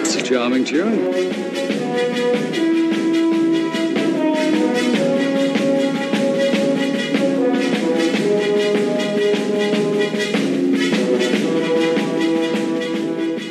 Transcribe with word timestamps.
It's 0.00 0.16
a 0.16 0.22
charming 0.22 0.64
tune. 0.64 0.98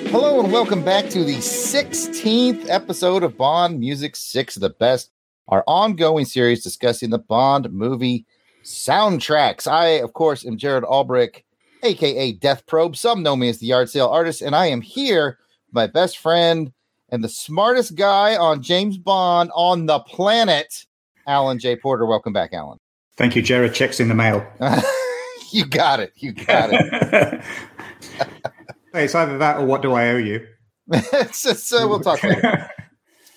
Hello 0.10 0.42
and 0.42 0.52
welcome 0.52 0.84
back 0.84 1.08
to 1.12 1.24
the 1.24 1.38
16th 1.38 2.66
episode 2.68 3.24
of 3.24 3.38
Bond 3.38 3.80
Music 3.80 4.18
6 4.18 4.58
of 4.58 4.62
the 4.62 4.72
Best, 4.72 5.10
our 5.48 5.64
ongoing 5.68 6.26
series 6.26 6.62
discussing 6.62 7.12
the 7.12 7.18
Bond 7.18 7.72
movie 7.72 8.26
soundtracks. 8.64 9.68
I, 9.68 9.88
of 9.88 10.14
course, 10.14 10.46
am 10.46 10.58
Jared 10.58 10.84
Albrecht, 10.84 11.44
aka 11.84 12.32
Death 12.34 12.66
Probe. 12.66 12.96
Some 12.96 13.24
know 13.24 13.36
me 13.36 13.50
as 13.50 13.60
the 13.60 13.68
yard 13.68 13.90
sale 13.90 14.08
artist, 14.08 14.42
and 14.42 14.56
I 14.56 14.68
am 14.68 14.82
here 14.82 15.38
with 15.68 15.76
my 15.76 15.88
best 15.88 16.18
friend 16.18 16.72
and 17.10 17.24
the 17.24 17.30
smartest 17.30 17.96
guy 17.96 18.36
on 18.36 18.64
James 18.64 18.98
Bond 18.98 19.52
on 19.54 19.86
the 19.86 20.00
planet, 20.00 20.86
Alan 21.28 21.60
J. 21.60 21.76
Porter. 21.76 22.06
Welcome 22.06 22.34
back, 22.34 22.54
Alan. 22.54 22.80
Thank 23.16 23.36
you, 23.36 23.42
Jared. 23.42 23.74
Checks 23.74 24.00
in 24.00 24.08
the 24.08 24.16
mail. 24.16 24.46
you 25.52 25.66
got 25.66 26.00
it. 26.00 26.14
You 26.16 26.32
got 26.34 26.70
it. 26.72 27.44
Hey, 28.94 29.06
it's 29.06 29.16
either 29.16 29.40
that 29.40 29.58
or 29.58 29.66
what 29.66 29.82
do 29.82 29.94
I 29.94 30.10
owe 30.10 30.18
you? 30.18 30.48
so, 31.32 31.54
so 31.54 31.88
we'll 31.88 32.00
talk 32.00 32.24
later. 32.24 32.70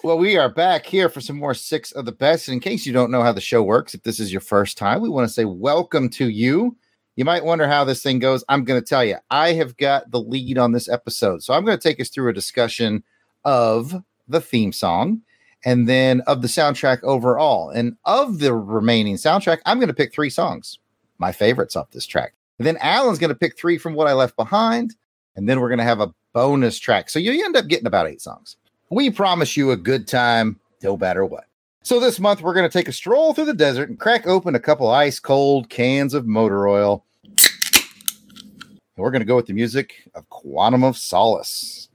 Well, 0.06 0.18
we 0.18 0.36
are 0.36 0.48
back 0.48 0.86
here 0.86 1.08
for 1.08 1.20
some 1.20 1.36
more 1.36 1.52
six 1.52 1.90
of 1.90 2.04
the 2.04 2.12
best. 2.12 2.46
And 2.46 2.52
in 2.52 2.60
case 2.60 2.86
you 2.86 2.92
don't 2.92 3.10
know 3.10 3.24
how 3.24 3.32
the 3.32 3.40
show 3.40 3.60
works, 3.60 3.92
if 3.92 4.04
this 4.04 4.20
is 4.20 4.30
your 4.30 4.40
first 4.40 4.78
time, 4.78 5.00
we 5.00 5.08
want 5.08 5.26
to 5.26 5.32
say 5.34 5.44
welcome 5.44 6.08
to 6.10 6.28
you. 6.28 6.76
You 7.16 7.24
might 7.24 7.44
wonder 7.44 7.66
how 7.66 7.82
this 7.82 8.04
thing 8.04 8.20
goes. 8.20 8.44
I'm 8.48 8.62
going 8.62 8.80
to 8.80 8.86
tell 8.86 9.04
you, 9.04 9.16
I 9.32 9.54
have 9.54 9.76
got 9.76 10.08
the 10.12 10.20
lead 10.20 10.58
on 10.58 10.70
this 10.70 10.88
episode. 10.88 11.42
So 11.42 11.54
I'm 11.54 11.64
going 11.64 11.76
to 11.76 11.82
take 11.82 11.98
us 11.98 12.08
through 12.08 12.28
a 12.28 12.32
discussion 12.32 13.02
of 13.44 14.00
the 14.28 14.40
theme 14.40 14.70
song 14.70 15.22
and 15.64 15.88
then 15.88 16.20
of 16.28 16.40
the 16.40 16.46
soundtrack 16.46 17.02
overall. 17.02 17.70
And 17.70 17.96
of 18.04 18.38
the 18.38 18.54
remaining 18.54 19.16
soundtrack, 19.16 19.58
I'm 19.66 19.80
going 19.80 19.88
to 19.88 19.92
pick 19.92 20.14
three 20.14 20.30
songs, 20.30 20.78
my 21.18 21.32
favorites 21.32 21.74
off 21.74 21.90
this 21.90 22.06
track. 22.06 22.32
And 22.60 22.66
then 22.68 22.76
Alan's 22.76 23.18
going 23.18 23.30
to 23.30 23.34
pick 23.34 23.58
three 23.58 23.76
from 23.76 23.94
what 23.94 24.06
I 24.06 24.12
left 24.12 24.36
behind. 24.36 24.94
And 25.34 25.48
then 25.48 25.58
we're 25.58 25.68
going 25.68 25.78
to 25.78 25.84
have 25.84 25.98
a 25.98 26.14
bonus 26.32 26.78
track. 26.78 27.10
So 27.10 27.18
you 27.18 27.44
end 27.44 27.56
up 27.56 27.66
getting 27.66 27.88
about 27.88 28.06
eight 28.06 28.22
songs. 28.22 28.56
We 28.88 29.10
promise 29.10 29.56
you 29.56 29.72
a 29.72 29.76
good 29.76 30.06
time, 30.06 30.60
no 30.80 30.96
matter 30.96 31.24
what. 31.24 31.46
So 31.82 31.98
this 31.98 32.20
month, 32.20 32.40
we're 32.40 32.54
going 32.54 32.68
to 32.68 32.72
take 32.72 32.86
a 32.86 32.92
stroll 32.92 33.34
through 33.34 33.46
the 33.46 33.54
desert 33.54 33.88
and 33.88 33.98
crack 33.98 34.28
open 34.28 34.54
a 34.54 34.60
couple 34.60 34.88
ice 34.88 35.18
cold 35.18 35.68
cans 35.68 36.14
of 36.14 36.24
motor 36.24 36.68
oil. 36.68 37.04
And 37.24 39.02
we're 39.02 39.10
going 39.10 39.22
to 39.22 39.26
go 39.26 39.34
with 39.34 39.46
the 39.46 39.54
music 39.54 40.08
of 40.14 40.28
Quantum 40.28 40.84
of 40.84 40.96
Solace. 40.96 41.88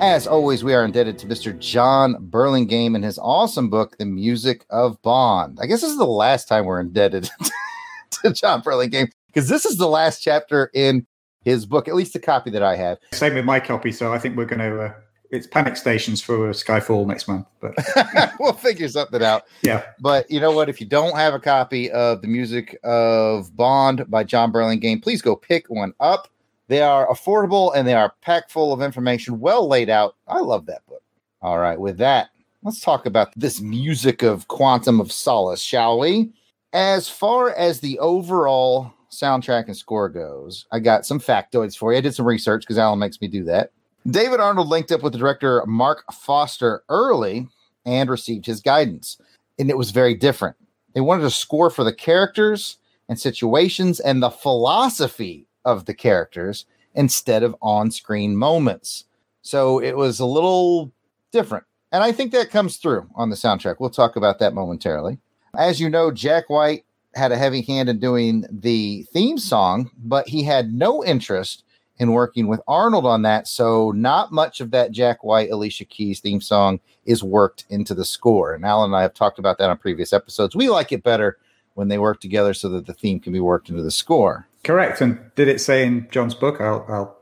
As 0.00 0.28
always, 0.28 0.62
we 0.62 0.74
are 0.74 0.84
indebted 0.84 1.18
to 1.18 1.26
Mr. 1.26 1.58
John 1.58 2.14
Burlingame 2.20 2.94
and 2.94 3.02
his 3.02 3.18
awesome 3.18 3.68
book, 3.68 3.98
The 3.98 4.04
Music 4.04 4.64
of 4.70 5.02
Bond. 5.02 5.58
I 5.60 5.66
guess 5.66 5.80
this 5.80 5.90
is 5.90 5.98
the 5.98 6.06
last 6.06 6.46
time 6.46 6.66
we're 6.66 6.78
indebted 6.78 7.28
to 8.22 8.32
John 8.32 8.62
Burlingame 8.62 9.10
because 9.26 9.48
this 9.48 9.66
is 9.66 9.76
the 9.76 9.88
last 9.88 10.22
chapter 10.22 10.70
in 10.72 11.04
his 11.44 11.66
book, 11.66 11.88
at 11.88 11.94
least 11.94 12.12
the 12.12 12.18
copy 12.18 12.50
that 12.50 12.62
I 12.62 12.76
have. 12.76 12.98
Same 13.12 13.34
with 13.34 13.44
my 13.44 13.60
copy, 13.60 13.92
so 13.92 14.12
I 14.12 14.18
think 14.18 14.36
we're 14.36 14.44
going 14.44 14.60
to. 14.60 14.80
Uh, 14.80 14.92
it's 15.30 15.46
panic 15.46 15.76
stations 15.76 16.22
for 16.22 16.38
Skyfall 16.50 17.06
next 17.06 17.28
month, 17.28 17.46
but 17.60 17.74
we'll 18.40 18.54
figure 18.54 18.88
something 18.88 19.22
out. 19.22 19.44
yeah, 19.60 19.82
But 20.00 20.30
you 20.30 20.40
know 20.40 20.52
what? 20.52 20.70
If 20.70 20.80
you 20.80 20.86
don't 20.86 21.16
have 21.16 21.34
a 21.34 21.38
copy 21.38 21.90
of 21.90 22.22
the 22.22 22.28
music 22.28 22.78
of 22.82 23.54
Bond 23.54 24.10
by 24.10 24.24
John 24.24 24.50
Burlingame, 24.50 25.02
please 25.02 25.20
go 25.20 25.36
pick 25.36 25.68
one 25.68 25.92
up. 26.00 26.28
They 26.68 26.80
are 26.80 27.06
affordable 27.08 27.72
and 27.74 27.86
they 27.86 27.94
are 27.94 28.14
packed 28.22 28.50
full 28.50 28.72
of 28.72 28.80
information, 28.80 29.38
well 29.38 29.68
laid 29.68 29.90
out. 29.90 30.16
I 30.26 30.40
love 30.40 30.64
that 30.66 30.86
book. 30.86 31.02
All 31.42 31.58
right, 31.58 31.78
with 31.78 31.98
that, 31.98 32.30
let's 32.62 32.80
talk 32.80 33.04
about 33.04 33.28
this 33.36 33.60
music 33.60 34.22
of 34.22 34.48
Quantum 34.48 34.98
of 35.00 35.12
Solace, 35.12 35.62
shall 35.62 35.98
we? 35.98 36.32
As 36.72 37.08
far 37.08 37.50
as 37.50 37.80
the 37.80 37.98
overall 37.98 38.92
soundtrack 39.10 39.66
and 39.66 39.76
score 39.76 40.08
goes, 40.08 40.66
I 40.72 40.80
got 40.80 41.06
some 41.06 41.20
factoids 41.20 41.76
for 41.76 41.92
you. 41.92 41.98
I 41.98 42.00
did 42.00 42.14
some 42.14 42.26
research 42.26 42.62
because 42.62 42.78
Alan 42.78 42.98
makes 42.98 43.20
me 43.20 43.28
do 43.28 43.44
that. 43.44 43.70
David 44.06 44.40
Arnold 44.40 44.68
linked 44.68 44.92
up 44.92 45.02
with 45.02 45.12
the 45.12 45.18
director 45.18 45.64
Marc 45.66 46.04
Forster 46.12 46.82
early 46.88 47.48
and 47.84 48.08
received 48.08 48.46
his 48.46 48.60
guidance, 48.60 49.18
and 49.58 49.70
it 49.70 49.76
was 49.76 49.90
very 49.90 50.14
different. 50.14 50.56
They 50.94 51.00
wanted 51.00 51.24
a 51.24 51.30
score 51.30 51.70
for 51.70 51.84
the 51.84 51.92
characters 51.92 52.78
and 53.08 53.18
situations 53.18 54.00
and 54.00 54.22
the 54.22 54.30
philosophy 54.30 55.46
of 55.64 55.84
the 55.84 55.94
characters 55.94 56.66
instead 56.94 57.42
of 57.42 57.54
on 57.60 57.90
screen 57.90 58.36
moments. 58.36 59.04
So 59.42 59.80
it 59.80 59.96
was 59.96 60.20
a 60.20 60.26
little 60.26 60.92
different. 61.32 61.64
And 61.92 62.02
I 62.02 62.12
think 62.12 62.32
that 62.32 62.50
comes 62.50 62.76
through 62.76 63.08
on 63.14 63.30
the 63.30 63.36
soundtrack. 63.36 63.76
We'll 63.78 63.90
talk 63.90 64.16
about 64.16 64.38
that 64.40 64.54
momentarily. 64.54 65.18
As 65.56 65.80
you 65.80 65.88
know, 65.88 66.10
Jack 66.10 66.50
White 66.50 66.84
had 67.18 67.32
a 67.32 67.36
heavy 67.36 67.62
hand 67.62 67.88
in 67.88 67.98
doing 67.98 68.46
the 68.50 69.06
theme 69.12 69.38
song, 69.38 69.90
but 69.98 70.28
he 70.28 70.42
had 70.42 70.72
no 70.72 71.04
interest 71.04 71.64
in 71.98 72.12
working 72.12 72.46
with 72.46 72.60
Arnold 72.68 73.04
on 73.04 73.22
that. 73.22 73.48
So, 73.48 73.90
not 73.90 74.32
much 74.32 74.60
of 74.60 74.70
that 74.70 74.92
Jack 74.92 75.24
White, 75.24 75.50
Alicia 75.50 75.84
Keys 75.84 76.20
theme 76.20 76.40
song 76.40 76.80
is 77.04 77.22
worked 77.22 77.64
into 77.68 77.94
the 77.94 78.04
score. 78.04 78.54
And 78.54 78.64
Alan 78.64 78.90
and 78.90 78.96
I 78.96 79.02
have 79.02 79.14
talked 79.14 79.38
about 79.38 79.58
that 79.58 79.70
on 79.70 79.78
previous 79.78 80.12
episodes. 80.12 80.54
We 80.54 80.68
like 80.68 80.92
it 80.92 81.02
better 81.02 81.38
when 81.74 81.88
they 81.88 81.98
work 81.98 82.20
together 82.20 82.54
so 82.54 82.68
that 82.70 82.86
the 82.86 82.94
theme 82.94 83.20
can 83.20 83.32
be 83.32 83.40
worked 83.40 83.68
into 83.68 83.82
the 83.82 83.90
score. 83.90 84.46
correct. 84.64 85.00
And 85.00 85.18
did 85.34 85.48
it 85.48 85.60
say 85.60 85.86
in 85.86 86.08
John's 86.10 86.34
book? 86.34 86.60
I'll, 86.60 86.84
I'll 86.88 87.18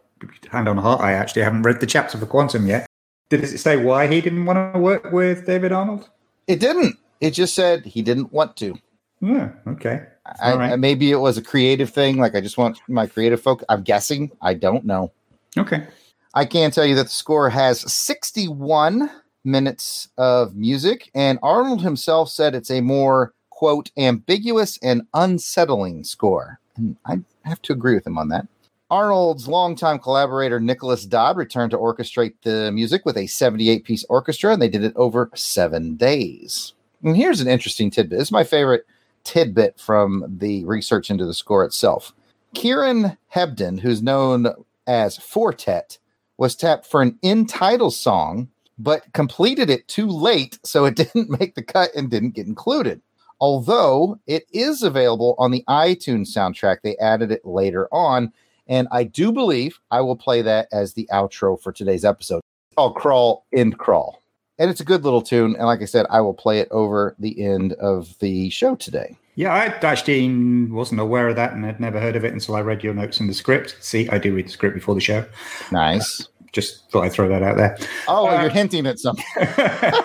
hand 0.50 0.68
on 0.68 0.78
heart. 0.78 1.00
I 1.00 1.12
actually 1.12 1.42
haven't 1.42 1.62
read 1.62 1.80
the 1.80 1.86
chapter 1.86 2.18
for 2.18 2.26
Quantum 2.26 2.66
yet. 2.66 2.86
Did 3.28 3.44
it 3.44 3.58
say 3.58 3.76
why 3.76 4.06
he 4.06 4.20
didn't 4.20 4.44
want 4.44 4.74
to 4.74 4.78
work 4.78 5.12
with 5.12 5.46
David 5.46 5.72
Arnold? 5.72 6.08
It 6.46 6.60
didn't. 6.60 6.96
It 7.20 7.32
just 7.32 7.54
said 7.54 7.84
he 7.84 8.02
didn't 8.02 8.32
want 8.32 8.56
to. 8.56 8.78
Yeah, 9.21 9.50
okay. 9.66 10.03
I, 10.41 10.54
right. 10.54 10.78
Maybe 10.78 11.10
it 11.10 11.16
was 11.16 11.38
a 11.38 11.43
creative 11.43 11.91
thing. 11.91 12.19
Like 12.19 12.34
I 12.34 12.41
just 12.41 12.59
want 12.59 12.81
my 12.88 13.06
creative 13.06 13.41
folk. 13.41 13.62
I'm 13.69 13.82
guessing. 13.82 14.31
I 14.43 14.54
don't 14.54 14.84
know. 14.84 15.12
Okay. 15.56 15.87
I 16.34 16.44
can 16.44 16.71
tell 16.71 16.84
you 16.84 16.94
that 16.97 17.04
the 17.04 17.09
score 17.09 17.49
has 17.49 17.81
61 17.93 19.10
minutes 19.44 20.09
of 20.19 20.54
music, 20.54 21.10
and 21.15 21.38
Arnold 21.43 21.82
himself 21.82 22.28
said 22.28 22.54
it's 22.54 22.71
a 22.71 22.81
more 22.81 23.32
quote 23.50 23.91
ambiguous 23.97 24.78
and 24.82 25.03
unsettling 25.15 26.04
score. 26.04 26.60
And 26.77 26.97
I 27.06 27.21
have 27.44 27.62
to 27.62 27.72
agree 27.72 27.94
with 27.94 28.06
him 28.06 28.19
on 28.19 28.28
that. 28.28 28.47
Arnold's 28.91 29.48
longtime 29.48 29.98
collaborator 29.98 30.60
Nicholas 30.60 31.06
Dodd 31.06 31.37
returned 31.37 31.72
to 31.72 31.78
orchestrate 31.78 32.34
the 32.43 32.71
music 32.71 33.04
with 33.04 33.16
a 33.16 33.27
78 33.27 33.84
piece 33.84 34.04
orchestra, 34.04 34.53
and 34.53 34.60
they 34.60 34.69
did 34.69 34.84
it 34.84 34.95
over 34.95 35.30
seven 35.34 35.97
days. 35.97 36.74
And 37.03 37.16
here's 37.16 37.41
an 37.41 37.48
interesting 37.48 37.91
tidbit. 37.91 38.19
This 38.19 38.28
is 38.28 38.33
my 38.33 38.45
favorite 38.45 38.86
tidbit 39.26 39.78
from 39.78 40.24
the 40.38 40.64
research 40.64 41.10
into 41.10 41.26
the 41.26 41.34
score 41.34 41.64
itself. 41.64 42.14
Kieran 42.54 43.18
Hebden, 43.34 43.80
who's 43.80 44.00
known 44.00 44.46
as 44.86 45.18
Four 45.18 45.52
Tet, 45.52 45.98
was 46.38 46.54
tapped 46.54 46.86
for 46.86 47.02
an 47.02 47.18
in 47.22 47.44
title 47.46 47.90
song, 47.90 48.48
but 48.78 49.12
completed 49.12 49.68
it 49.68 49.88
too 49.88 50.06
late, 50.06 50.58
so 50.62 50.84
it 50.84 50.94
didn't 50.96 51.38
make 51.38 51.56
the 51.56 51.62
cut 51.62 51.90
and 51.94 52.08
didn't 52.08 52.34
get 52.36 52.46
included. 52.46 53.02
Although 53.40 54.18
it 54.26 54.46
is 54.52 54.82
available 54.82 55.34
on 55.38 55.50
the 55.50 55.64
iTunes 55.68 56.28
soundtrack, 56.28 56.78
they 56.82 56.96
added 56.98 57.30
it 57.30 57.44
later 57.44 57.88
on. 57.92 58.32
And 58.68 58.88
I 58.90 59.04
do 59.04 59.32
believe 59.32 59.78
I 59.90 60.00
will 60.00 60.16
play 60.16 60.40
that 60.42 60.68
as 60.72 60.94
the 60.94 61.08
outro 61.12 61.60
for 61.60 61.72
today's 61.72 62.04
episode. 62.04 62.40
I'll 62.78 62.92
crawl, 62.92 63.44
and 63.52 63.76
crawl. 63.76 64.22
And 64.58 64.70
it's 64.70 64.80
a 64.80 64.84
good 64.84 65.04
little 65.04 65.22
tune. 65.22 65.54
And 65.56 65.66
like 65.66 65.82
I 65.82 65.84
said, 65.84 66.06
I 66.08 66.20
will 66.20 66.34
play 66.34 66.60
it 66.60 66.68
over 66.70 67.14
the 67.18 67.44
end 67.44 67.74
of 67.74 68.18
the 68.20 68.48
show 68.50 68.74
today. 68.74 69.16
Yeah, 69.34 69.53
I 69.53 69.66
actually 69.86 70.66
wasn't 70.68 71.00
aware 71.00 71.28
of 71.28 71.36
that 71.36 71.53
and 71.53 71.62
had 71.64 71.78
never 71.78 72.00
heard 72.00 72.16
of 72.16 72.24
it 72.24 72.32
until 72.32 72.56
I 72.56 72.60
read 72.62 72.82
your 72.82 72.94
notes 72.94 73.20
in 73.20 73.26
the 73.26 73.34
script. 73.34 73.76
See, 73.80 74.08
I 74.08 74.16
do 74.16 74.34
read 74.34 74.47
the 74.47 74.50
script 74.50 74.74
before 74.74 74.94
the 74.94 75.00
show. 75.00 75.26
Nice. 75.70 76.26
Just 76.53 76.91
thought 76.91 77.04
I'd 77.04 77.12
throw 77.12 77.28
that 77.28 77.42
out 77.42 77.58
there. 77.58 77.76
Oh, 78.08 78.26
Uh, 78.28 78.41
you're 78.41 78.50
hinting 78.50 78.86
at 78.86 78.98
something. 78.98 79.24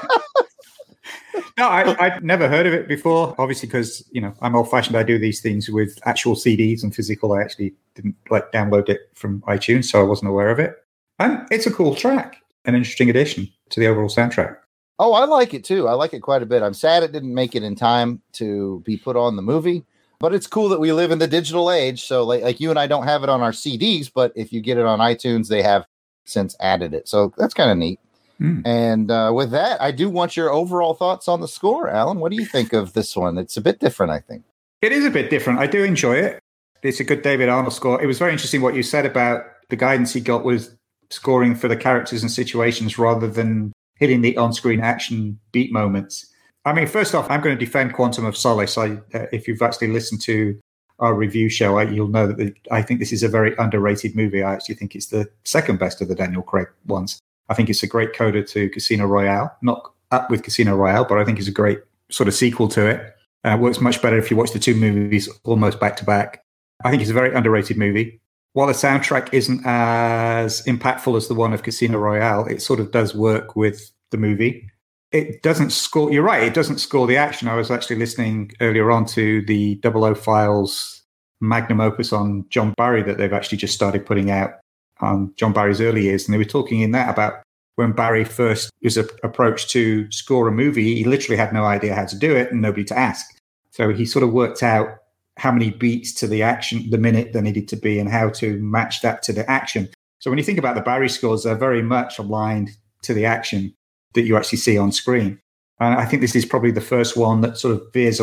No, 1.57 1.67
I, 1.67 1.95
I'd 2.03 2.23
never 2.23 2.47
heard 2.47 2.65
of 2.65 2.73
it 2.73 2.87
before. 2.87 3.35
Obviously, 3.37 3.67
because 3.67 4.03
you 4.11 4.19
know 4.21 4.33
I'm 4.41 4.55
old-fashioned. 4.55 4.95
I 4.95 5.03
do 5.03 5.19
these 5.19 5.41
things 5.41 5.69
with 5.69 5.99
actual 6.05 6.35
CDs 6.35 6.81
and 6.81 6.95
physical. 6.95 7.33
I 7.33 7.41
actually 7.41 7.73
didn't 7.93 8.15
like 8.29 8.51
download 8.51 8.89
it 8.89 9.01
from 9.13 9.41
iTunes, 9.41 9.85
so 9.85 9.99
I 9.99 10.03
wasn't 10.03 10.29
aware 10.29 10.49
of 10.49 10.59
it. 10.59 10.75
And 11.19 11.45
it's 11.51 11.67
a 11.67 11.71
cool 11.71 11.93
track, 11.93 12.37
an 12.65 12.73
interesting 12.73 13.09
addition 13.09 13.47
to 13.71 13.79
the 13.79 13.87
overall 13.87 14.09
soundtrack. 14.09 14.57
Oh, 14.99 15.13
I 15.13 15.25
like 15.25 15.53
it 15.53 15.63
too. 15.63 15.87
I 15.87 15.93
like 15.93 16.13
it 16.13 16.19
quite 16.19 16.43
a 16.43 16.45
bit. 16.45 16.61
I'm 16.61 16.73
sad 16.73 17.03
it 17.03 17.11
didn't 17.11 17.33
make 17.33 17.55
it 17.55 17.63
in 17.63 17.75
time 17.75 18.21
to 18.33 18.81
be 18.85 18.97
put 18.97 19.15
on 19.15 19.35
the 19.35 19.41
movie, 19.41 19.83
but 20.19 20.33
it's 20.33 20.45
cool 20.45 20.69
that 20.69 20.79
we 20.79 20.93
live 20.93 21.09
in 21.09 21.17
the 21.17 21.27
digital 21.27 21.71
age. 21.71 22.03
So, 22.03 22.23
like, 22.23 22.43
like 22.43 22.59
you 22.59 22.69
and 22.69 22.77
I 22.77 22.87
don't 22.87 23.05
have 23.05 23.23
it 23.23 23.29
on 23.29 23.41
our 23.41 23.51
CDs, 23.51 24.11
but 24.13 24.31
if 24.35 24.53
you 24.53 24.61
get 24.61 24.77
it 24.77 24.85
on 24.85 24.99
iTunes, 24.99 25.47
they 25.47 25.63
have 25.63 25.85
since 26.25 26.55
added 26.59 26.93
it. 26.93 27.07
So 27.07 27.33
that's 27.37 27.53
kind 27.53 27.71
of 27.71 27.77
neat. 27.77 27.99
Mm. 28.39 28.65
And 28.65 29.11
uh, 29.11 29.31
with 29.33 29.51
that, 29.51 29.81
I 29.81 29.91
do 29.91 30.09
want 30.09 30.35
your 30.35 30.51
overall 30.51 30.93
thoughts 30.93 31.27
on 31.27 31.41
the 31.41 31.47
score, 31.47 31.89
Alan. 31.89 32.19
What 32.19 32.31
do 32.31 32.37
you 32.37 32.45
think 32.45 32.73
of 32.73 32.93
this 32.93 33.15
one? 33.15 33.37
It's 33.37 33.57
a 33.57 33.61
bit 33.61 33.79
different, 33.79 34.11
I 34.11 34.19
think. 34.19 34.43
It 34.81 34.91
is 34.91 35.05
a 35.05 35.11
bit 35.11 35.29
different. 35.29 35.59
I 35.59 35.67
do 35.67 35.83
enjoy 35.83 36.15
it. 36.15 36.39
It's 36.81 36.99
a 36.99 37.03
good 37.03 37.21
David 37.21 37.49
Arnold 37.49 37.73
score. 37.73 38.01
It 38.01 38.07
was 38.07 38.17
very 38.17 38.31
interesting 38.31 38.61
what 38.61 38.75
you 38.75 38.81
said 38.81 39.05
about 39.05 39.45
the 39.69 39.75
guidance 39.75 40.13
he 40.13 40.21
got 40.21 40.43
was 40.43 40.75
scoring 41.11 41.55
for 41.55 41.67
the 41.67 41.77
characters 41.77 42.21
and 42.21 42.31
situations 42.31 42.97
rather 42.97 43.27
than 43.27 43.71
hitting 43.95 44.21
the 44.21 44.37
on-screen 44.37 44.81
action 44.81 45.39
beat 45.51 45.71
moments. 45.71 46.25
I 46.65 46.73
mean, 46.73 46.87
first 46.87 47.15
off, 47.15 47.29
I'm 47.29 47.41
going 47.41 47.57
to 47.57 47.65
defend 47.65 47.93
Quantum 47.93 48.25
of 48.25 48.37
Solace. 48.37 48.77
I, 48.77 48.93
uh, 49.13 49.25
if 49.31 49.47
you've 49.47 49.61
actually 49.61 49.87
listened 49.87 50.21
to 50.21 50.59
our 50.99 51.13
review 51.13 51.49
show, 51.49 51.77
I, 51.77 51.83
you'll 51.83 52.07
know 52.07 52.27
that 52.27 52.37
the, 52.37 52.53
I 52.69 52.81
think 52.81 52.99
this 52.99 53.11
is 53.11 53.23
a 53.23 53.27
very 53.27 53.55
underrated 53.57 54.15
movie. 54.15 54.43
I 54.43 54.53
actually 54.53 54.75
think 54.75 54.95
it's 54.95 55.07
the 55.07 55.29
second 55.43 55.79
best 55.79 56.01
of 56.01 56.07
the 56.07 56.15
Daniel 56.15 56.43
Craig 56.43 56.67
ones. 56.85 57.19
I 57.49 57.55
think 57.55 57.69
it's 57.69 57.83
a 57.83 57.87
great 57.87 58.13
coda 58.15 58.43
to 58.43 58.69
Casino 58.69 59.05
Royale, 59.05 59.55
not 59.61 59.91
up 60.11 60.29
with 60.29 60.43
Casino 60.43 60.75
Royale, 60.75 61.05
but 61.05 61.17
I 61.17 61.25
think 61.25 61.39
it's 61.39 61.47
a 61.47 61.51
great 61.51 61.79
sort 62.09 62.27
of 62.27 62.33
sequel 62.35 62.67
to 62.69 62.85
it. 62.85 63.15
Uh, 63.43 63.57
works 63.59 63.81
much 63.81 64.01
better 64.01 64.17
if 64.17 64.29
you 64.29 64.37
watch 64.37 64.51
the 64.51 64.59
two 64.59 64.75
movies 64.75 65.27
almost 65.43 65.79
back 65.79 65.97
to 65.97 66.05
back. 66.05 66.43
I 66.83 66.91
think 66.91 67.01
it's 67.01 67.11
a 67.11 67.15
very 67.15 67.33
underrated 67.33 67.77
movie. 67.77 68.20
While 68.53 68.67
the 68.67 68.73
soundtrack 68.73 69.33
isn't 69.33 69.61
as 69.65 70.61
impactful 70.63 71.15
as 71.15 71.27
the 71.27 71.35
one 71.35 71.53
of 71.53 71.63
Casino 71.63 71.97
Royale, 71.99 72.45
it 72.45 72.61
sort 72.61 72.79
of 72.79 72.91
does 72.91 73.15
work 73.15 73.55
with 73.55 73.91
the 74.11 74.17
movie. 74.17 74.69
It 75.11 75.41
doesn't 75.41 75.71
score, 75.71 76.11
you're 76.11 76.23
right, 76.23 76.43
it 76.43 76.53
doesn't 76.53 76.79
score 76.79 77.07
the 77.07 77.17
action. 77.17 77.47
I 77.47 77.55
was 77.55 77.71
actually 77.71 77.97
listening 77.97 78.51
earlier 78.61 78.91
on 78.91 79.05
to 79.07 79.41
the 79.45 79.75
Double 79.75 80.03
O 80.03 80.15
Files 80.15 81.01
magnum 81.41 81.81
opus 81.81 82.13
on 82.13 82.45
John 82.49 82.73
Barry 82.77 83.03
that 83.03 83.17
they've 83.17 83.33
actually 83.33 83.57
just 83.57 83.73
started 83.73 84.05
putting 84.05 84.29
out 84.29 84.51
on 84.99 85.33
John 85.35 85.53
Barry's 85.53 85.81
early 85.81 86.03
years. 86.03 86.25
And 86.25 86.33
they 86.33 86.37
were 86.37 86.45
talking 86.45 86.81
in 86.81 86.91
that 86.91 87.09
about 87.09 87.41
when 87.75 87.93
Barry 87.93 88.23
first 88.23 88.69
was 88.83 88.97
a- 88.97 89.07
approached 89.23 89.69
to 89.71 90.09
score 90.11 90.47
a 90.47 90.51
movie, 90.51 90.95
he 90.95 91.03
literally 91.03 91.37
had 91.37 91.53
no 91.53 91.65
idea 91.65 91.95
how 91.95 92.05
to 92.05 92.17
do 92.17 92.35
it 92.35 92.51
and 92.51 92.61
nobody 92.61 92.83
to 92.85 92.97
ask. 92.97 93.25
So 93.71 93.91
he 93.91 94.05
sort 94.05 94.23
of 94.23 94.31
worked 94.31 94.61
out 94.61 94.99
how 95.41 95.51
many 95.51 95.71
beats 95.71 96.13
to 96.13 96.27
the 96.27 96.43
action, 96.43 96.87
the 96.91 96.99
minute 96.99 97.33
there 97.33 97.41
needed 97.41 97.67
to 97.67 97.75
be, 97.75 97.97
and 97.97 98.07
how 98.07 98.29
to 98.29 98.59
match 98.59 99.01
that 99.01 99.23
to 99.23 99.33
the 99.33 99.49
action. 99.49 99.89
So 100.19 100.29
when 100.29 100.37
you 100.37 100.43
think 100.43 100.59
about 100.59 100.75
the 100.75 100.81
Barry 100.81 101.09
scores, 101.09 101.43
they're 101.43 101.55
very 101.55 101.81
much 101.81 102.19
aligned 102.19 102.69
to 103.01 103.15
the 103.15 103.25
action 103.25 103.73
that 104.13 104.21
you 104.21 104.37
actually 104.37 104.59
see 104.59 104.77
on 104.77 104.91
screen. 104.91 105.39
And 105.79 105.95
I 105.95 106.05
think 106.05 106.21
this 106.21 106.35
is 106.35 106.45
probably 106.45 106.69
the 106.69 106.79
first 106.79 107.17
one 107.17 107.41
that 107.41 107.57
sort 107.57 107.73
of 107.73 107.81
veers, 107.91 108.21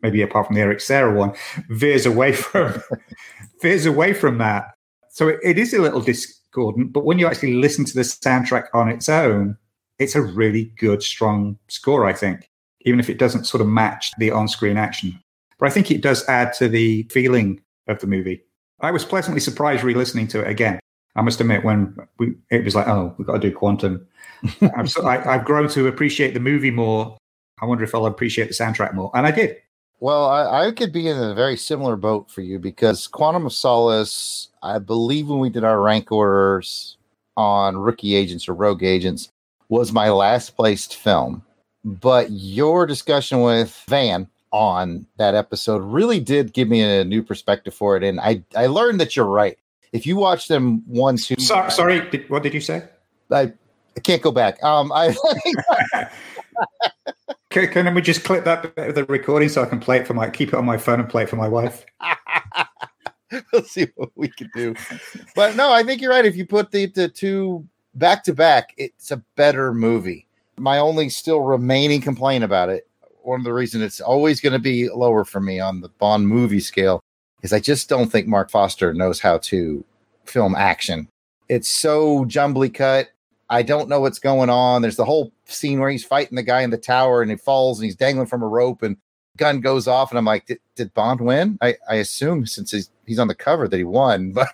maybe 0.00 0.22
apart 0.22 0.46
from 0.46 0.56
the 0.56 0.62
Eric 0.62 0.80
Serra 0.80 1.14
one, 1.14 1.34
veers 1.68 2.06
away 2.06 2.32
from 2.32 2.82
veers 3.60 3.84
away 3.84 4.14
from 4.14 4.38
that. 4.38 4.72
So 5.10 5.28
it, 5.28 5.40
it 5.42 5.58
is 5.58 5.74
a 5.74 5.82
little 5.82 6.00
discordant, 6.00 6.94
but 6.94 7.04
when 7.04 7.18
you 7.18 7.26
actually 7.26 7.54
listen 7.54 7.84
to 7.84 7.94
the 7.94 8.00
soundtrack 8.00 8.68
on 8.72 8.88
its 8.88 9.10
own, 9.10 9.58
it's 9.98 10.14
a 10.14 10.22
really 10.22 10.72
good, 10.78 11.02
strong 11.02 11.58
score. 11.68 12.06
I 12.06 12.14
think, 12.14 12.48
even 12.86 13.00
if 13.00 13.10
it 13.10 13.18
doesn't 13.18 13.44
sort 13.44 13.60
of 13.60 13.66
match 13.66 14.12
the 14.16 14.30
on-screen 14.30 14.78
action, 14.78 15.20
but 15.58 15.66
I 15.68 15.70
think 15.70 15.90
it 15.90 16.02
does 16.02 16.26
add 16.28 16.52
to 16.54 16.68
the 16.68 17.04
feeling 17.04 17.60
of 17.88 17.98
the 18.00 18.06
movie. 18.06 18.42
I 18.80 18.90
was 18.90 19.04
pleasantly 19.04 19.40
surprised 19.40 19.82
re-listening 19.82 20.28
to 20.28 20.40
it 20.40 20.48
again. 20.48 20.80
I 21.16 21.22
must 21.22 21.40
admit, 21.40 21.64
when 21.64 21.96
we, 22.18 22.34
it 22.50 22.64
was 22.64 22.74
like, 22.74 22.88
oh, 22.88 23.14
we've 23.16 23.26
got 23.26 23.34
to 23.34 23.50
do 23.50 23.54
Quantum. 23.54 24.06
I've, 24.76 24.90
so, 24.90 25.06
I, 25.06 25.34
I've 25.34 25.44
grown 25.44 25.68
to 25.70 25.86
appreciate 25.86 26.34
the 26.34 26.40
movie 26.40 26.72
more. 26.72 27.16
I 27.62 27.66
wonder 27.66 27.84
if 27.84 27.94
I'll 27.94 28.06
appreciate 28.06 28.48
the 28.48 28.54
soundtrack 28.54 28.94
more, 28.94 29.10
and 29.14 29.26
I 29.26 29.30
did. 29.30 29.56
Well, 30.00 30.26
I, 30.26 30.66
I 30.66 30.72
could 30.72 30.92
be 30.92 31.08
in 31.08 31.16
a 31.16 31.34
very 31.34 31.56
similar 31.56 31.96
boat 31.96 32.30
for 32.30 32.42
you 32.42 32.58
because 32.58 33.06
Quantum 33.06 33.46
of 33.46 33.52
Solace, 33.52 34.48
I 34.62 34.78
believe 34.78 35.28
when 35.28 35.38
we 35.38 35.50
did 35.50 35.64
our 35.64 35.80
rank 35.80 36.10
orders 36.10 36.96
on 37.36 37.76
rookie 37.76 38.14
agents 38.14 38.48
or 38.48 38.54
rogue 38.54 38.82
agents, 38.82 39.28
was 39.68 39.92
my 39.92 40.10
last 40.10 40.56
placed 40.56 40.96
film. 40.96 41.42
But 41.84 42.30
your 42.30 42.86
discussion 42.86 43.40
with 43.40 43.82
Van 43.88 44.28
on 44.54 45.04
that 45.16 45.34
episode 45.34 45.78
really 45.78 46.20
did 46.20 46.52
give 46.52 46.68
me 46.68 46.80
a 46.80 47.04
new 47.04 47.24
perspective 47.24 47.74
for 47.74 47.96
it. 47.96 48.04
And 48.04 48.20
I, 48.20 48.44
I 48.54 48.66
learned 48.66 49.00
that 49.00 49.16
you're 49.16 49.26
right. 49.26 49.58
If 49.92 50.06
you 50.06 50.14
watch 50.16 50.46
them 50.46 50.84
one, 50.86 51.16
two, 51.16 51.34
So, 51.38 51.68
sorry, 51.68 52.08
did, 52.08 52.30
what 52.30 52.44
did 52.44 52.54
you 52.54 52.60
say? 52.60 52.88
I, 53.32 53.52
I 53.96 54.00
can't 54.00 54.22
go 54.22 54.30
back. 54.30 54.62
Um, 54.62 54.92
I 54.92 55.14
Can, 57.50 57.68
can 57.68 57.94
we 57.94 58.02
just 58.02 58.24
clip 58.24 58.44
that 58.44 58.74
bit 58.74 58.88
of 58.88 58.94
the 58.94 59.04
recording 59.04 59.48
so 59.48 59.62
I 59.62 59.66
can 59.66 59.80
play 59.80 59.98
it 59.98 60.06
for 60.06 60.14
my 60.14 60.28
keep 60.30 60.48
it 60.48 60.54
on 60.54 60.64
my 60.64 60.76
phone 60.76 61.00
and 61.00 61.08
play 61.08 61.24
it 61.24 61.28
for 61.28 61.36
my 61.36 61.48
wife? 61.48 61.84
we'll 63.52 63.62
see 63.62 63.88
what 63.96 64.10
we 64.14 64.28
can 64.28 64.50
do. 64.54 64.74
But 65.34 65.56
no, 65.56 65.72
I 65.72 65.82
think 65.82 66.00
you're 66.00 66.10
right. 66.10 66.24
If 66.24 66.36
you 66.36 66.46
put 66.46 66.70
the, 66.70 66.86
the 66.86 67.08
two 67.08 67.66
back 67.94 68.22
to 68.24 68.34
back, 68.34 68.74
it's 68.76 69.10
a 69.10 69.22
better 69.36 69.74
movie. 69.74 70.26
My 70.56 70.78
only 70.78 71.08
still 71.08 71.40
remaining 71.40 72.00
complaint 72.00 72.44
about 72.44 72.68
it, 72.68 72.88
one 73.24 73.40
of 73.40 73.44
the 73.44 73.52
reasons 73.52 73.82
it's 73.82 74.00
always 74.00 74.40
going 74.40 74.52
to 74.52 74.58
be 74.58 74.88
lower 74.88 75.24
for 75.24 75.40
me 75.40 75.60
on 75.60 75.80
the 75.80 75.88
Bond 75.88 76.28
movie 76.28 76.60
scale, 76.60 77.00
is 77.42 77.52
I 77.52 77.60
just 77.60 77.88
don't 77.88 78.10
think 78.10 78.26
Marc 78.26 78.50
Forster 78.50 78.94
knows 78.94 79.20
how 79.20 79.38
to 79.38 79.84
film 80.24 80.54
action. 80.54 81.08
It's 81.48 81.68
so 81.68 82.24
jumbly 82.24 82.68
cut. 82.70 83.08
I 83.50 83.62
don't 83.62 83.88
know 83.88 84.00
what's 84.00 84.18
going 84.18 84.50
on. 84.50 84.82
There's 84.82 84.96
the 84.96 85.04
whole 85.04 85.32
scene 85.44 85.78
where 85.78 85.90
he's 85.90 86.04
fighting 86.04 86.36
the 86.36 86.42
guy 86.42 86.62
in 86.62 86.70
the 86.70 86.78
tower 86.78 87.20
and 87.20 87.30
he 87.30 87.36
falls 87.36 87.78
and 87.78 87.84
he's 87.84 87.96
dangling 87.96 88.26
from 88.26 88.42
a 88.42 88.48
rope 88.48 88.82
and 88.82 88.96
gun 89.36 89.60
goes 89.60 89.86
off 89.86 90.10
and 90.10 90.18
I'm 90.18 90.24
like, 90.24 90.46
did, 90.46 90.60
did 90.74 90.94
Bond 90.94 91.20
win? 91.20 91.58
I, 91.60 91.76
I 91.88 91.96
assume 91.96 92.46
since 92.46 92.70
he's, 92.70 92.90
he's 93.06 93.18
on 93.18 93.28
the 93.28 93.34
cover 93.34 93.68
that 93.68 93.76
he 93.76 93.84
won, 93.84 94.32
but 94.32 94.48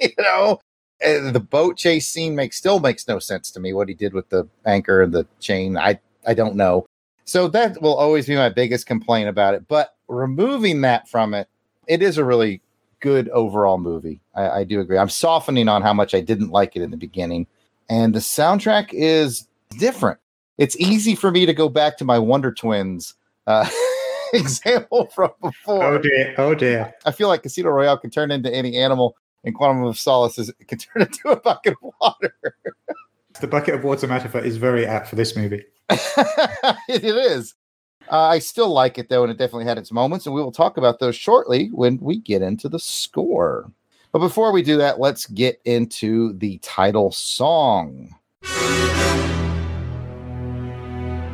you 0.00 0.10
know, 0.18 0.60
the 1.00 1.40
boat 1.40 1.76
chase 1.76 2.08
scene 2.08 2.34
makes 2.34 2.56
still 2.56 2.80
makes 2.80 3.06
no 3.08 3.18
sense 3.18 3.50
to 3.50 3.60
me. 3.60 3.72
What 3.72 3.88
he 3.88 3.94
did 3.94 4.14
with 4.14 4.28
the 4.28 4.48
anchor 4.64 5.02
and 5.02 5.12
the 5.12 5.26
chain, 5.40 5.76
I 5.76 5.98
I 6.26 6.34
don't 6.34 6.54
know. 6.54 6.86
So 7.24 7.48
that 7.48 7.80
will 7.80 7.94
always 7.94 8.26
be 8.26 8.36
my 8.36 8.48
biggest 8.48 8.86
complaint 8.86 9.28
about 9.28 9.54
it. 9.54 9.66
But 9.68 9.94
removing 10.08 10.80
that 10.82 11.08
from 11.08 11.34
it, 11.34 11.48
it 11.86 12.02
is 12.02 12.18
a 12.18 12.24
really 12.24 12.60
good 13.00 13.28
overall 13.30 13.78
movie. 13.78 14.20
I, 14.34 14.48
I 14.48 14.64
do 14.64 14.80
agree. 14.80 14.98
I'm 14.98 15.08
softening 15.08 15.68
on 15.68 15.82
how 15.82 15.92
much 15.92 16.14
I 16.14 16.20
didn't 16.20 16.50
like 16.50 16.76
it 16.76 16.82
in 16.82 16.90
the 16.90 16.96
beginning, 16.96 17.46
and 17.90 18.14
the 18.14 18.20
soundtrack 18.20 18.90
is 18.92 19.46
different. 19.78 20.18
It's 20.58 20.76
easy 20.76 21.14
for 21.14 21.30
me 21.30 21.44
to 21.46 21.52
go 21.52 21.68
back 21.68 21.98
to 21.98 22.04
my 22.04 22.18
Wonder 22.18 22.52
Twins 22.52 23.14
uh, 23.46 23.68
example 24.32 25.06
from 25.14 25.30
before. 25.42 25.84
Oh 25.84 25.98
dear! 25.98 26.34
Oh 26.38 26.54
dear! 26.54 26.94
I 27.04 27.10
feel 27.10 27.28
like 27.28 27.42
Casino 27.42 27.70
Royale 27.70 27.98
can 27.98 28.10
turn 28.10 28.30
into 28.30 28.54
any 28.54 28.76
animal, 28.76 29.16
and 29.44 29.54
Quantum 29.54 29.84
of 29.84 29.98
Solace 29.98 30.38
is, 30.38 30.52
can 30.66 30.78
turn 30.78 31.02
into 31.02 31.28
a 31.28 31.36
bucket 31.36 31.74
of 31.82 31.92
water. 32.00 32.34
The 33.40 33.46
bucket 33.46 33.74
of 33.74 33.84
water 33.84 34.06
metaphor 34.06 34.40
is 34.40 34.56
very 34.56 34.86
apt 34.86 35.08
for 35.08 35.16
this 35.16 35.36
movie. 35.36 35.64
it 35.90 37.04
is. 37.04 37.54
Uh, 38.10 38.28
I 38.28 38.38
still 38.40 38.70
like 38.70 38.98
it 38.98 39.08
though, 39.08 39.22
and 39.22 39.30
it 39.30 39.38
definitely 39.38 39.64
had 39.64 39.78
its 39.78 39.92
moments, 39.92 40.26
and 40.26 40.34
we 40.34 40.42
will 40.42 40.52
talk 40.52 40.76
about 40.76 40.98
those 40.98 41.16
shortly 41.16 41.68
when 41.68 41.98
we 41.98 42.18
get 42.18 42.42
into 42.42 42.68
the 42.68 42.78
score. 42.78 43.70
But 44.12 44.18
before 44.18 44.52
we 44.52 44.62
do 44.62 44.76
that, 44.76 45.00
let's 45.00 45.26
get 45.26 45.60
into 45.64 46.34
the 46.34 46.58
title 46.58 47.10
song. 47.10 48.14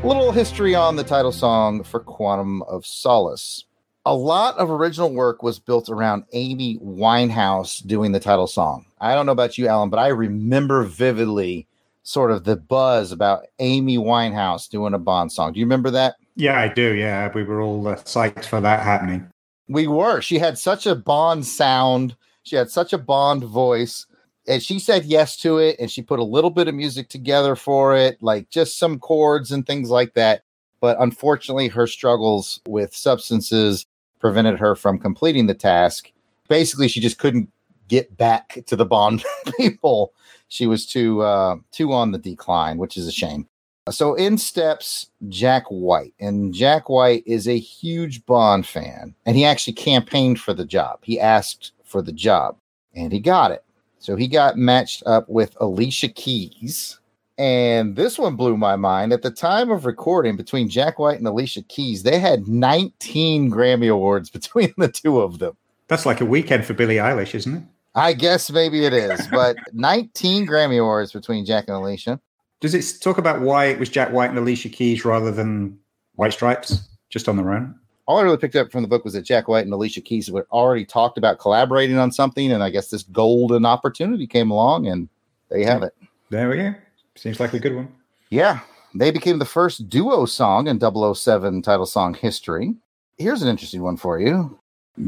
A 0.00 0.06
little 0.06 0.30
history 0.30 0.76
on 0.76 0.94
the 0.94 1.02
title 1.02 1.32
song 1.32 1.82
for 1.82 1.98
Quantum 1.98 2.62
of 2.62 2.86
Solace. 2.86 3.64
A 4.06 4.14
lot 4.14 4.56
of 4.56 4.70
original 4.70 5.12
work 5.12 5.42
was 5.42 5.58
built 5.58 5.88
around 5.88 6.24
Amy 6.32 6.78
Winehouse 6.78 7.84
doing 7.84 8.12
the 8.12 8.20
title 8.20 8.46
song. 8.46 8.86
I 9.00 9.14
don't 9.14 9.26
know 9.26 9.32
about 9.32 9.58
you, 9.58 9.66
Alan, 9.66 9.90
but 9.90 9.98
I 9.98 10.08
remember 10.08 10.84
vividly 10.84 11.66
sort 12.08 12.30
of 12.30 12.44
the 12.44 12.56
buzz 12.56 13.12
about 13.12 13.44
Amy 13.58 13.98
Winehouse 13.98 14.66
doing 14.66 14.94
a 14.94 14.98
Bond 14.98 15.30
song. 15.30 15.52
Do 15.52 15.60
you 15.60 15.66
remember 15.66 15.90
that? 15.90 16.16
Yeah, 16.36 16.58
I 16.58 16.68
do. 16.68 16.94
Yeah, 16.94 17.30
we 17.34 17.42
were 17.42 17.60
all 17.60 17.86
uh, 17.86 17.96
psyched 17.96 18.46
for 18.46 18.62
that 18.62 18.82
happening. 18.82 19.28
We 19.68 19.88
were. 19.88 20.22
She 20.22 20.38
had 20.38 20.56
such 20.56 20.86
a 20.86 20.94
Bond 20.94 21.44
sound. 21.44 22.16
She 22.44 22.56
had 22.56 22.70
such 22.70 22.94
a 22.94 22.98
Bond 22.98 23.44
voice. 23.44 24.06
And 24.46 24.62
she 24.62 24.78
said 24.78 25.04
yes 25.04 25.36
to 25.38 25.58
it. 25.58 25.76
And 25.78 25.90
she 25.90 26.00
put 26.00 26.18
a 26.18 26.24
little 26.24 26.48
bit 26.48 26.66
of 26.66 26.74
music 26.74 27.10
together 27.10 27.54
for 27.54 27.94
it, 27.94 28.22
like 28.22 28.48
just 28.48 28.78
some 28.78 28.98
chords 28.98 29.52
and 29.52 29.66
things 29.66 29.90
like 29.90 30.14
that. 30.14 30.44
But 30.80 30.96
unfortunately, 31.00 31.68
her 31.68 31.86
struggles 31.86 32.62
with 32.66 32.96
substances 32.96 33.84
prevented 34.18 34.58
her 34.58 34.74
from 34.74 34.98
completing 34.98 35.46
the 35.46 35.54
task. 35.54 36.10
Basically, 36.48 36.88
she 36.88 37.00
just 37.00 37.18
couldn't 37.18 37.52
get 37.88 38.16
back 38.16 38.60
to 38.66 38.76
the 38.76 38.86
Bond 38.86 39.22
people. 39.58 40.14
She 40.48 40.66
was 40.66 40.86
too 40.86 41.22
uh, 41.22 41.56
too 41.70 41.92
on 41.92 42.12
the 42.12 42.18
decline, 42.18 42.78
which 42.78 42.96
is 42.96 43.06
a 43.06 43.12
shame. 43.12 43.46
So 43.90 44.14
in 44.14 44.36
steps 44.38 45.10
Jack 45.28 45.64
White, 45.68 46.14
and 46.20 46.52
Jack 46.52 46.88
White 46.88 47.22
is 47.26 47.48
a 47.48 47.58
huge 47.58 48.26
Bond 48.26 48.66
fan, 48.66 49.14
and 49.24 49.36
he 49.36 49.44
actually 49.44 49.74
campaigned 49.74 50.40
for 50.40 50.52
the 50.52 50.64
job. 50.64 50.98
He 51.02 51.18
asked 51.18 51.72
for 51.84 52.02
the 52.02 52.12
job, 52.12 52.56
and 52.94 53.12
he 53.12 53.20
got 53.20 53.50
it. 53.50 53.64
So 53.98 54.16
he 54.16 54.28
got 54.28 54.56
matched 54.56 55.02
up 55.06 55.28
with 55.28 55.56
Alicia 55.60 56.08
Keys, 56.08 56.98
and 57.36 57.96
this 57.96 58.18
one 58.18 58.36
blew 58.36 58.56
my 58.56 58.76
mind. 58.76 59.12
At 59.12 59.22
the 59.22 59.30
time 59.30 59.70
of 59.70 59.86
recording, 59.86 60.36
between 60.36 60.68
Jack 60.68 60.98
White 60.98 61.18
and 61.18 61.26
Alicia 61.26 61.62
Keys, 61.62 62.02
they 62.02 62.18
had 62.18 62.48
19 62.48 63.50
Grammy 63.50 63.90
Awards 63.90 64.30
between 64.38 64.74
the 64.76 64.88
two 64.88 65.20
of 65.20 65.38
them. 65.38 65.56
That's 65.88 66.04
like 66.04 66.20
a 66.20 66.26
weekend 66.26 66.66
for 66.66 66.74
Billie 66.74 66.96
Eilish, 66.96 67.34
isn't 67.34 67.56
it? 67.56 67.62
I 67.98 68.12
guess 68.12 68.48
maybe 68.48 68.84
it 68.84 68.92
is, 68.92 69.26
but 69.26 69.56
19 69.72 70.46
Grammy 70.46 70.80
Awards 70.80 71.12
between 71.12 71.44
Jack 71.44 71.64
and 71.66 71.76
Alicia. 71.76 72.20
Does 72.60 72.72
it 72.72 73.02
talk 73.02 73.18
about 73.18 73.40
why 73.40 73.66
it 73.66 73.80
was 73.80 73.88
Jack 73.88 74.12
White 74.12 74.30
and 74.30 74.38
Alicia 74.38 74.68
Keys 74.68 75.04
rather 75.04 75.32
than 75.32 75.76
White 76.14 76.32
Stripes, 76.32 76.88
just 77.10 77.28
on 77.28 77.36
their 77.36 77.52
own? 77.52 77.74
All 78.06 78.18
I 78.18 78.22
really 78.22 78.36
picked 78.36 78.54
up 78.54 78.70
from 78.70 78.82
the 78.82 78.88
book 78.88 79.04
was 79.04 79.14
that 79.14 79.22
Jack 79.22 79.48
White 79.48 79.64
and 79.64 79.72
Alicia 79.72 80.00
Keys 80.00 80.28
had 80.28 80.44
already 80.52 80.84
talked 80.84 81.18
about 81.18 81.40
collaborating 81.40 81.98
on 81.98 82.12
something, 82.12 82.52
and 82.52 82.62
I 82.62 82.70
guess 82.70 82.88
this 82.88 83.02
golden 83.02 83.66
opportunity 83.66 84.28
came 84.28 84.52
along, 84.52 84.86
and 84.86 85.08
there 85.48 85.58
you 85.58 85.66
have 85.66 85.82
it. 85.82 85.94
There 86.30 86.48
we 86.48 86.56
go. 86.56 86.74
Seems 87.16 87.40
like 87.40 87.52
a 87.52 87.58
good 87.58 87.74
one. 87.74 87.92
Yeah, 88.30 88.60
they 88.94 89.10
became 89.10 89.40
the 89.40 89.44
first 89.44 89.88
duo 89.88 90.24
song 90.24 90.68
in 90.68 90.80
007 90.80 91.62
title 91.62 91.84
song 91.84 92.14
history. 92.14 92.76
Here's 93.16 93.42
an 93.42 93.48
interesting 93.48 93.82
one 93.82 93.96
for 93.96 94.20
you. 94.20 94.56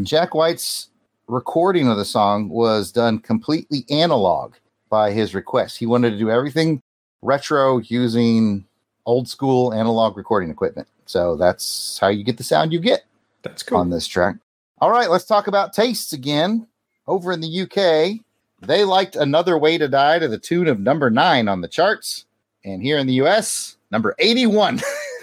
Jack 0.02 0.34
White's 0.34 0.88
recording 1.30 1.88
of 1.88 1.96
the 1.96 2.04
song 2.04 2.48
was 2.48 2.90
done 2.90 3.18
completely 3.18 3.84
analog 3.88 4.54
by 4.88 5.12
his 5.12 5.34
request. 5.34 5.78
He 5.78 5.86
wanted 5.86 6.10
to 6.10 6.18
do 6.18 6.30
everything 6.30 6.82
retro 7.22 7.78
using 7.78 8.64
old 9.06 9.28
school 9.28 9.72
analog 9.72 10.16
recording 10.16 10.50
equipment. 10.50 10.88
So 11.06 11.36
that's 11.36 11.98
how 11.98 12.08
you 12.08 12.24
get 12.24 12.36
the 12.36 12.44
sound 12.44 12.72
you 12.72 12.80
get 12.80 13.04
That's 13.42 13.62
cool. 13.62 13.78
on 13.78 13.90
this 13.90 14.06
track. 14.06 14.36
All 14.80 14.90
right, 14.90 15.10
let's 15.10 15.24
talk 15.24 15.46
about 15.46 15.72
tastes 15.72 16.12
again. 16.12 16.66
Over 17.06 17.32
in 17.32 17.40
the 17.40 17.62
UK, 17.62 18.20
they 18.60 18.84
liked 18.84 19.16
Another 19.16 19.58
Way 19.58 19.78
to 19.78 19.88
Die 19.88 20.18
to 20.18 20.28
the 20.28 20.38
tune 20.38 20.68
of 20.68 20.80
number 20.80 21.10
nine 21.10 21.48
on 21.48 21.60
the 21.60 21.68
charts. 21.68 22.24
And 22.64 22.82
here 22.82 22.98
in 22.98 23.06
the 23.06 23.14
US, 23.14 23.76
number 23.90 24.14
81. 24.18 24.80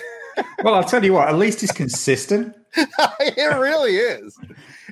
well, 0.63 0.73
I'll 0.73 0.83
tell 0.83 1.03
you 1.03 1.13
what, 1.13 1.27
at 1.29 1.37
least 1.37 1.63
it's 1.63 1.71
consistent. 1.71 2.55
it 3.19 3.57
really 3.59 3.97
is. 3.97 4.37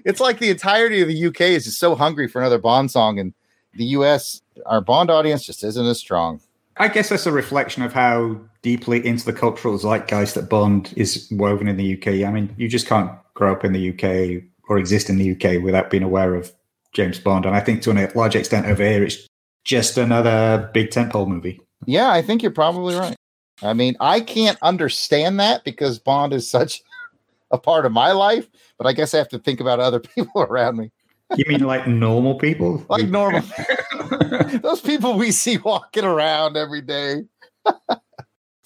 It's 0.05 0.19
like 0.19 0.39
the 0.39 0.49
entirety 0.49 1.01
of 1.01 1.07
the 1.07 1.27
UK 1.27 1.41
is 1.41 1.65
just 1.65 1.79
so 1.79 1.95
hungry 1.95 2.27
for 2.27 2.39
another 2.41 2.57
Bond 2.57 2.91
song. 2.91 3.19
And 3.19 3.33
the 3.73 3.85
US, 3.85 4.41
our 4.65 4.81
Bond 4.81 5.09
audience 5.09 5.45
just 5.45 5.63
isn't 5.63 5.85
as 5.85 5.99
strong. 5.99 6.41
I 6.77 6.89
guess 6.89 7.09
that's 7.09 7.25
a 7.25 7.31
reflection 7.31 7.83
of 7.83 7.93
how 7.93 8.37
deeply 8.61 9.05
into 9.05 9.25
the 9.25 9.33
cultural 9.33 9.77
zeitgeist 9.77 10.35
that 10.35 10.49
Bond 10.49 10.93
is 10.97 11.27
woven 11.31 11.67
in 11.67 11.77
the 11.77 11.93
UK. 11.93 12.27
I 12.27 12.31
mean, 12.31 12.53
you 12.57 12.67
just 12.67 12.87
can't 12.87 13.11
grow 13.33 13.51
up 13.51 13.63
in 13.63 13.73
the 13.73 13.89
UK 13.91 14.43
or 14.67 14.77
exist 14.77 15.09
in 15.09 15.17
the 15.17 15.31
UK 15.31 15.63
without 15.63 15.89
being 15.89 16.03
aware 16.03 16.35
of 16.35 16.51
James 16.91 17.19
Bond. 17.19 17.45
And 17.45 17.55
I 17.55 17.59
think 17.59 17.81
to 17.83 17.91
a 17.91 18.11
large 18.15 18.35
extent 18.35 18.65
over 18.65 18.83
here, 18.83 19.03
it's 19.03 19.27
just 19.63 19.97
another 19.97 20.69
big 20.73 20.89
tentpole 20.89 21.27
movie. 21.27 21.61
Yeah, 21.85 22.09
I 22.09 22.21
think 22.21 22.41
you're 22.41 22.51
probably 22.51 22.95
right. 22.95 23.15
I 23.61 23.73
mean, 23.73 23.95
I 23.99 24.19
can't 24.19 24.57
understand 24.61 25.39
that 25.39 25.63
because 25.63 25.99
Bond 25.99 26.33
is 26.33 26.49
such 26.49 26.81
a 27.55 27.59
part 27.59 27.85
of 27.85 27.91
my 27.91 28.11
life, 28.11 28.47
but 28.77 28.85
I 28.85 28.93
guess 28.93 29.13
I 29.13 29.17
have 29.17 29.29
to 29.29 29.39
think 29.39 29.59
about 29.59 29.79
other 29.79 29.99
people 30.15 30.41
around 30.41 30.77
me. 30.77 30.91
You 31.35 31.45
mean 31.47 31.61
like 31.61 31.87
normal 31.87 32.35
people? 32.35 32.85
Like 32.89 33.07
normal. 33.07 33.41
Those 34.61 34.81
people 34.81 35.17
we 35.17 35.31
see 35.31 35.57
walking 35.57 36.05
around 36.05 36.55
every 36.55 36.81
day. 36.81 37.23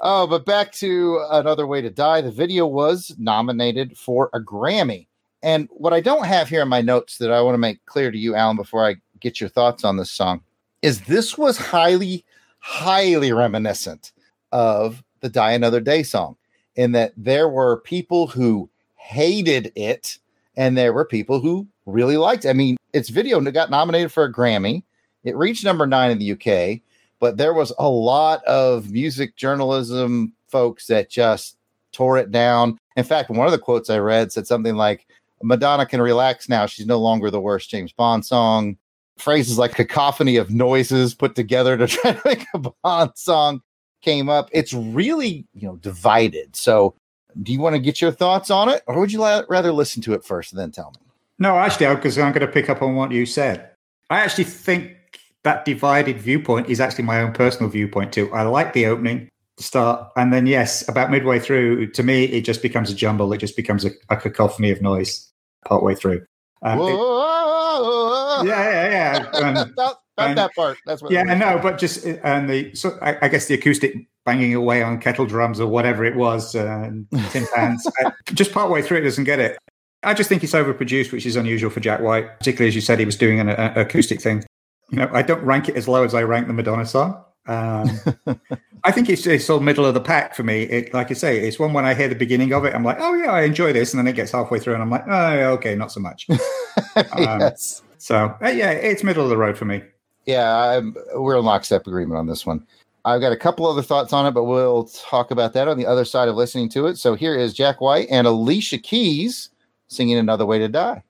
oh, 0.02 0.28
but 0.28 0.46
back 0.46 0.74
to 0.74 1.26
another 1.32 1.66
way 1.66 1.82
to 1.82 1.90
die. 1.90 2.20
The 2.22 2.32
video 2.32 2.68
was 2.68 3.16
nominated 3.18 3.98
for 3.98 4.30
a 4.34 4.42
Grammy. 4.42 5.08
And 5.42 5.70
what 5.72 5.94
I 5.94 6.02
don't 6.02 6.26
have 6.26 6.50
here 6.50 6.62
in 6.62 6.68
my 6.68 6.82
notes 6.82 7.18
that 7.20 7.32
I 7.32 7.42
want 7.42 7.54
to 7.54 7.60
make 7.60 7.86
clear 7.86 8.12
to 8.12 8.18
you, 8.18 8.36
Alan, 8.36 8.58
before 8.58 8.86
I 8.86 8.96
get 9.22 9.40
your 9.40 9.50
thoughts 9.50 9.86
on 9.86 9.96
this 9.96 10.12
song, 10.12 10.42
is 10.82 11.02
this 11.02 11.38
was 11.38 11.58
highly, 11.58 12.26
highly 12.60 13.32
reminiscent 13.32 14.12
of 14.52 15.02
the 15.22 15.30
Die 15.30 15.52
Another 15.52 15.80
Day 15.80 16.04
song, 16.04 16.36
in 16.76 16.92
that 16.92 17.14
there 17.16 17.48
were 17.48 17.82
people 17.82 18.28
who 18.28 18.70
hated 19.00 19.72
it 19.76 20.20
and 20.60 20.78
there 20.78 20.92
were 20.92 21.06
people 21.06 21.40
who 21.40 21.66
really 21.86 22.18
liked 22.18 22.44
it. 22.44 22.50
I 22.50 22.54
mean, 22.54 22.76
its 22.94 23.10
video 23.10 23.40
got 23.40 23.70
nominated 23.70 24.12
for 24.12 24.26
a 24.26 24.32
Grammy. 24.32 24.84
It 25.24 25.36
reached 25.38 25.64
number 25.64 25.88
nine 25.88 26.12
in 26.12 26.20
the 26.20 26.34
UK, 26.34 26.82
but 27.20 27.38
there 27.38 27.54
was 27.54 27.72
a 27.80 27.88
lot 27.88 28.44
of 28.44 28.92
music 28.92 29.38
journalism 29.38 30.34
folks 30.50 30.88
that 30.88 31.10
just 31.10 31.58
tore 31.94 32.18
it 32.18 32.32
down. 32.32 32.78
In 32.98 33.06
fact, 33.06 33.30
one 33.30 33.48
of 33.48 33.54
the 33.54 33.58
quotes 33.58 33.90
I 33.90 34.00
read 34.00 34.32
said 34.32 34.48
something 34.48 34.76
like, 34.76 35.08
Madonna 35.42 35.86
can 35.86 36.02
relax 36.02 36.50
now. 36.50 36.66
She's 36.66 36.86
no 36.86 37.00
longer 37.00 37.32
the 37.32 37.40
worst 37.40 37.70
James 37.70 37.94
Bond 37.94 38.26
song. 38.26 38.78
Phrases 39.18 39.58
like 39.58 39.76
cacophony 39.76 40.36
of 40.36 40.52
noises 40.52 41.14
put 41.14 41.36
together 41.36 41.78
to 41.78 41.88
try 41.88 42.14
to 42.14 42.22
make 42.26 42.46
a 42.54 42.60
Bond 42.84 43.12
song 43.16 43.62
came 44.02 44.28
up. 44.28 44.50
It's 44.52 44.74
really, 44.74 45.46
you 45.54 45.68
know, 45.68 45.78
divided. 45.78 46.56
So, 46.56 46.96
do 47.42 47.54
you 47.54 47.60
want 47.60 47.76
to 47.76 47.80
get 47.80 48.02
your 48.02 48.12
thoughts 48.12 48.50
on 48.50 48.70
it, 48.70 48.84
or 48.88 49.00
would 49.00 49.12
you 49.12 49.20
la- 49.20 49.44
rather 49.50 49.72
listen 49.72 50.02
to 50.04 50.14
it 50.14 50.24
first 50.24 50.52
and 50.52 50.60
then 50.60 50.72
tell 50.72 50.92
me? 50.92 51.06
No, 51.38 51.58
actually, 51.58 51.94
because 51.96 52.18
I'm 52.18 52.34
going 52.34 52.46
to 52.46 52.52
pick 52.52 52.70
up 52.70 52.82
on 52.82 52.96
what 52.96 53.12
you 53.12 53.26
said. 53.26 53.70
I 54.10 54.20
actually 54.20 54.44
think 54.46 54.98
that 55.44 55.64
divided 55.66 56.20
viewpoint 56.20 56.70
is 56.70 56.80
actually 56.80 57.06
my 57.06 57.22
own 57.22 57.32
personal 57.32 57.70
viewpoint 57.70 58.12
too. 58.12 58.32
I 58.34 58.44
like 58.44 58.74
the 58.74 58.88
opening, 58.88 59.30
start, 59.58 60.10
and 60.18 60.34
then 60.34 60.48
yes, 60.48 60.88
about 60.90 61.12
midway 61.12 61.40
through, 61.40 61.92
to 61.92 62.04
me, 62.04 62.26
it 62.26 62.42
just 62.42 62.62
becomes 62.62 62.90
a 62.90 62.96
jumble. 62.96 63.32
It 63.32 63.38
just 63.38 63.56
becomes 63.56 63.86
a, 63.86 63.92
a 64.10 64.18
cacophony 64.18 64.72
of 64.72 64.82
noise 64.82 65.32
partway 65.66 65.96
through. 65.96 66.26
Um, 66.62 66.80
it, 66.82 68.48
yeah, 68.48 68.70
yeah, 68.70 68.90
yeah. 68.90 69.30
And, 69.34 69.76
not, 70.20 70.24
not 70.24 70.30
and- 70.30 70.38
that 70.38 70.56
part. 70.56 70.78
That's 70.86 71.02
what. 71.02 71.12
yeah, 71.12 71.24
I 71.28 71.36
know, 71.36 71.60
but 71.62 71.78
just 71.78 72.06
and 72.06 72.50
the 72.50 72.74
so 72.76 72.98
I, 73.02 73.18
I 73.22 73.28
guess 73.28 73.48
the 73.48 73.56
acoustic 73.56 73.96
banging 74.26 74.54
away 74.54 74.84
on 74.84 75.00
kettle 75.00 75.26
drums 75.26 75.60
or 75.60 75.68
whatever 75.68 76.06
it 76.06 76.16
was, 76.16 76.56
uh, 76.56 76.84
and 76.84 77.08
tin 77.30 77.48
pans. 77.56 77.88
uh, 78.04 78.12
just 78.34 78.52
partway 78.52 78.82
through, 78.82 78.98
it 78.98 79.02
doesn't 79.02 79.24
get 79.24 79.40
it. 79.40 79.58
I 80.04 80.14
just 80.14 80.30
think 80.30 80.44
it's 80.44 80.54
overproduced, 80.54 81.12
which 81.12 81.26
is 81.26 81.36
unusual 81.36 81.70
for 81.70 81.80
Jack 81.80 82.02
White, 82.02 82.38
particularly 82.40 82.70
as 82.70 82.76
you 82.76 82.82
said, 82.82 83.00
he 83.00 83.06
was 83.06 83.18
doing 83.18 83.40
an 83.40 83.50
a, 83.50 83.74
acoustic 83.76 84.22
thing. 84.22 84.46
You 84.92 85.00
know, 85.00 85.10
I 85.12 85.22
don't 85.22 85.44
rank 85.44 85.68
it 85.68 85.76
as 85.76 85.88
low 85.88 86.04
as 86.04 86.14
I 86.14 86.24
rank 86.24 86.48
the 86.48 86.54
Madonna 86.54 86.86
song. 86.86 87.24
Um, 87.48 87.90
I 88.84 88.92
think 88.92 89.10
it's, 89.10 89.28
it's 89.28 89.50
all 89.50 89.60
middle 89.60 89.86
of 89.86 89.94
the 89.94 90.02
pack 90.02 90.36
for 90.36 90.44
me. 90.44 90.64
It, 90.64 90.94
like 90.94 91.12
I 91.12 91.16
say, 91.16 91.40
it's 91.40 91.60
one 91.60 91.74
when 91.74 91.84
I 91.84 91.94
hear 91.94 92.08
the 92.08 92.16
beginning 92.16 92.54
of 92.54 92.64
it, 92.64 92.74
I'm 92.74 92.84
like, 92.84 92.98
oh 93.00 93.14
yeah, 93.16 93.32
I 93.32 93.42
enjoy 93.42 93.74
this, 93.74 93.94
and 93.94 94.00
then 94.00 94.08
it 94.08 94.16
gets 94.16 94.32
halfway 94.32 94.60
through, 94.60 94.76
and 94.76 94.84
I'm 94.84 94.90
like, 94.90 95.04
oh 95.08 95.54
okay, 95.54 95.76
not 95.76 95.92
so 95.92 96.00
much. 96.00 96.28
yes. 97.18 97.82
So 97.98 98.36
uh, 98.42 98.50
yeah, 98.50 98.72
it's 98.72 99.04
middle 99.04 99.24
of 99.24 99.30
the 99.30 99.38
road 99.38 99.58
for 99.58 99.66
me. 99.66 99.82
Yeah, 100.26 100.56
I'm, 100.56 100.96
we're 101.16 101.38
in 101.38 101.46
lockstep 101.46 101.88
agreement 101.88 102.20
on 102.20 102.28
this 102.28 102.46
one. 102.46 102.66
I've 103.06 103.22
got 103.22 103.32
a 103.32 103.38
couple 103.38 103.66
other 103.66 103.82
thoughts 103.82 104.14
on 104.14 104.26
it, 104.26 104.32
but 104.32 104.44
we'll 104.44 104.86
talk 104.86 105.32
about 105.32 105.54
that 105.54 105.68
on 105.68 105.78
the 105.78 105.86
other 105.86 106.06
side 106.06 106.28
of 106.28 106.36
listening 106.36 106.70
to 106.70 106.88
it. 106.88 106.98
So 106.98 107.16
here 107.16 107.36
is 107.36 107.54
Jack 107.54 107.82
White 107.82 108.08
and 108.12 108.28
Alicia 108.28 108.78
Keys 108.78 109.50
singing 109.88 110.18
Another 110.18 110.46
Way 110.46 110.60
to 110.60 110.68
Die. 110.68 111.04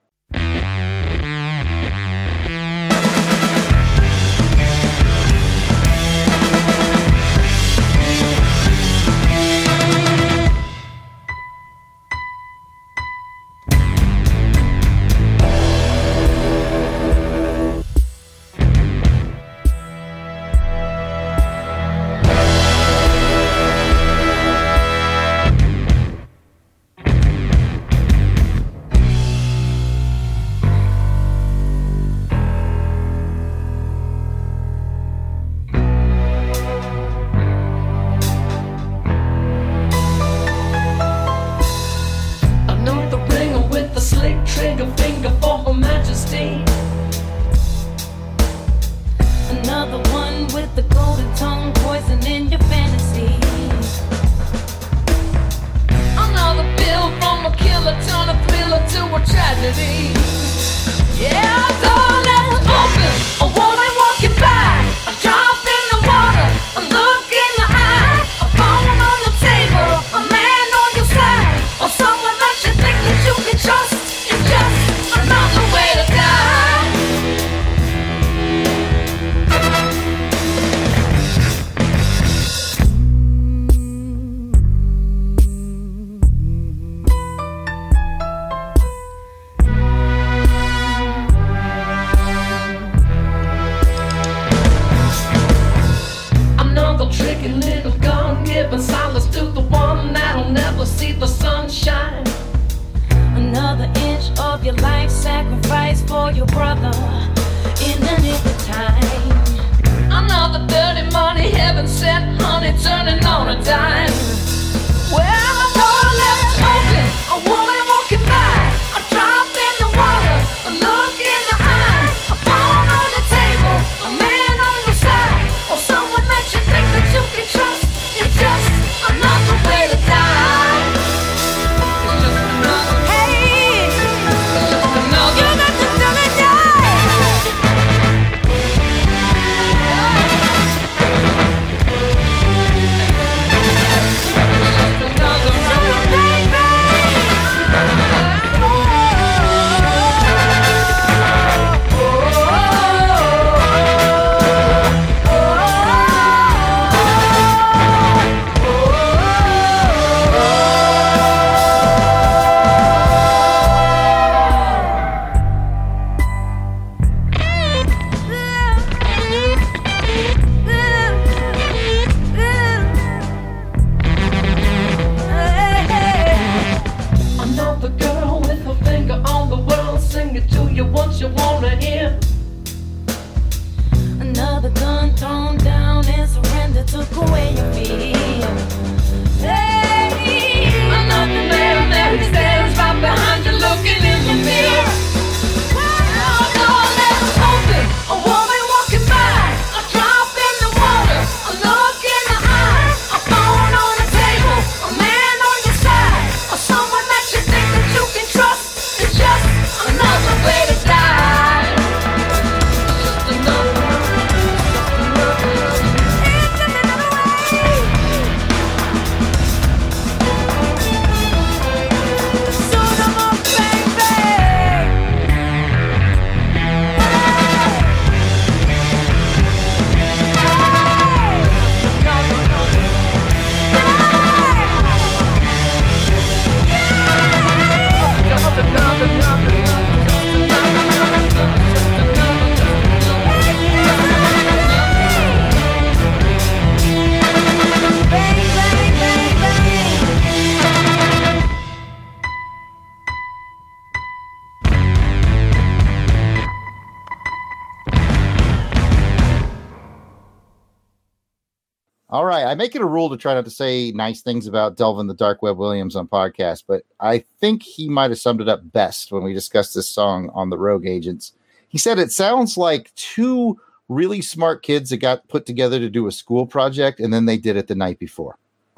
It 262.79 262.83
a 262.83 262.87
rule 262.87 263.09
to 263.09 263.17
try 263.17 263.33
not 263.33 263.45
to 263.45 263.51
say 263.51 263.91
nice 263.91 264.21
things 264.21 264.47
about 264.47 264.77
Delvin 264.77 265.07
the 265.07 265.13
Dark 265.13 265.41
Web 265.41 265.57
Williams 265.57 265.95
on 265.95 266.07
podcast, 266.07 266.63
but 266.67 266.83
I 266.99 267.19
think 267.39 267.63
he 267.63 267.89
might 267.89 268.11
have 268.11 268.19
summed 268.19 268.41
it 268.41 268.49
up 268.49 268.71
best 268.71 269.11
when 269.11 269.23
we 269.23 269.33
discussed 269.33 269.75
this 269.75 269.87
song 269.87 270.29
on 270.33 270.49
the 270.49 270.57
Rogue 270.57 270.87
Agents. 270.87 271.33
He 271.67 271.77
said 271.77 271.99
it 271.99 272.11
sounds 272.11 272.57
like 272.57 272.93
two 272.95 273.59
really 273.89 274.21
smart 274.21 274.63
kids 274.63 274.89
that 274.89 274.97
got 274.97 275.27
put 275.27 275.45
together 275.45 275.79
to 275.79 275.89
do 275.89 276.07
a 276.07 276.11
school 276.11 276.45
project 276.45 276.99
and 276.99 277.13
then 277.13 277.25
they 277.25 277.37
did 277.37 277.57
it 277.57 277.67
the 277.67 277.75
night 277.75 277.99
before. 277.99 278.37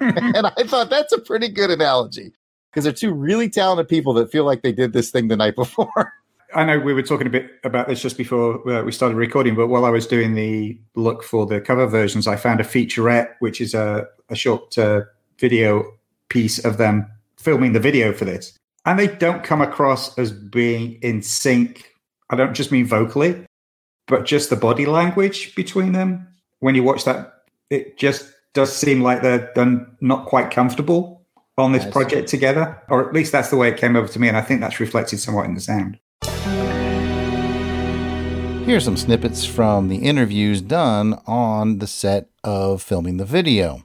and 0.00 0.46
I 0.46 0.64
thought 0.64 0.90
that's 0.90 1.12
a 1.12 1.20
pretty 1.20 1.48
good 1.48 1.70
analogy 1.70 2.32
because 2.70 2.84
they're 2.84 2.92
two 2.92 3.12
really 3.12 3.48
talented 3.48 3.88
people 3.88 4.12
that 4.14 4.30
feel 4.30 4.44
like 4.44 4.62
they 4.62 4.72
did 4.72 4.92
this 4.92 5.10
thing 5.10 5.28
the 5.28 5.36
night 5.36 5.56
before. 5.56 6.12
I 6.54 6.64
know 6.64 6.78
we 6.78 6.94
were 6.94 7.02
talking 7.02 7.26
a 7.26 7.30
bit 7.30 7.50
about 7.62 7.88
this 7.88 8.00
just 8.00 8.16
before 8.16 8.66
uh, 8.70 8.82
we 8.82 8.92
started 8.92 9.16
recording, 9.16 9.54
but 9.54 9.68
while 9.68 9.84
I 9.84 9.90
was 9.90 10.06
doing 10.06 10.34
the 10.34 10.80
look 10.94 11.22
for 11.22 11.46
the 11.46 11.60
cover 11.60 11.86
versions, 11.86 12.26
I 12.26 12.36
found 12.36 12.60
a 12.60 12.64
featurette, 12.64 13.34
which 13.40 13.60
is 13.60 13.74
a, 13.74 14.06
a 14.30 14.34
short 14.34 14.76
uh, 14.78 15.02
video 15.38 15.84
piece 16.30 16.64
of 16.64 16.78
them 16.78 17.10
filming 17.36 17.72
the 17.72 17.80
video 17.80 18.12
for 18.12 18.24
this. 18.24 18.56
And 18.86 18.98
they 18.98 19.08
don't 19.08 19.44
come 19.44 19.60
across 19.60 20.16
as 20.18 20.32
being 20.32 20.98
in 21.02 21.20
sync. 21.22 21.92
I 22.30 22.36
don't 22.36 22.54
just 22.54 22.72
mean 22.72 22.86
vocally, 22.86 23.44
but 24.06 24.24
just 24.24 24.48
the 24.48 24.56
body 24.56 24.86
language 24.86 25.54
between 25.54 25.92
them. 25.92 26.26
When 26.60 26.74
you 26.74 26.82
watch 26.82 27.04
that, 27.04 27.44
it 27.68 27.98
just 27.98 28.32
does 28.54 28.74
seem 28.74 29.02
like 29.02 29.20
they're 29.20 29.52
done 29.54 29.96
not 30.00 30.26
quite 30.26 30.50
comfortable 30.50 31.26
on 31.58 31.72
this 31.72 31.84
project 31.84 32.28
together, 32.28 32.80
or 32.88 33.06
at 33.06 33.14
least 33.14 33.32
that's 33.32 33.50
the 33.50 33.56
way 33.56 33.68
it 33.68 33.76
came 33.76 33.96
over 33.96 34.08
to 34.08 34.18
me. 34.18 34.28
And 34.28 34.36
I 34.36 34.40
think 34.40 34.60
that's 34.60 34.80
reflected 34.80 35.18
somewhat 35.18 35.46
in 35.46 35.54
the 35.54 35.60
sound. 35.60 35.98
Here's 38.68 38.84
some 38.84 38.98
snippets 38.98 39.46
from 39.46 39.88
the 39.88 39.96
interviews 39.96 40.60
done 40.60 41.18
on 41.26 41.78
the 41.78 41.86
set 41.86 42.28
of 42.44 42.82
filming 42.82 43.16
the 43.16 43.24
video. 43.24 43.84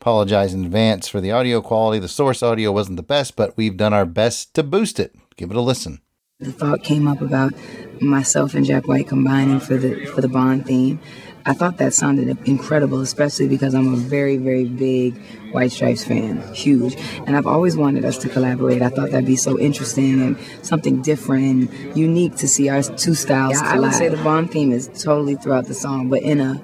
Apologize 0.00 0.54
in 0.54 0.64
advance 0.64 1.06
for 1.06 1.20
the 1.20 1.30
audio 1.30 1.60
quality. 1.60 1.98
The 1.98 2.08
source 2.08 2.42
audio 2.42 2.72
wasn't 2.72 2.96
the 2.96 3.02
best, 3.02 3.36
but 3.36 3.54
we've 3.58 3.76
done 3.76 3.92
our 3.92 4.06
best 4.06 4.54
to 4.54 4.62
boost 4.62 4.98
it. 4.98 5.14
Give 5.36 5.50
it 5.50 5.56
a 5.58 5.60
listen. 5.60 6.00
the 6.40 6.50
thought 6.50 6.82
came 6.82 7.06
up 7.06 7.20
about 7.20 7.52
myself 8.00 8.54
and 8.54 8.64
Jack 8.64 8.88
White 8.88 9.06
combining 9.06 9.60
for 9.60 9.76
the 9.76 10.06
for 10.06 10.22
the 10.22 10.28
Bond 10.28 10.64
theme. 10.64 10.98
I 11.44 11.54
thought 11.54 11.78
that 11.78 11.92
sounded 11.92 12.28
incredible, 12.46 13.00
especially 13.00 13.48
because 13.48 13.74
I'm 13.74 13.92
a 13.92 13.96
very, 13.96 14.36
very 14.36 14.64
big 14.64 15.20
White 15.52 15.72
Stripes 15.72 16.04
fan, 16.04 16.40
huge, 16.54 16.96
and 17.26 17.36
I've 17.36 17.46
always 17.46 17.76
wanted 17.76 18.04
us 18.04 18.16
to 18.18 18.28
collaborate. 18.28 18.80
I 18.80 18.88
thought 18.88 19.10
that'd 19.10 19.26
be 19.26 19.36
so 19.36 19.58
interesting 19.58 20.22
and 20.22 20.38
something 20.62 21.02
different 21.02 21.44
and 21.70 21.96
unique 21.96 22.36
to 22.36 22.48
see 22.48 22.68
our 22.68 22.82
two 22.82 23.14
styles. 23.14 23.60
Yeah, 23.60 23.72
I 23.72 23.80
would 23.80 23.92
say 23.92 24.08
the 24.08 24.22
Bond 24.22 24.50
theme 24.50 24.72
is 24.72 24.88
totally 24.88 25.34
throughout 25.34 25.66
the 25.66 25.74
song, 25.74 26.08
but 26.08 26.22
in 26.22 26.40
a 26.40 26.62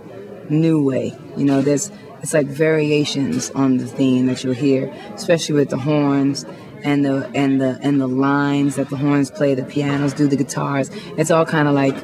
new 0.48 0.82
way. 0.82 1.12
You 1.36 1.44
know, 1.44 1.60
there's 1.60 1.90
it's 2.22 2.34
like 2.34 2.46
variations 2.46 3.50
on 3.50 3.78
the 3.78 3.86
theme 3.86 4.26
that 4.26 4.42
you'll 4.42 4.54
hear, 4.54 4.92
especially 5.14 5.54
with 5.54 5.70
the 5.70 5.78
horns 5.78 6.44
and 6.84 7.04
the 7.04 7.30
and 7.34 7.60
the 7.60 7.78
and 7.82 8.00
the 8.00 8.06
lines 8.06 8.76
that 8.76 8.88
the 8.90 8.96
horns 8.96 9.30
play, 9.30 9.54
the 9.54 9.64
pianos 9.64 10.14
do, 10.14 10.26
the 10.26 10.36
guitars. 10.36 10.90
It's 11.16 11.30
all 11.30 11.46
kind 11.46 11.68
of 11.68 11.74
like 11.74 11.96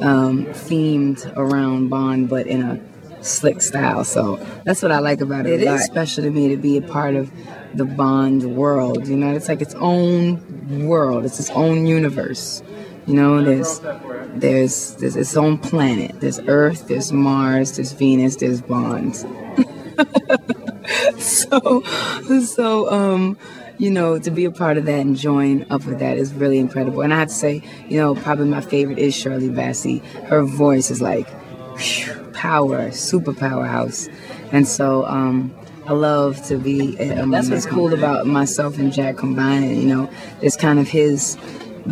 um, 0.00 0.46
themed 0.46 1.32
around 1.36 1.88
Bond, 1.88 2.28
but 2.28 2.46
in 2.46 2.62
a 2.62 2.80
slick 3.22 3.60
style. 3.60 4.04
So 4.04 4.36
that's 4.64 4.82
what 4.82 4.92
I 4.92 4.98
like 4.98 5.20
about 5.20 5.46
it. 5.46 5.60
It 5.60 5.68
is 5.68 5.84
special 5.84 6.24
to 6.24 6.30
me 6.30 6.48
to 6.48 6.56
be 6.56 6.76
a 6.76 6.82
part 6.82 7.14
of 7.14 7.30
the 7.74 7.84
Bond 7.84 8.56
world. 8.56 9.08
You 9.08 9.16
know, 9.16 9.34
it's 9.34 9.48
like 9.48 9.62
its 9.62 9.74
own 9.74 10.86
world. 10.86 11.24
It's 11.24 11.38
its 11.38 11.50
own 11.50 11.86
universe. 11.86 12.62
You 13.06 13.14
know, 13.14 13.42
there's 13.42 13.80
there's 14.34 14.96
there's 14.96 15.16
its 15.16 15.36
own 15.36 15.58
planet. 15.58 16.20
There's 16.20 16.38
Earth, 16.40 16.88
there's 16.88 17.12
Mars, 17.12 17.76
there's 17.76 17.92
Venus, 17.92 18.36
there's 18.36 18.60
Bond. 18.60 19.16
so 21.18 21.82
so 22.44 22.90
um 22.90 23.38
you 23.80 23.90
know 23.90 24.18
to 24.18 24.30
be 24.30 24.44
a 24.44 24.50
part 24.50 24.76
of 24.76 24.84
that 24.84 25.00
and 25.00 25.16
join 25.16 25.66
up 25.70 25.84
with 25.86 25.98
that 25.98 26.18
is 26.18 26.34
really 26.34 26.58
incredible 26.58 27.00
and 27.00 27.14
i 27.14 27.18
have 27.18 27.28
to 27.28 27.34
say 27.34 27.62
you 27.88 27.96
know 27.96 28.14
probably 28.14 28.46
my 28.46 28.60
favorite 28.60 28.98
is 28.98 29.14
shirley 29.14 29.48
bassey 29.48 30.04
her 30.26 30.42
voice 30.44 30.90
is 30.90 31.00
like 31.00 31.26
phew, 31.78 32.12
power 32.34 32.92
super 32.92 33.32
powerhouse 33.32 34.08
and 34.52 34.68
so 34.68 35.04
um 35.06 35.52
I 35.86 35.92
love 35.92 36.46
to 36.46 36.56
be. 36.56 36.96
Um, 37.00 37.32
that's 37.32 37.50
what's 37.50 37.66
cool 37.66 37.92
about 37.92 38.24
myself 38.24 38.78
and 38.78 38.92
Jack 38.92 39.16
combining. 39.16 39.80
You 39.80 39.88
know, 39.88 40.10
it's 40.40 40.54
kind 40.54 40.78
of 40.78 40.86
his 40.86 41.36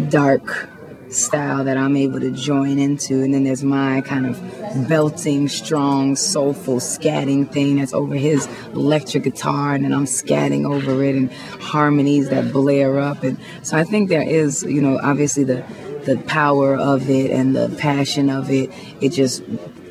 dark 0.09 0.69
style 1.11 1.65
that 1.65 1.77
I'm 1.77 1.97
able 1.97 2.21
to 2.21 2.31
join 2.31 2.79
into, 2.79 3.23
and 3.23 3.33
then 3.33 3.45
there's 3.45 3.65
my 3.65 4.01
kind 4.03 4.27
of 4.27 4.89
belting, 4.89 5.49
strong, 5.49 6.17
soulful 6.17 6.77
scatting 6.77 7.51
thing 7.51 7.77
that's 7.77 7.93
over 7.93 8.15
his 8.15 8.47
electric 8.73 9.25
guitar, 9.25 9.75
and 9.75 9.85
then 9.85 9.93
I'm 9.93 10.05
scatting 10.05 10.65
over 10.67 11.03
it, 11.03 11.15
and 11.17 11.33
harmonies 11.33 12.29
that 12.31 12.53
blare 12.53 12.99
up, 12.99 13.23
and 13.23 13.39
so 13.63 13.77
I 13.77 13.85
think 13.85 14.09
there 14.09 14.23
is, 14.23 14.63
you 14.65 14.81
know, 14.83 14.99
obviously 15.03 15.45
the 15.45 15.65
the 16.05 16.17
power 16.27 16.75
of 16.77 17.11
it 17.11 17.31
and 17.31 17.55
the 17.55 17.69
passion 17.79 18.31
of 18.31 18.51
it. 18.51 18.71
It 19.01 19.11
just 19.11 19.43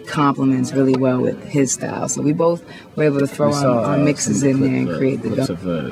complements 0.07 0.71
really 0.73 0.95
well 0.95 1.19
with 1.19 1.43
his 1.43 1.73
style. 1.73 2.07
So 2.09 2.21
we 2.21 2.33
both 2.33 2.63
were 2.95 3.03
able 3.03 3.19
to 3.19 3.27
throw 3.27 3.53
our, 3.53 3.85
our 3.85 3.95
uh, 3.95 3.97
mixes 3.97 4.41
in 4.41 4.61
there 4.61 4.73
and 4.73 4.89
create 4.97 5.21
the. 5.21 5.35
uh, 5.51 5.91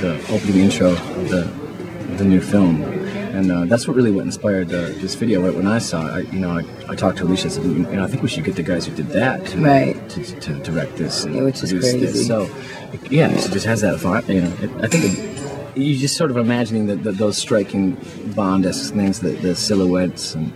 the 0.00 0.14
opening 0.32 0.60
intro 0.60 0.92
of 0.92 1.28
the, 1.28 1.42
the 2.16 2.24
new 2.24 2.40
film. 2.40 2.82
And 3.38 3.52
uh, 3.52 3.64
that's 3.66 3.86
what 3.86 3.96
really 3.96 4.10
what 4.10 4.24
inspired 4.24 4.68
uh, 4.72 4.88
this 5.02 5.14
video. 5.14 5.52
When 5.52 5.68
I 5.68 5.78
saw 5.78 6.04
it, 6.08 6.10
I, 6.10 6.18
you 6.32 6.40
know, 6.40 6.58
I, 6.58 6.64
I 6.92 6.96
talked 6.96 7.18
to 7.18 7.24
Alicia. 7.24 7.50
Said, 7.50 7.64
you 7.64 7.78
know, 7.78 8.02
I 8.02 8.08
think 8.08 8.20
we 8.24 8.28
should 8.28 8.42
get 8.42 8.56
the 8.56 8.64
guys 8.64 8.84
who 8.86 8.92
did 8.96 9.06
that 9.10 9.46
to, 9.46 9.58
Right. 9.58 10.08
to, 10.10 10.40
to 10.40 10.54
direct 10.64 10.96
this 10.96 11.22
and 11.22 11.36
Yeah, 11.36 11.42
which 11.42 11.62
is 11.62 11.70
crazy. 11.70 12.00
this. 12.00 12.26
So, 12.26 12.50
yeah, 13.10 13.28
it 13.30 13.52
just 13.52 13.66
has 13.66 13.80
that 13.82 13.96
vibe. 14.00 14.28
You 14.28 14.40
know, 14.42 14.52
it, 14.60 14.70
I 14.84 14.88
think 14.88 15.04
it, 15.06 15.76
you 15.78 15.96
just 15.96 16.16
sort 16.16 16.32
of 16.32 16.36
imagining 16.36 16.86
that 16.86 17.04
that 17.04 17.16
those 17.18 17.38
striking 17.38 17.96
Bond-esque 18.34 18.92
things, 18.92 19.20
the, 19.20 19.30
the 19.30 19.54
silhouettes 19.54 20.34
and 20.34 20.52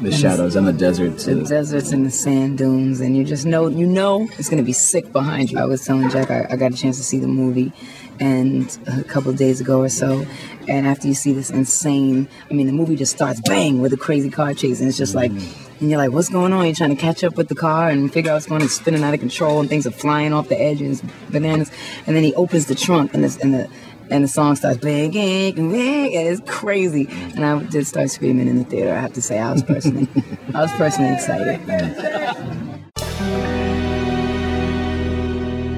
the 0.00 0.12
shadows 0.12 0.56
and 0.56 0.66
the 0.66 0.72
deserts. 0.72 1.24
the 1.24 1.32
and- 1.32 1.48
deserts 1.48 1.92
and 1.92 2.06
the 2.06 2.10
sand 2.10 2.58
dunes, 2.58 3.00
and 3.00 3.16
you 3.16 3.24
just 3.24 3.46
know 3.46 3.68
you 3.68 3.86
know 3.86 4.28
it's 4.38 4.48
gonna 4.48 4.62
be 4.62 4.72
sick 4.72 5.12
behind 5.12 5.50
you. 5.50 5.58
I 5.58 5.64
was 5.64 5.84
telling 5.84 6.08
Jack 6.10 6.30
I, 6.30 6.46
I 6.50 6.56
got 6.56 6.72
a 6.72 6.76
chance 6.76 6.96
to 6.96 7.02
see 7.02 7.18
the 7.18 7.28
movie, 7.28 7.72
and 8.18 8.76
a 8.86 9.04
couple 9.04 9.30
of 9.30 9.36
days 9.36 9.60
ago 9.60 9.80
or 9.80 9.88
so, 9.88 10.26
and 10.68 10.86
after 10.86 11.06
you 11.08 11.14
see 11.14 11.32
this 11.32 11.50
insane, 11.50 12.28
I 12.50 12.54
mean 12.54 12.66
the 12.66 12.72
movie 12.72 12.96
just 12.96 13.14
starts 13.14 13.40
bang 13.40 13.80
with 13.80 13.92
a 13.92 13.96
crazy 13.96 14.30
car 14.30 14.54
chase, 14.54 14.80
and 14.80 14.88
it's 14.88 14.98
just 14.98 15.14
like. 15.14 15.32
Mm-hmm. 15.32 15.66
And 15.80 15.88
you're 15.88 15.96
like, 15.96 16.12
what's 16.12 16.28
going 16.28 16.52
on? 16.52 16.66
You're 16.66 16.74
trying 16.74 16.94
to 16.94 17.00
catch 17.00 17.24
up 17.24 17.38
with 17.38 17.48
the 17.48 17.54
car 17.54 17.88
and 17.88 18.12
figure 18.12 18.30
out 18.30 18.34
what's 18.34 18.44
going 18.44 18.60
on. 18.60 18.66
It's 18.66 18.74
spinning 18.74 19.02
out 19.02 19.14
of 19.14 19.20
control 19.20 19.60
and 19.60 19.68
things 19.70 19.86
are 19.86 19.90
flying 19.90 20.34
off 20.34 20.50
the 20.50 20.60
edge 20.60 20.82
and 20.82 21.00
bananas. 21.30 21.70
And 22.06 22.14
then 22.14 22.22
he 22.22 22.34
opens 22.34 22.66
the 22.66 22.74
trunk 22.74 23.14
and, 23.14 23.24
this, 23.24 23.38
and 23.38 23.54
the 23.54 23.70
and 24.10 24.24
the 24.24 24.28
song 24.28 24.56
starts 24.56 24.78
bang, 24.78 25.10
bang, 25.12 25.54
bang, 25.54 26.16
and 26.16 26.28
it's 26.28 26.40
crazy. 26.50 27.06
And 27.10 27.44
I 27.44 27.62
did 27.64 27.86
start 27.86 28.10
screaming 28.10 28.48
in 28.48 28.58
the 28.58 28.64
theater. 28.64 28.92
I 28.92 29.00
have 29.00 29.12
to 29.14 29.22
say, 29.22 29.38
I 29.38 29.52
was 29.52 29.62
personally, 29.62 30.08
I 30.54 30.62
was 30.62 30.70
personally 30.72 31.12
excited. 31.14 31.60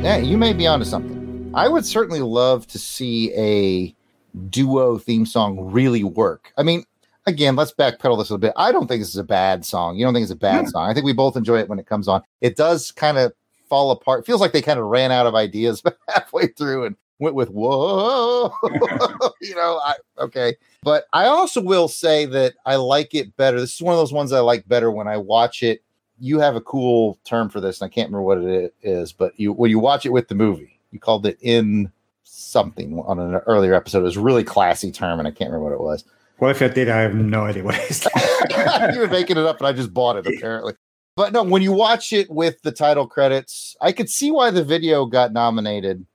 Yeah, 0.03 0.17
you 0.17 0.37
may 0.37 0.53
be 0.53 0.67
onto 0.67 0.85
something. 0.85 1.51
I 1.55 1.69
would 1.69 1.87
certainly 1.87 2.21
love 2.21 2.67
to 2.69 2.79
see 2.79 3.33
a 3.37 3.95
duo 4.49 4.99
theme 4.99 5.25
song 5.27 5.71
really 5.71 6.03
work. 6.03 6.53
I 6.59 6.65
mean, 6.65 6.85
again, 7.27 7.55
let's 7.55 7.73
backpedal 7.73 8.19
this 8.19 8.31
a 8.31 8.35
little 8.35 8.39
bit. 8.39 8.53
I 8.57 8.73
don't 8.73 8.89
think 8.89 9.01
this 9.01 9.11
is 9.11 9.17
a 9.17 9.23
bad 9.25 9.65
song. 9.65 9.97
You 9.97 10.05
don't 10.05 10.13
think 10.13 10.25
it's 10.25 10.33
a 10.33 10.37
bad 10.37 10.65
No. 10.65 10.71
song. 10.71 10.91
I 10.91 10.95
think 10.95 11.07
we 11.07 11.13
both 11.13 11.37
enjoy 11.37 11.59
it 11.61 11.69
when 11.69 11.79
it 11.79 11.87
comes 11.87 12.09
on. 12.09 12.23
It 12.41 12.57
does 12.57 12.91
kind 12.91 13.17
of 13.17 13.33
fall 13.69 13.93
apart. 13.93 14.21
It 14.21 14.27
feels 14.27 14.41
like 14.41 14.53
they 14.53 14.63
kind 14.63 14.81
of 14.81 14.87
ran 14.87 15.13
out 15.13 15.27
of 15.27 15.35
ideas 15.37 15.83
halfway 16.09 16.49
through 16.49 16.87
and 16.87 16.97
went 17.23 17.35
with 17.35 17.49
whoa. 17.49 18.53
you 19.41 19.55
know, 19.55 19.81
I 19.83 19.95
okay. 20.19 20.57
But 20.83 21.07
I 21.13 21.27
also 21.27 21.61
will 21.61 21.89
say 21.89 22.27
that 22.27 22.55
I 22.67 22.77
like 22.77 23.15
it 23.15 23.37
better. 23.37 23.61
This 23.61 23.75
is 23.75 23.83
one 23.83 23.95
of 23.95 23.99
those 23.99 24.13
ones 24.13 24.33
I 24.33 24.41
like 24.41 24.69
better 24.69 24.91
when 24.91 25.09
I 25.09 25.17
watch 25.17 25.63
it. 25.63 25.83
You 26.19 26.41
have 26.41 26.57
a 26.57 26.61
cool 26.61 27.19
term 27.25 27.49
for 27.49 27.61
this, 27.61 27.81
and 27.81 27.91
I 27.91 27.95
can't 27.95 28.09
remember 28.09 28.23
what 28.23 28.39
it 28.39 28.75
is, 28.83 29.13
but 29.13 29.39
you 29.39 29.53
when 29.53 29.71
you 29.71 29.79
watch 29.79 30.05
it 30.05 30.11
with 30.11 30.29
the 30.29 30.35
movie, 30.35 30.79
you 30.91 30.99
called 30.99 31.25
it 31.25 31.39
in 31.41 31.91
something 32.25 32.99
on 33.07 33.19
an 33.19 33.35
earlier 33.47 33.75
episode. 33.75 34.01
It 34.01 34.03
was 34.03 34.17
a 34.17 34.21
really 34.21 34.45
classy 34.45 34.93
term, 34.93 35.19
and 35.19 35.27
I 35.27 35.31
can't 35.31 35.51
remember 35.51 35.71
what 35.71 35.75
it 35.75 35.81
was. 35.81 36.05
Well, 36.39 36.51
if 36.51 36.61
I 36.61 36.69
did, 36.69 36.89
I 36.89 37.01
have 37.01 37.15
no 37.15 37.45
idea 37.45 37.63
what 37.63 37.77
it 37.77 37.91
is. 37.91 38.07
you 38.95 39.01
were 39.01 39.09
making 39.09 39.37
it 39.37 39.45
up, 39.47 39.59
and 39.59 39.67
I 39.67 39.73
just 39.73 39.95
bought 39.95 40.17
it 40.17 40.27
apparently. 40.27 40.75
But 41.15 41.33
no, 41.33 41.43
when 41.43 41.63
you 41.63 41.73
watch 41.73 42.13
it 42.13 42.31
with 42.31 42.63
the 42.63 42.73
title 42.73 43.07
credits, 43.07 43.77
I 43.81 43.93
could 43.93 44.09
see 44.09 44.31
why 44.31 44.51
the 44.51 44.65
video 44.65 45.05
got 45.07 45.33
nominated 45.33 46.07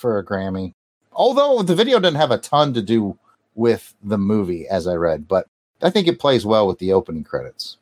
for 0.00 0.18
a 0.18 0.24
Grammy. 0.24 0.72
Although 1.12 1.62
the 1.62 1.74
video 1.74 2.00
doesn't 2.00 2.18
have 2.18 2.30
a 2.30 2.38
ton 2.38 2.72
to 2.74 2.82
do 2.82 3.18
with 3.54 3.94
the 4.02 4.18
movie, 4.18 4.66
as 4.68 4.86
I 4.86 4.94
read, 4.94 5.28
but 5.28 5.46
I 5.82 5.90
think 5.90 6.08
it 6.08 6.18
plays 6.18 6.46
well 6.46 6.66
with 6.66 6.78
the 6.78 6.92
opening 6.92 7.24
credits. 7.24 7.76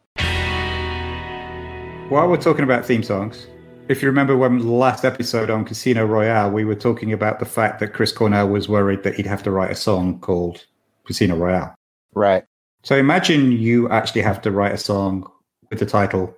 While 2.09 2.29
we're 2.29 2.39
talking 2.39 2.65
about 2.65 2.85
theme 2.85 3.03
songs, 3.03 3.47
if 3.89 4.03
you 4.03 4.09
remember 4.09 4.37
when 4.37 4.59
the 4.59 4.67
last 4.67 5.05
episode 5.05 5.51
on 5.51 5.65
Casino 5.65 6.05
Royale, 6.05 6.51
we 6.51 6.65
were 6.65 6.75
talking 6.75 7.13
about 7.13 7.39
the 7.39 7.45
fact 7.45 7.81
that 7.81 7.93
Chris 7.93 8.13
Cornell 8.13 8.49
was 8.49 8.69
worried 8.69 9.03
that 9.03 9.15
he'd 9.15 9.27
have 9.27 9.43
to 9.45 9.51
write 9.51 9.71
a 9.71 9.77
song 9.77 10.19
called 10.21 10.67
Casino 11.05 11.37
Royale. 11.37 11.75
Right. 12.15 12.45
So 12.83 12.97
imagine 12.97 13.53
you 13.53 13.89
actually 13.91 14.23
have 14.23 14.41
to 14.43 14.51
write 14.51 14.73
a 14.73 14.79
song 14.79 15.31
with 15.71 15.79
the 15.79 15.87
title 15.87 16.35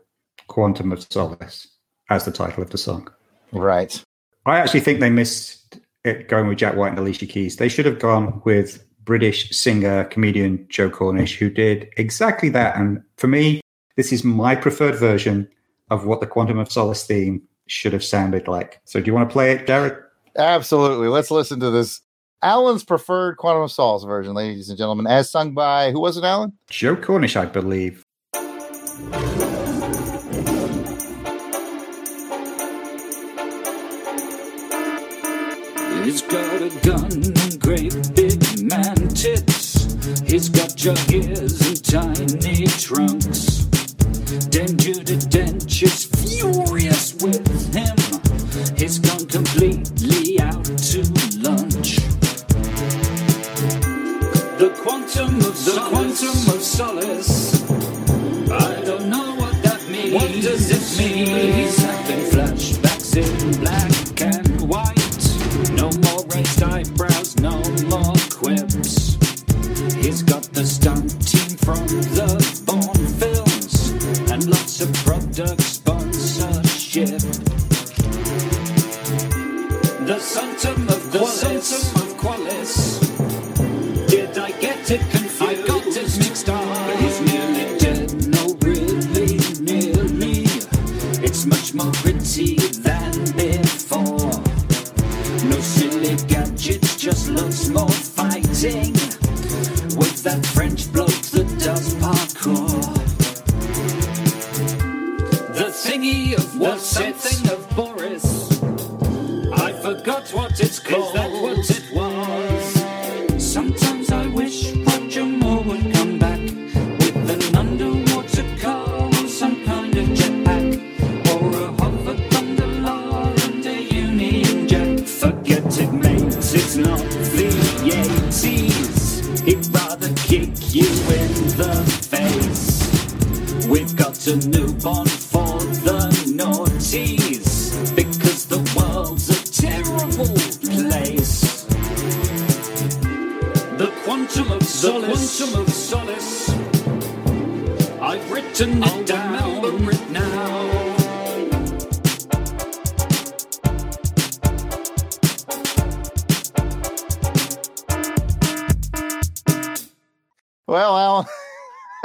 Quantum 0.49 0.93
of 0.93 1.07
Solace 1.11 1.69
as 2.09 2.25
the 2.25 2.33
title 2.33 2.63
of 2.63 2.71
the 2.71 2.79
song. 2.79 3.09
Right. 3.53 4.03
I 4.51 4.59
actually 4.59 4.81
think 4.81 5.01
they 5.01 5.11
missed 5.11 5.79
it 6.05 6.29
going 6.29 6.49
with 6.49 6.59
Jack 6.59 6.77
White 6.77 6.91
and 6.91 6.99
Alicia 6.99 7.27
Keys. 7.27 7.57
They 7.57 7.69
should 7.69 7.87
have 7.87 7.99
gone 7.99 8.41
with 8.45 8.85
British 9.05 9.51
singer, 9.51 10.05
comedian 10.05 10.67
Joe 10.69 10.91
Cornish, 10.91 11.37
who 11.37 11.51
did 11.51 11.89
exactly 11.97 12.49
that. 12.51 12.77
And 12.77 13.03
for 13.17 13.27
me, 13.27 13.61
this 13.97 14.13
is 14.13 14.25
my 14.25 14.55
preferred 14.55 14.97
version 14.97 15.49
of 15.91 16.07
what 16.07 16.21
the 16.21 16.27
Quantum 16.27 16.59
of 16.59 16.71
Solace 16.71 17.05
theme 17.05 17.43
should 17.67 17.93
have 17.93 18.05
sounded 18.05 18.49
like. 18.49 18.81
So 18.85 19.01
do 19.01 19.07
you 19.07 19.15
want 19.15 19.29
to 19.29 19.33
play 19.33 19.53
it, 19.53 19.67
Derek? 19.67 19.99
Absolutely. 20.37 21.09
Let's 21.09 21.31
listen 21.31 21.61
to 21.61 21.71
this. 21.71 22.01
Alan's 22.43 22.85
preferred 22.85 23.37
Quantum 23.37 23.63
of 23.63 23.73
Solace 23.73 24.05
version, 24.05 24.33
ladies 24.33 24.69
and 24.69 24.79
gentlemen, 24.79 25.07
as 25.07 25.31
sung 25.31 25.53
by 25.53 25.91
who 25.93 26.01
was 26.01 26.17
it, 26.17 26.25
Alan? 26.25 26.53
Joe 26.71 26.97
Cornish, 26.97 27.37
I 27.37 27.45
believe. 27.45 28.05
He's 36.03 36.23
got 36.23 36.63
a 36.63 36.71
gun 36.83 37.13
and 37.13 37.61
great 37.61 37.93
big 38.15 38.63
man 38.63 38.97
tits. 39.09 39.85
He's 40.23 40.49
got 40.49 40.75
jug 40.75 40.99
ears 41.13 41.61
and 41.61 41.85
tiny 41.85 42.67
trunks. 42.67 43.67
Then 44.49 44.77
Judi 44.79 45.19
Dench 45.29 45.83
furious 46.07 46.90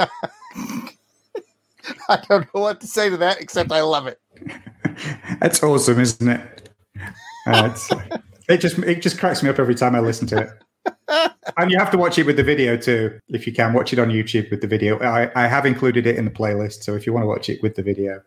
I 2.08 2.22
don't 2.28 2.52
know 2.54 2.60
what 2.60 2.80
to 2.80 2.86
say 2.86 3.10
to 3.10 3.16
that 3.18 3.40
except 3.40 3.72
I 3.72 3.82
love 3.82 4.06
it. 4.06 4.20
That's 5.40 5.62
awesome, 5.62 6.00
isn't 6.00 6.28
it? 6.28 6.68
Uh, 7.46 7.76
it 8.48 8.58
just 8.58 8.78
it 8.78 9.02
just 9.02 9.18
cracks 9.18 9.42
me 9.42 9.48
up 9.48 9.58
every 9.58 9.74
time 9.74 9.94
I 9.94 10.00
listen 10.00 10.26
to 10.28 10.38
it. 10.38 10.50
And 11.58 11.70
you 11.70 11.78
have 11.78 11.92
to 11.92 11.96
watch 11.96 12.18
it 12.18 12.26
with 12.26 12.36
the 12.36 12.42
video 12.42 12.76
too, 12.76 13.18
if 13.28 13.46
you 13.46 13.52
can. 13.52 13.72
Watch 13.72 13.92
it 13.92 14.00
on 14.00 14.08
YouTube 14.08 14.50
with 14.50 14.60
the 14.60 14.66
video. 14.66 14.98
I, 14.98 15.30
I 15.36 15.46
have 15.46 15.64
included 15.64 16.06
it 16.06 16.16
in 16.16 16.24
the 16.24 16.30
playlist, 16.30 16.82
so 16.82 16.94
if 16.96 17.06
you 17.06 17.12
want 17.12 17.22
to 17.22 17.28
watch 17.28 17.48
it 17.48 17.62
with 17.62 17.76
the 17.76 17.82
video, 17.82 18.20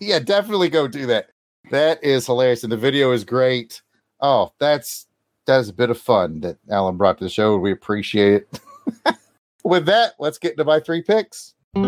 yeah, 0.00 0.20
definitely 0.20 0.68
go 0.68 0.86
do 0.86 1.06
that. 1.06 1.30
That 1.72 2.02
is 2.04 2.24
hilarious, 2.24 2.62
and 2.62 2.72
the 2.72 2.76
video 2.76 3.10
is 3.10 3.24
great. 3.24 3.82
Oh, 4.20 4.52
that's 4.60 5.06
that 5.46 5.58
is 5.60 5.68
a 5.68 5.74
bit 5.74 5.90
of 5.90 5.98
fun 5.98 6.40
that 6.40 6.58
Alan 6.70 6.96
brought 6.96 7.18
to 7.18 7.24
the 7.24 7.30
show. 7.30 7.58
We 7.58 7.72
appreciate 7.72 8.46
it. 9.04 9.16
With 9.66 9.86
that, 9.86 10.14
let's 10.20 10.38
get 10.38 10.56
to 10.58 10.64
my 10.64 10.78
three 10.78 11.02
picks. 11.02 11.54
All 11.74 11.82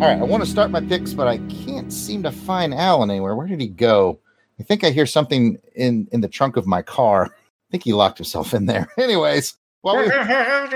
right, 0.00 0.18
I 0.18 0.22
want 0.22 0.42
to 0.42 0.48
start 0.48 0.70
my 0.70 0.80
picks, 0.80 1.12
but 1.12 1.28
I 1.28 1.36
can't 1.66 1.92
seem 1.92 2.22
to 2.22 2.32
find 2.32 2.72
Alan 2.72 3.10
anywhere. 3.10 3.36
Where 3.36 3.46
did 3.46 3.60
he 3.60 3.68
go? 3.68 4.18
I 4.58 4.62
think 4.62 4.82
I 4.82 4.88
hear 4.88 5.04
something 5.04 5.58
in 5.74 6.08
in 6.12 6.22
the 6.22 6.28
trunk 6.28 6.56
of 6.56 6.66
my 6.66 6.80
car. 6.80 7.26
I 7.26 7.70
think 7.70 7.84
he 7.84 7.92
locked 7.92 8.16
himself 8.16 8.54
in 8.54 8.64
there. 8.64 8.88
Anyways, 8.98 9.58
well, 9.82 9.98
we, 9.98 10.06
yeah, 10.06 10.68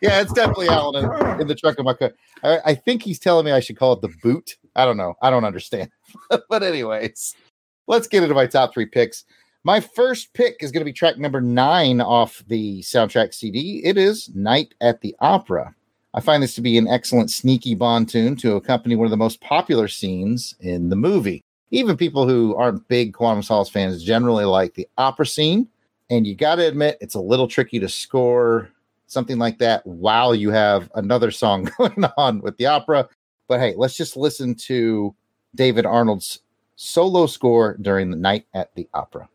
it's 0.00 0.32
definitely 0.32 0.68
Alan 0.68 1.04
in, 1.04 1.42
in 1.42 1.48
the 1.48 1.54
trunk 1.54 1.78
of 1.78 1.84
my 1.84 1.92
car. 1.92 2.12
I, 2.42 2.60
I 2.64 2.74
think 2.74 3.02
he's 3.02 3.18
telling 3.18 3.44
me 3.44 3.52
I 3.52 3.60
should 3.60 3.76
call 3.76 3.92
it 3.92 4.00
the 4.00 4.14
boot. 4.22 4.56
I 4.74 4.86
don't 4.86 4.96
know. 4.96 5.16
I 5.20 5.28
don't 5.28 5.44
understand. 5.44 5.90
but 6.48 6.62
anyways, 6.62 7.34
let's 7.88 8.08
get 8.08 8.22
into 8.22 8.34
my 8.34 8.46
top 8.46 8.72
three 8.72 8.86
picks. 8.86 9.26
My 9.64 9.80
first 9.80 10.32
pick 10.34 10.58
is 10.60 10.70
going 10.70 10.82
to 10.82 10.84
be 10.84 10.92
track 10.92 11.18
number 11.18 11.40
nine 11.40 12.00
off 12.00 12.44
the 12.46 12.80
soundtrack 12.82 13.34
CD. 13.34 13.82
It 13.84 13.98
is 13.98 14.30
Night 14.34 14.72
at 14.80 15.00
the 15.00 15.16
Opera. 15.18 15.74
I 16.14 16.20
find 16.20 16.42
this 16.42 16.54
to 16.54 16.60
be 16.60 16.78
an 16.78 16.86
excellent 16.86 17.30
sneaky 17.30 17.74
Bond 17.74 18.08
tune 18.08 18.36
to 18.36 18.54
accompany 18.54 18.94
one 18.94 19.06
of 19.06 19.10
the 19.10 19.16
most 19.16 19.40
popular 19.40 19.88
scenes 19.88 20.54
in 20.60 20.90
the 20.90 20.96
movie. 20.96 21.42
Even 21.70 21.96
people 21.96 22.26
who 22.26 22.54
aren't 22.54 22.86
big 22.88 23.12
Quantum 23.12 23.42
Solace 23.42 23.68
fans 23.68 24.02
generally 24.02 24.44
like 24.44 24.74
the 24.74 24.88
opera 24.96 25.26
scene. 25.26 25.68
And 26.08 26.26
you 26.26 26.36
got 26.36 26.54
to 26.54 26.66
admit, 26.66 26.96
it's 27.00 27.16
a 27.16 27.20
little 27.20 27.48
tricky 27.48 27.80
to 27.80 27.88
score 27.88 28.70
something 29.08 29.38
like 29.38 29.58
that 29.58 29.84
while 29.86 30.34
you 30.36 30.50
have 30.50 30.88
another 30.94 31.32
song 31.32 31.68
going 31.78 32.04
on 32.16 32.40
with 32.40 32.56
the 32.58 32.66
opera. 32.66 33.08
But 33.48 33.58
hey, 33.58 33.74
let's 33.76 33.96
just 33.96 34.16
listen 34.16 34.54
to 34.54 35.14
David 35.56 35.84
Arnold's 35.84 36.42
solo 36.76 37.26
score 37.26 37.76
during 37.82 38.10
the 38.10 38.16
night 38.16 38.46
at 38.54 38.72
the 38.76 38.88
opera. 38.94 39.28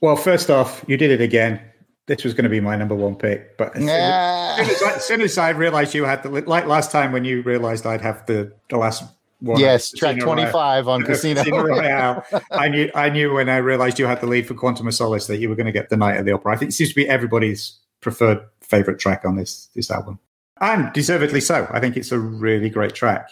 Well, 0.00 0.16
first 0.16 0.50
off, 0.50 0.84
you 0.86 0.96
did 0.96 1.10
it 1.10 1.20
again. 1.20 1.60
This 2.06 2.22
was 2.22 2.34
going 2.34 2.44
to 2.44 2.50
be 2.50 2.60
my 2.60 2.76
number 2.76 2.94
one 2.94 3.16
pick, 3.16 3.56
but 3.58 3.74
as, 3.76 3.82
Nah. 3.82 4.56
soon, 4.56 4.70
as 4.70 4.82
I, 4.82 4.92
as 4.94 5.04
soon 5.04 5.20
as 5.22 5.38
I 5.38 5.50
realized 5.50 5.92
you 5.94 6.04
had 6.04 6.22
the 6.22 6.28
like 6.30 6.66
last 6.66 6.92
time 6.92 7.10
when 7.12 7.24
you 7.24 7.42
realized 7.42 7.84
I'd 7.84 8.00
have 8.00 8.24
the 8.26 8.52
the 8.70 8.76
last 8.76 9.02
one. 9.40 9.58
yes, 9.58 9.90
track 9.90 10.18
25 10.20 10.86
on 10.86 11.02
Casino. 11.02 11.42
Royale. 11.50 12.24
I 12.52 12.68
knew 12.68 12.90
I 12.94 13.08
knew 13.10 13.32
when 13.34 13.48
I 13.48 13.56
realized 13.56 13.98
you 13.98 14.06
had 14.06 14.20
the 14.20 14.26
lead 14.26 14.46
for 14.46 14.54
Quantum 14.54 14.86
of 14.86 14.94
Solace 14.94 15.26
that 15.26 15.38
you 15.38 15.48
were 15.48 15.56
going 15.56 15.66
to 15.66 15.72
get 15.72 15.88
the 15.88 15.96
Night 15.96 16.16
at 16.16 16.24
the 16.24 16.32
Opera. 16.32 16.54
I 16.54 16.56
think 16.56 16.70
it 16.70 16.74
seems 16.74 16.90
to 16.90 16.94
be 16.96 17.08
everybody's 17.08 17.76
preferred 18.02 18.38
favorite 18.60 19.00
track 19.00 19.24
on 19.24 19.34
this 19.34 19.68
this 19.74 19.90
album, 19.90 20.20
and 20.60 20.92
deservedly 20.92 21.40
so. 21.40 21.66
I 21.72 21.80
think 21.80 21.96
it's 21.96 22.12
a 22.12 22.18
really 22.20 22.70
great 22.70 22.94
track. 22.94 23.30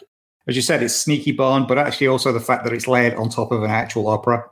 As 0.49 0.57
you 0.57 0.63
said, 0.63 0.83
it's 0.83 0.95
sneaky 0.97 1.31
Bond, 1.33 1.69
but 1.69 1.79
actually 1.79 2.09
also 2.09 2.33
the 2.33 2.41
fact 2.41 2.65
that 2.65 2.73
it's 2.73 2.89
layered 2.89 3.15
on 3.15 3.31
top 3.31 3.51
of 3.53 3.63
an 3.63 3.71
actual 3.71 4.09
opera, 4.09 4.45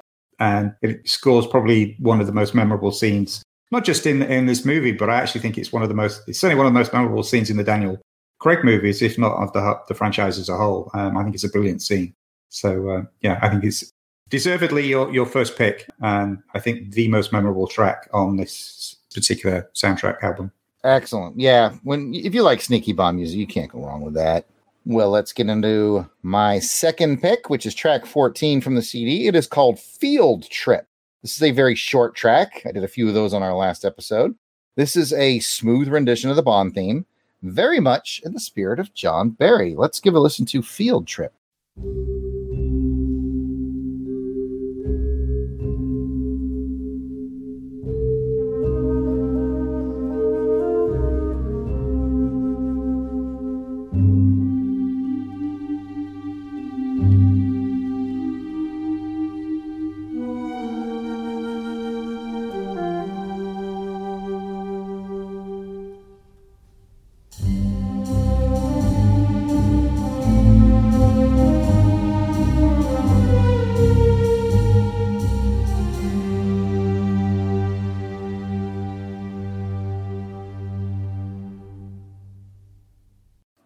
and 0.42 0.74
it 0.82 1.08
scores 1.08 1.46
probably 1.46 1.96
one 2.00 2.20
of 2.20 2.26
the 2.26 2.32
most 2.32 2.52
memorable 2.52 2.90
scenes, 2.90 3.44
not 3.70 3.84
just 3.84 4.06
in 4.06 4.22
in 4.22 4.46
this 4.46 4.64
movie, 4.64 4.90
but 4.90 5.08
I 5.08 5.16
actually 5.16 5.40
think 5.40 5.56
it's 5.56 5.72
one 5.72 5.84
of 5.84 5.88
the 5.88 5.94
most. 5.94 6.22
It's 6.26 6.40
certainly 6.40 6.58
one 6.58 6.66
of 6.66 6.72
the 6.72 6.78
most 6.78 6.92
memorable 6.92 7.22
scenes 7.22 7.48
in 7.48 7.56
the 7.56 7.64
Daniel 7.64 8.00
Craig 8.40 8.64
movies, 8.64 9.02
if 9.02 9.16
not 9.16 9.34
of 9.40 9.52
the 9.52 9.78
the 9.86 9.94
franchise 9.94 10.38
as 10.38 10.48
a 10.48 10.56
whole. 10.56 10.90
Um, 10.94 11.16
I 11.16 11.22
think 11.22 11.36
it's 11.36 11.44
a 11.44 11.48
brilliant 11.48 11.80
scene. 11.80 12.12
So 12.48 12.90
uh, 12.90 13.02
yeah, 13.20 13.38
I 13.40 13.48
think 13.48 13.62
it's 13.62 13.88
deservedly 14.30 14.84
your 14.86 15.12
your 15.12 15.26
first 15.26 15.56
pick, 15.56 15.88
and 16.00 16.38
I 16.54 16.58
think 16.58 16.90
the 16.90 17.06
most 17.06 17.32
memorable 17.32 17.68
track 17.68 18.08
on 18.12 18.36
this 18.36 18.96
particular 19.14 19.70
soundtrack 19.74 20.24
album. 20.24 20.50
Excellent. 20.82 21.38
Yeah. 21.38 21.76
When 21.84 22.12
if 22.14 22.34
you 22.34 22.42
like 22.42 22.60
sneaky 22.60 22.92
Bond 22.92 23.16
music, 23.16 23.38
you 23.38 23.46
can't 23.46 23.70
go 23.70 23.86
wrong 23.86 24.02
with 24.02 24.14
that. 24.14 24.46
Well, 24.84 25.10
let's 25.10 25.32
get 25.32 25.48
into 25.48 26.08
my 26.22 26.58
second 26.58 27.22
pick, 27.22 27.48
which 27.48 27.66
is 27.66 27.74
track 27.74 28.04
14 28.04 28.60
from 28.60 28.74
the 28.74 28.82
CD. 28.82 29.28
It 29.28 29.36
is 29.36 29.46
called 29.46 29.78
Field 29.78 30.48
Trip. 30.50 30.86
This 31.22 31.36
is 31.36 31.42
a 31.42 31.52
very 31.52 31.76
short 31.76 32.16
track. 32.16 32.62
I 32.66 32.72
did 32.72 32.82
a 32.82 32.88
few 32.88 33.06
of 33.06 33.14
those 33.14 33.32
on 33.32 33.44
our 33.44 33.54
last 33.54 33.84
episode. 33.84 34.34
This 34.74 34.96
is 34.96 35.12
a 35.12 35.38
smooth 35.38 35.86
rendition 35.86 36.30
of 36.30 36.36
the 36.36 36.42
Bond 36.42 36.74
theme, 36.74 37.06
very 37.42 37.78
much 37.78 38.20
in 38.24 38.32
the 38.32 38.40
spirit 38.40 38.80
of 38.80 38.92
John 38.92 39.30
Barry. 39.30 39.74
Let's 39.76 40.00
give 40.00 40.14
a 40.14 40.20
listen 40.20 40.46
to 40.46 40.62
Field 40.62 41.06
Trip. 41.06 41.32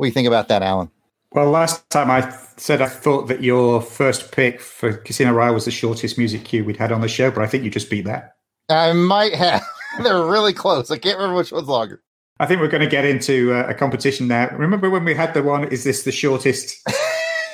Do 0.07 0.09
you 0.09 0.15
think 0.15 0.29
about 0.29 0.49
that, 0.49 0.63
Alan? 0.63 0.91
Well, 1.33 1.51
last 1.51 1.89
time 1.91 2.11
I 2.11 2.33
said 2.57 2.81
I 2.81 2.87
thought 2.87 3.27
that 3.29 3.43
your 3.43 3.83
first 3.83 4.33
pick 4.33 4.61
for 4.61 4.93
Casino 4.99 5.33
Royale 5.33 5.53
was 5.55 5.65
the 5.65 5.71
shortest 5.71 6.17
music 6.17 6.45
cue 6.45 6.65
we'd 6.65 6.77
had 6.77 6.93
on 6.93 7.01
the 7.01 7.09
show, 7.09 7.31
but 7.31 7.43
I 7.43 7.47
think 7.47 7.65
you 7.65 7.71
just 7.71 7.91
beat 7.91 8.05
that. 8.07 8.37
I 8.71 8.93
might 8.93 9.35
have. 9.35 9.63
They're 10.03 10.25
really 10.25 10.53
close. 10.53 10.91
I 10.91 10.99
can't 10.99 11.19
remember 11.19 11.37
which 11.37 11.53
one's 11.53 11.69
longer. 11.69 12.01
I 12.39 12.47
think 12.47 12.61
we're 12.61 12.69
going 12.69 12.83
to 12.83 12.89
get 12.89 13.05
into 13.05 13.53
uh, 13.53 13.67
a 13.69 13.75
competition 13.75 14.29
now. 14.29 14.49
Remember 14.57 14.89
when 14.91 15.05
we 15.05 15.15
had 15.15 15.35
the 15.35 15.43
one? 15.43 15.65
Is 15.65 15.85
this 15.85 16.05
the 16.05 16.13
shortest 16.13 16.77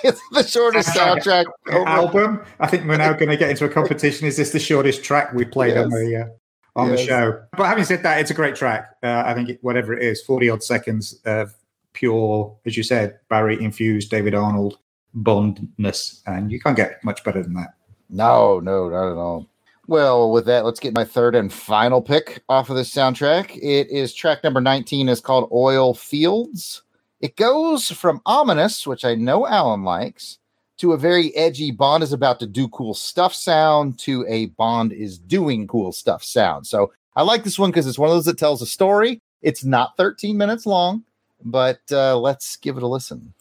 It's 0.05 0.21
the 0.33 0.43
shortest 0.43 0.89
soundtrack. 0.97 1.47
over- 1.71 1.89
album? 1.89 2.45
I 2.61 2.67
think 2.67 2.87
we're 2.87 2.97
now 2.97 3.13
going 3.13 3.31
to 3.31 3.37
get 3.37 3.51
into 3.51 3.65
a 3.65 3.69
competition. 3.69 4.27
Is 4.27 4.37
this 4.37 4.51
the 4.51 4.59
shortest 4.59 5.05
track 5.05 5.33
we 5.33 5.45
played 5.45 5.77
on 5.77 5.89
the 5.91 6.27
uh, 6.27 6.81
on 6.81 6.91
the 6.91 6.97
show? 6.97 7.41
But 7.57 7.67
having 7.67 7.85
said 7.85 8.03
that, 8.03 8.21
it's 8.21 8.31
a 8.31 8.35
great 8.35 8.57
track. 8.57 8.91
Uh, 9.03 9.23
I 9.25 9.35
think 9.35 9.49
it, 9.49 9.59
whatever 9.63 9.93
it 9.93 10.03
is, 10.03 10.21
forty 10.23 10.51
odd 10.51 10.63
seconds 10.63 11.21
of 11.25 11.55
pure, 11.93 12.57
as 12.67 12.77
you 12.77 12.83
said, 12.83 13.19
Barry 13.29 13.63
infused 13.63 14.11
David 14.11 14.35
Arnold 14.35 14.79
Bondness, 15.15 16.23
and 16.27 16.51
you 16.51 16.61
can't 16.61 16.77
get 16.77 17.03
much 17.05 17.23
better 17.25 17.43
than 17.43 17.55
that. 17.55 17.75
No, 18.09 18.61
no, 18.61 18.89
not 18.89 19.13
at 19.13 19.17
all. 19.17 19.49
Well, 19.89 20.31
with 20.31 20.47
that, 20.47 20.65
let's 20.65 20.81
get 20.81 20.95
my 20.95 21.05
third 21.05 21.35
and 21.35 21.53
final 21.53 22.01
pick 22.01 22.43
off 22.49 22.71
of 22.71 22.77
this 22.77 22.95
soundtrack. 22.95 23.57
It 23.57 23.91
is 23.91 24.15
track 24.15 24.45
number 24.45 24.61
19 24.61 25.09
is 25.09 25.21
called 25.21 25.51
Oil 25.53 25.93
Fields. 25.93 26.83
It 27.21 27.37
goes 27.37 27.91
from 27.91 28.21
ominous, 28.25 28.87
which 28.87 29.05
I 29.05 29.15
know 29.15 29.47
Alan 29.47 29.83
likes, 29.83 30.39
to 30.79 30.93
a 30.93 30.99
very 30.99 31.35
edgy 31.37 31.71
Bond 31.71 32.03
is 32.03 32.13
about 32.13 32.41
to 32.41 32.47
do 32.47 32.69
cool 32.69 32.95
stuff 32.95 33.35
sound 33.35 33.99
to 34.01 34.25
a 34.29 34.47
Bond 34.47 34.93
is 34.93 35.19
doing 35.19 35.67
cool 35.67 35.93
stuff 35.93 36.23
sound. 36.23 36.67
So 36.67 36.93
I 37.15 37.23
like 37.23 37.45
this 37.45 37.59
one 37.59 37.71
because 37.71 37.87
it's 37.87 37.99
one 37.99 38.09
of 38.09 38.17
those 38.17 38.25
that 38.25 38.39
tells 38.39 38.63
a 38.63 38.67
story. 38.67 39.21
It's 39.43 39.65
not 39.65 39.97
13 39.97 40.37
minutes 40.37 40.67
long, 40.67 41.05
but 41.45 41.81
uh, 41.93 42.19
let's 42.19 42.57
give 42.57 42.77
it 42.77 42.83
a 42.83 42.89
listen. 42.89 43.35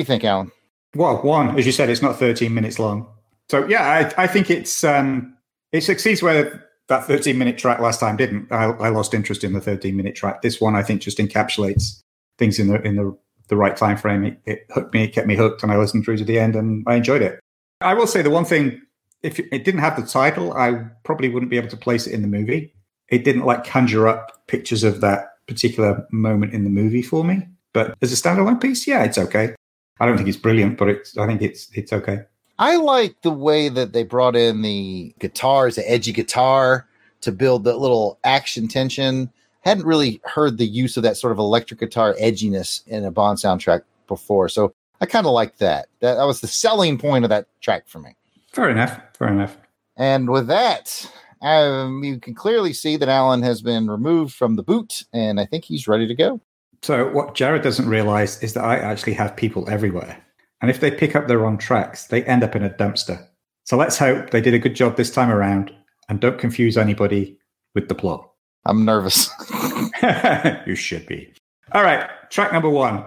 You 0.00 0.04
think, 0.04 0.24
Alan? 0.24 0.50
Well, 0.94 1.18
one, 1.22 1.58
as 1.58 1.66
you 1.66 1.72
said, 1.72 1.88
it's 1.88 2.02
not 2.02 2.18
13 2.18 2.52
minutes 2.52 2.78
long. 2.78 3.06
So 3.48 3.66
yeah, 3.66 4.12
I, 4.16 4.24
I 4.24 4.26
think 4.26 4.50
it's 4.50 4.84
um, 4.84 5.36
it 5.72 5.82
succeeds 5.82 6.22
where 6.22 6.66
that 6.88 7.04
13 7.04 7.38
minute 7.38 7.58
track 7.58 7.80
last 7.80 8.00
time 8.00 8.16
didn't. 8.16 8.50
I, 8.50 8.64
I 8.64 8.88
lost 8.88 9.14
interest 9.14 9.44
in 9.44 9.52
the 9.52 9.60
13 9.60 9.96
minute 9.96 10.14
track. 10.14 10.42
This 10.42 10.60
one, 10.60 10.76
I 10.76 10.82
think, 10.82 11.00
just 11.00 11.18
encapsulates 11.18 12.02
things 12.38 12.58
in 12.58 12.68
the 12.68 12.80
in 12.82 12.96
the 12.96 13.16
the 13.48 13.56
right 13.56 13.76
time 13.76 13.96
frame. 13.96 14.24
It, 14.24 14.40
it 14.46 14.66
hooked 14.70 14.94
me, 14.94 15.04
it 15.04 15.12
kept 15.12 15.26
me 15.26 15.36
hooked, 15.36 15.62
and 15.62 15.72
I 15.72 15.76
listened 15.76 16.04
through 16.04 16.18
to 16.18 16.24
the 16.24 16.38
end, 16.38 16.56
and 16.56 16.84
I 16.86 16.94
enjoyed 16.96 17.22
it. 17.22 17.40
I 17.80 17.94
will 17.94 18.06
say 18.06 18.22
the 18.22 18.30
one 18.30 18.44
thing: 18.44 18.80
if 19.22 19.38
it 19.38 19.64
didn't 19.64 19.80
have 19.80 19.96
the 19.96 20.06
title, 20.06 20.52
I 20.52 20.84
probably 21.04 21.28
wouldn't 21.28 21.50
be 21.50 21.56
able 21.56 21.70
to 21.70 21.76
place 21.76 22.06
it 22.06 22.12
in 22.12 22.22
the 22.22 22.28
movie. 22.28 22.72
It 23.08 23.24
didn't 23.24 23.44
like 23.44 23.64
conjure 23.64 24.06
up 24.08 24.46
pictures 24.46 24.84
of 24.84 25.00
that 25.00 25.30
particular 25.48 26.06
moment 26.12 26.52
in 26.54 26.62
the 26.62 26.70
movie 26.70 27.02
for 27.02 27.24
me. 27.24 27.48
But 27.72 27.96
as 28.02 28.12
a 28.12 28.16
standalone 28.16 28.60
piece, 28.60 28.86
yeah, 28.86 29.02
it's 29.04 29.18
okay. 29.18 29.54
I 30.00 30.06
don't 30.06 30.16
think 30.16 30.28
it's 30.28 30.38
brilliant, 30.38 30.78
but 30.78 30.88
it's 30.88 31.16
I 31.16 31.26
think 31.26 31.42
it's 31.42 31.68
it's 31.74 31.92
okay. 31.92 32.22
I 32.58 32.76
like 32.76 33.22
the 33.22 33.30
way 33.30 33.68
that 33.68 33.92
they 33.92 34.02
brought 34.02 34.36
in 34.36 34.62
the 34.62 35.14
guitars, 35.18 35.76
the 35.76 35.90
edgy 35.90 36.12
guitar 36.12 36.86
to 37.20 37.32
build 37.32 37.64
the 37.64 37.76
little 37.76 38.18
action 38.24 38.68
tension. 38.68 39.30
Hadn't 39.62 39.86
really 39.86 40.20
heard 40.24 40.58
the 40.58 40.66
use 40.66 40.96
of 40.96 41.02
that 41.02 41.16
sort 41.16 41.32
of 41.32 41.38
electric 41.38 41.80
guitar 41.80 42.14
edginess 42.20 42.86
in 42.86 43.04
a 43.04 43.10
Bond 43.10 43.38
soundtrack 43.38 43.82
before. 44.08 44.48
So 44.48 44.74
I 45.00 45.06
kind 45.06 45.26
of 45.26 45.32
like 45.32 45.58
that. 45.58 45.88
that. 46.00 46.14
That 46.14 46.24
was 46.24 46.40
the 46.40 46.48
selling 46.48 46.98
point 46.98 47.24
of 47.24 47.28
that 47.30 47.46
track 47.60 47.86
for 47.86 47.98
me. 47.98 48.14
Fair 48.52 48.70
enough. 48.70 49.00
Fair 49.18 49.28
enough. 49.28 49.56
And 49.96 50.30
with 50.30 50.46
that, 50.46 51.10
um, 51.42 52.02
you 52.02 52.18
can 52.18 52.34
clearly 52.34 52.72
see 52.72 52.96
that 52.96 53.08
Alan 53.08 53.42
has 53.42 53.62
been 53.62 53.90
removed 53.90 54.34
from 54.34 54.56
the 54.56 54.62
boot, 54.62 55.04
and 55.12 55.38
I 55.40 55.46
think 55.46 55.64
he's 55.64 55.88
ready 55.88 56.06
to 56.06 56.14
go. 56.14 56.40
So 56.82 57.10
what 57.10 57.34
Jared 57.34 57.62
doesn't 57.62 57.88
realize 57.88 58.42
is 58.42 58.54
that 58.54 58.64
I 58.64 58.76
actually 58.76 59.12
have 59.14 59.36
people 59.36 59.68
everywhere. 59.68 60.22
And 60.62 60.70
if 60.70 60.80
they 60.80 60.90
pick 60.90 61.14
up 61.14 61.26
the 61.26 61.38
wrong 61.38 61.58
tracks, 61.58 62.06
they 62.06 62.24
end 62.24 62.42
up 62.42 62.56
in 62.56 62.62
a 62.62 62.70
dumpster. 62.70 63.26
So 63.64 63.76
let's 63.76 63.98
hope 63.98 64.30
they 64.30 64.40
did 64.40 64.54
a 64.54 64.58
good 64.58 64.74
job 64.74 64.96
this 64.96 65.10
time 65.10 65.30
around 65.30 65.72
and 66.08 66.20
don't 66.20 66.38
confuse 66.38 66.76
anybody 66.76 67.38
with 67.74 67.88
the 67.88 67.94
plot. 67.94 68.30
I'm 68.66 68.84
nervous. 68.84 69.30
you 70.66 70.74
should 70.74 71.06
be. 71.06 71.32
All 71.72 71.82
right, 71.82 72.08
track 72.30 72.52
number 72.52 72.68
one 72.68 73.06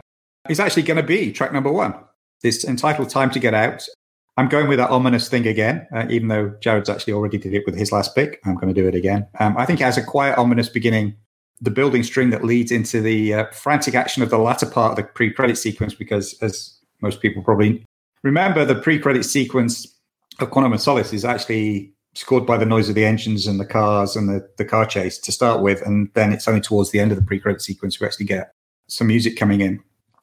is 0.49 0.59
actually 0.59 0.83
going 0.83 0.97
to 0.97 1.03
be 1.03 1.31
track 1.31 1.51
number 1.51 1.71
one. 1.71 1.95
It's 2.43 2.65
entitled 2.65 3.09
Time 3.09 3.29
to 3.31 3.39
Get 3.39 3.53
Out. 3.53 3.85
I'm 4.35 4.49
going 4.49 4.67
with 4.67 4.79
that 4.79 4.89
ominous 4.89 5.29
thing 5.29 5.47
again, 5.47 5.87
uh, 5.93 6.05
even 6.09 6.27
though 6.27 6.55
Jared's 6.59 6.89
actually 6.89 7.13
already 7.13 7.37
did 7.37 7.53
it 7.53 7.63
with 7.65 7.75
his 7.75 7.91
last 7.91 8.15
pick. 8.15 8.39
I'm 8.45 8.55
going 8.55 8.73
to 8.73 8.81
do 8.81 8.87
it 8.87 8.95
again. 8.95 9.27
Um, 9.39 9.55
I 9.57 9.65
think 9.65 9.79
it 9.79 9.83
has 9.83 9.97
a 9.97 10.03
quiet, 10.03 10.37
ominous 10.37 10.69
beginning 10.69 11.15
the 11.63 11.71
building 11.71 12.03
string 12.03 12.29
that 12.29 12.43
leads 12.43 12.71
into 12.71 13.01
the 13.01 13.33
uh, 13.33 13.45
frantic 13.51 13.95
action 13.95 14.21
of 14.21 14.29
the 14.29 14.37
latter 14.37 14.65
part 14.65 14.91
of 14.91 14.97
the 14.97 15.03
pre-credit 15.03 15.57
sequence 15.57 15.93
because 15.93 16.33
as 16.41 16.77
most 17.01 17.21
people 17.21 17.41
probably 17.41 17.83
remember 18.21 18.65
the 18.65 18.75
pre-credit 18.75 19.23
sequence 19.23 19.87
of 20.39 20.51
quantum 20.51 20.73
of 20.73 20.81
solace 20.81 21.13
is 21.13 21.23
actually 21.23 21.91
scored 22.15 22.45
by 22.45 22.57
the 22.57 22.65
noise 22.65 22.89
of 22.89 22.95
the 22.95 23.05
engines 23.05 23.47
and 23.47 23.59
the 23.59 23.65
cars 23.65 24.15
and 24.15 24.29
the, 24.29 24.47
the 24.57 24.65
car 24.65 24.85
chase 24.85 25.17
to 25.17 25.31
start 25.31 25.61
with 25.61 25.81
and 25.83 26.09
then 26.13 26.33
it's 26.33 26.47
only 26.47 26.61
towards 26.61 26.91
the 26.91 26.99
end 26.99 27.11
of 27.11 27.17
the 27.17 27.23
pre-credit 27.23 27.61
sequence 27.61 27.99
we 27.99 28.05
actually 28.05 28.25
get 28.25 28.53
some 28.87 29.07
music 29.07 29.37
coming 29.37 29.61
in 29.61 29.81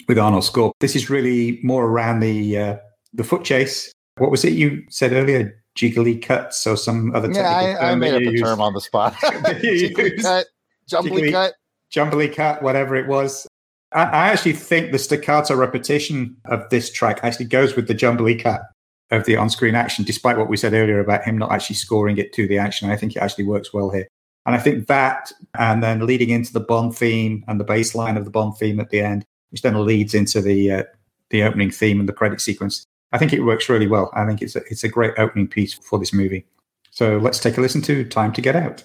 with 0.09 0.19
arnold 0.19 0.45
score. 0.45 0.73
This 0.81 0.97
is 0.97 1.11
really 1.11 1.61
more 1.63 1.87
around 1.87 2.21
the 2.21 2.59
uh, 2.59 2.77
the 3.15 3.25
foot 3.25 3.45
chase. 3.45 3.93
What 4.19 4.31
was 4.31 4.45
it 4.45 4.53
you 4.53 4.83
said 4.91 5.13
earlier? 5.13 5.57
Jiggly 5.79 6.21
cuts 6.21 6.67
or 6.67 6.77
some 6.77 7.15
other 7.15 7.31
yeah 7.31 7.49
i, 7.81 7.93
I 7.93 7.95
made 7.95 8.13
up 8.13 8.35
a 8.35 8.37
term 8.37 8.61
on 8.61 8.75
the 8.75 8.81
spot. 8.81 9.15
Jiggly 9.23 10.21
cut 10.21 10.47
jumbly 10.91 11.31
cut, 11.31 11.55
jumbly 11.91 12.29
cut, 12.29 12.63
whatever 12.63 12.97
it 12.97 13.07
was. 13.07 13.47
I, 13.93 14.05
I, 14.05 14.29
actually 14.29 14.53
think 14.53 14.93
the 14.93 14.99
staccato 14.99 15.55
repetition 15.57 16.37
of 16.47 16.69
this 16.71 16.91
track 16.91 17.21
actually 17.23 17.47
goes 17.47 17.75
with 17.77 17.89
the 17.89 17.95
jumbly 17.95 18.37
cut 18.37 18.63
of 19.11 19.25
the 19.25 19.37
on-screen 19.37 19.75
action, 19.75 20.05
despite 20.05 20.39
what 20.39 20.49
we 20.49 20.57
said 20.57 20.73
earlier 20.73 21.01
about 21.01 21.25
him 21.25 21.37
not 21.37 21.51
actually 21.51 21.77
scoring 21.77 22.17
it 22.19 22.33
to 22.35 22.47
the 22.47 22.59
action. 22.59 22.91
I 22.91 22.97
think 22.97 23.17
it 23.17 23.21
actually 23.21 23.45
works 23.45 23.73
well 23.73 23.91
here. 23.91 24.07
And 24.47 24.55
I 24.55 24.59
think 24.59 24.87
that, 24.87 25.33
and 25.59 25.83
then 25.83 26.07
leading 26.07 26.31
into 26.31 26.53
the 26.53 26.61
Bond 26.61 26.97
theme 26.97 27.45
and 27.47 27.61
the 27.61 27.65
bass 27.65 27.95
line 27.95 28.17
of 28.17 28.25
the 28.25 28.31
Bond 28.31 28.57
theme 28.57 28.81
at 28.81 28.91
the 28.91 29.01
end, 29.01 29.25
which 29.51 29.63
then 29.63 29.85
leads 29.85 30.15
into 30.15 30.41
the 30.41 30.71
uh, 30.71 30.83
the 31.31 31.43
opening 31.43 31.71
theme 31.71 32.01
and 32.01 32.09
the 32.09 32.13
credit 32.13 32.41
sequence. 32.41 32.85
I 33.13 33.19
think 33.19 33.33
it 33.33 33.43
works 33.43 33.69
really 33.69 33.87
well. 33.87 34.11
I 34.15 34.25
think 34.27 34.41
it's 34.43 34.57
a, 34.57 34.63
it's 34.71 34.85
a 34.85 34.89
great 34.89 35.15
opening 35.19 35.49
piece 35.49 35.75
for 35.75 35.99
this 35.99 36.13
movie. 36.13 36.47
So 36.91 37.19
let's 37.19 37.39
take 37.39 37.59
a 37.59 37.61
listen 37.61 37.83
to 37.83 38.05
"Time 38.05 38.33
to 38.33 38.41
Get 38.41 38.57
Out." 38.57 38.85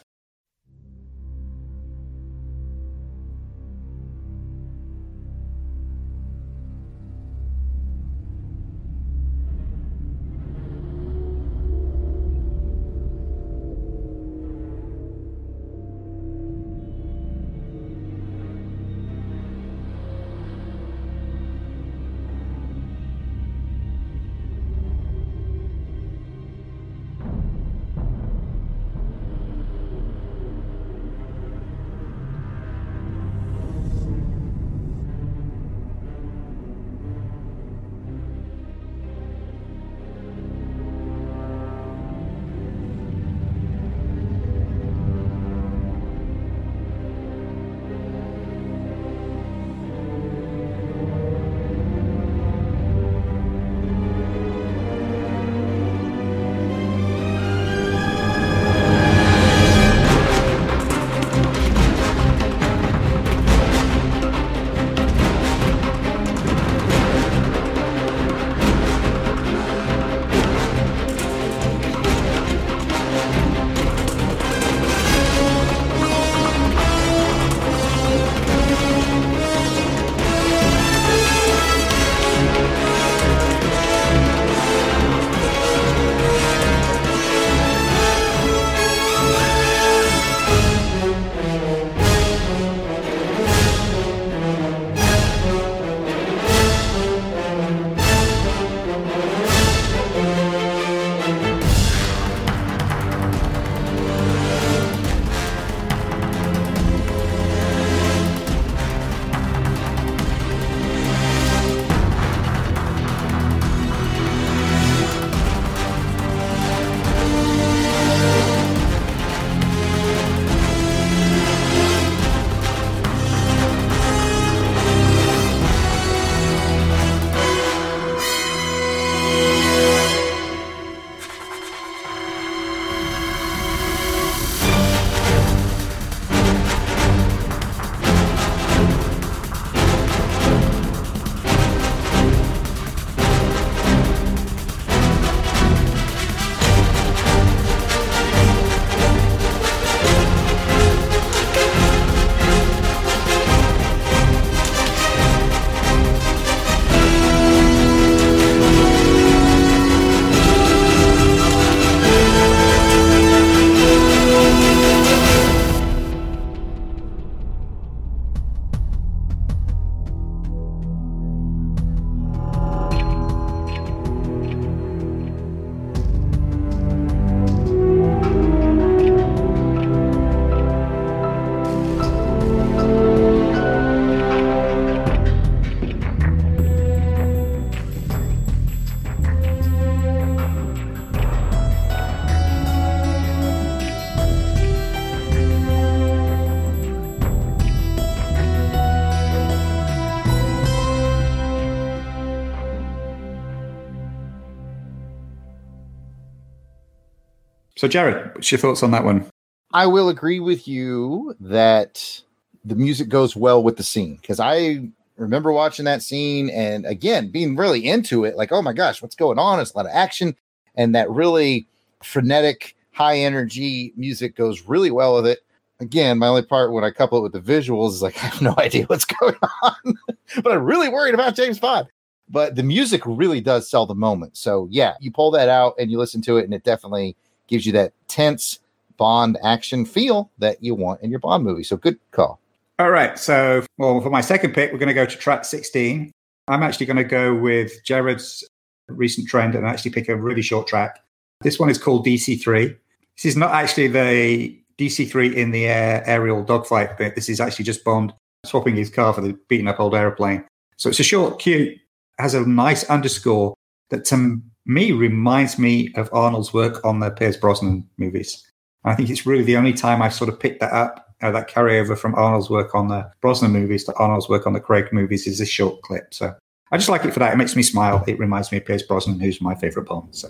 So, 207.86 207.90
Jared, 207.90 208.34
what's 208.34 208.52
your 208.52 208.58
thoughts 208.58 208.82
on 208.82 208.90
that 208.92 209.06
one? 209.06 209.28
I 209.72 209.86
will 209.86 210.10
agree 210.10 210.40
with 210.40 210.68
you 210.68 211.36
that 211.40 212.20
the 212.64 212.74
music 212.74 213.10
goes 213.10 213.36
well 213.36 213.62
with 213.62 213.78
the 213.78 213.84
scene 213.84 214.16
because 214.20 214.40
I 214.40 214.90
remember 215.18 215.52
watching 215.52 215.86
that 215.86 216.02
scene 216.02 216.50
and 216.50 216.84
again 216.88 217.30
being 217.30 217.56
really 217.56 217.86
into 217.88 218.24
it. 218.26 218.38
Like, 218.38 218.52
oh 218.52 218.64
my 218.64 218.74
gosh, 218.74 219.04
what's 219.04 219.14
going 219.14 219.38
on? 219.38 219.60
It's 219.60 219.74
a 219.74 219.78
lot 219.78 219.86
of 219.86 219.92
action, 219.94 220.36
and 220.74 220.96
that 220.96 221.12
really 221.12 221.68
frenetic, 222.02 222.76
high 222.92 223.20
energy 223.20 223.94
music 223.96 224.36
goes 224.36 224.64
really 224.64 224.90
well 224.90 225.14
with 225.14 225.28
it. 225.28 225.42
Again, 225.80 226.18
my 226.18 226.26
only 226.26 226.42
part 226.42 226.72
when 226.72 226.84
I 226.84 226.90
couple 226.90 227.20
it 227.20 227.22
with 227.22 227.34
the 227.34 227.54
visuals 227.54 227.90
is 227.90 228.02
like 228.02 228.18
I 228.24 228.30
have 228.30 228.42
no 228.42 228.56
idea 228.58 228.86
what's 228.86 229.06
going 229.06 229.36
on, 229.62 229.94
but 230.42 230.52
I'm 230.52 230.64
really 230.64 230.90
worried 230.90 231.14
about 231.14 231.36
James 231.36 231.60
Bond. 231.60 231.86
But 232.30 232.56
the 232.56 232.64
music 232.64 233.04
really 233.06 233.42
does 233.42 233.70
sell 233.70 233.86
the 233.86 233.94
moment. 233.94 234.38
So 234.38 234.68
yeah, 234.72 234.96
you 235.00 235.12
pull 235.12 235.30
that 235.30 235.50
out 235.50 235.76
and 235.78 235.92
you 235.92 236.00
listen 236.00 236.24
to 236.24 236.38
it, 236.38 236.46
and 236.46 236.54
it 236.56 236.64
definitely 236.64 237.16
gives 237.48 237.66
you 237.66 237.72
that 237.74 237.94
tense 238.08 238.60
Bond 238.98 239.38
action 239.44 239.86
feel 239.86 240.32
that 240.38 240.64
you 240.64 240.74
want 240.74 241.02
in 241.02 241.10
your 241.10 241.20
Bond 241.20 241.44
movie. 241.44 241.64
So 241.64 241.76
good 241.76 242.00
call. 242.12 242.40
All 242.80 242.92
right. 242.92 243.18
So, 243.20 243.66
well, 243.78 244.02
for 244.02 244.10
my 244.10 244.22
second 244.22 244.54
pick, 244.54 244.72
we're 244.72 244.80
going 244.80 244.88
to 244.88 244.94
go 244.94 245.06
to 245.06 245.18
track 245.18 245.46
16. 245.46 246.12
I'm 246.48 246.64
actually 246.64 246.86
going 246.86 246.98
to 246.98 247.04
go 247.04 247.34
with 247.34 247.84
Jared's 247.84 248.44
recent 248.88 249.28
trend 249.28 249.56
and 249.56 249.66
actually 249.66 249.92
pick 249.92 250.10
a 250.10 250.16
really 250.16 250.42
short 250.42 250.68
track. 250.68 251.04
This 251.42 251.60
one 251.60 251.70
is 251.70 251.78
called 251.78 252.06
DC3. 252.06 252.76
This 253.16 253.26
is 253.26 253.36
not 253.36 253.52
actually 253.52 253.88
the 253.88 254.62
DC3 254.78 255.34
in 255.34 255.52
the 255.52 255.66
air 255.66 256.04
aerial 256.06 256.44
dogfight 256.44 256.98
bit. 256.98 257.16
This 257.16 257.30
is 257.30 257.40
actually 257.40 257.66
just 257.66 257.84
Bond 257.84 258.14
swapping 258.46 258.76
his 258.76 258.90
car 258.90 259.14
for 259.14 259.22
the 259.22 259.38
beaten 259.48 259.68
up 259.68 259.80
old 259.80 259.96
aeroplane. 259.96 260.46
So 260.78 260.90
it's 260.90 261.00
a 261.00 261.04
short, 261.04 261.40
cute, 261.40 261.78
has 262.20 262.34
a 262.34 262.46
nice 262.46 262.84
underscore 262.90 263.56
that 263.90 264.06
to 264.06 264.42
me 264.66 264.92
reminds 264.92 265.60
me 265.60 265.92
of 265.96 266.10
Arnold's 266.14 266.54
work 266.54 266.84
on 266.84 267.00
the 267.00 267.12
Pierce 267.12 267.38
Brosnan 267.38 267.88
movies. 267.98 268.46
I 268.84 268.96
think 268.96 269.10
it's 269.10 269.26
really 269.26 269.44
the 269.44 269.58
only 269.58 269.74
time 269.74 270.02
I've 270.02 270.14
sort 270.14 270.30
of 270.30 270.40
picked 270.40 270.60
that 270.60 270.74
up, 270.74 271.16
uh, 271.22 271.32
that 271.32 271.50
carryover 271.50 271.98
from 271.98 272.16
Arnold's 272.16 272.50
work 272.50 272.76
on 272.76 272.88
the 272.88 273.10
Brosnan 273.22 273.52
movies 273.52 273.84
to 273.86 273.94
Arnold's 273.96 274.30
work 274.30 274.46
on 274.46 274.54
the 274.54 274.60
Craig 274.60 274.92
movies 274.92 275.28
is 275.28 275.40
this 275.40 275.50
short 275.50 275.82
clip. 275.82 276.14
So 276.14 276.36
I 276.72 276.78
just 276.78 276.90
like 276.90 277.06
it 277.06 277.14
for 277.14 277.20
that. 277.20 277.34
It 277.34 277.38
makes 277.38 277.56
me 277.56 277.64
smile. 277.64 278.04
It 278.08 278.20
reminds 278.20 278.52
me 278.52 278.60
of 278.60 278.66
Pierce 278.66 278.84
Brosnan, 278.84 279.20
who's 279.20 279.42
my 279.42 279.56
favorite 279.56 279.88
Bond. 279.88 280.16
So. 280.16 280.30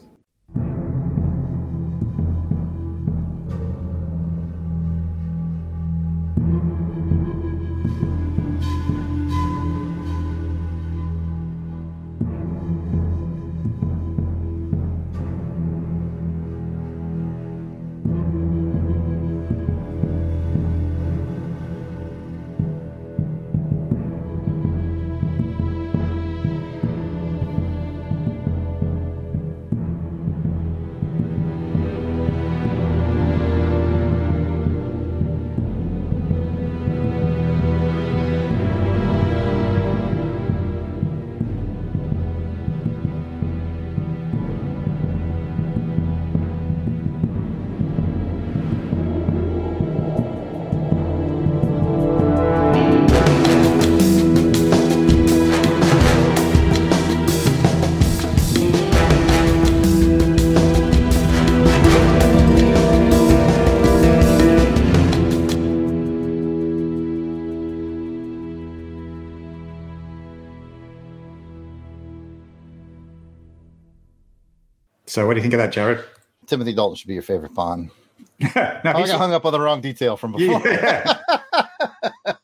So, 75.16 75.26
what 75.26 75.36
do 75.36 75.38
you 75.38 75.44
think 75.44 75.54
of 75.54 75.60
that, 75.60 75.72
Jared? 75.72 76.04
Timothy 76.46 76.74
Dalton 76.74 76.98
should 76.98 77.08
be 77.08 77.14
your 77.14 77.24
favorite 77.24 77.54
Bond. 77.54 77.90
no, 78.42 78.50
I 78.54 78.82
got 78.84 79.12
hung 79.12 79.32
up 79.32 79.46
on 79.46 79.54
the 79.54 79.62
wrong 79.62 79.80
detail 79.80 80.18
from 80.18 80.34
before. 80.34 80.62
Yeah. 80.68 81.20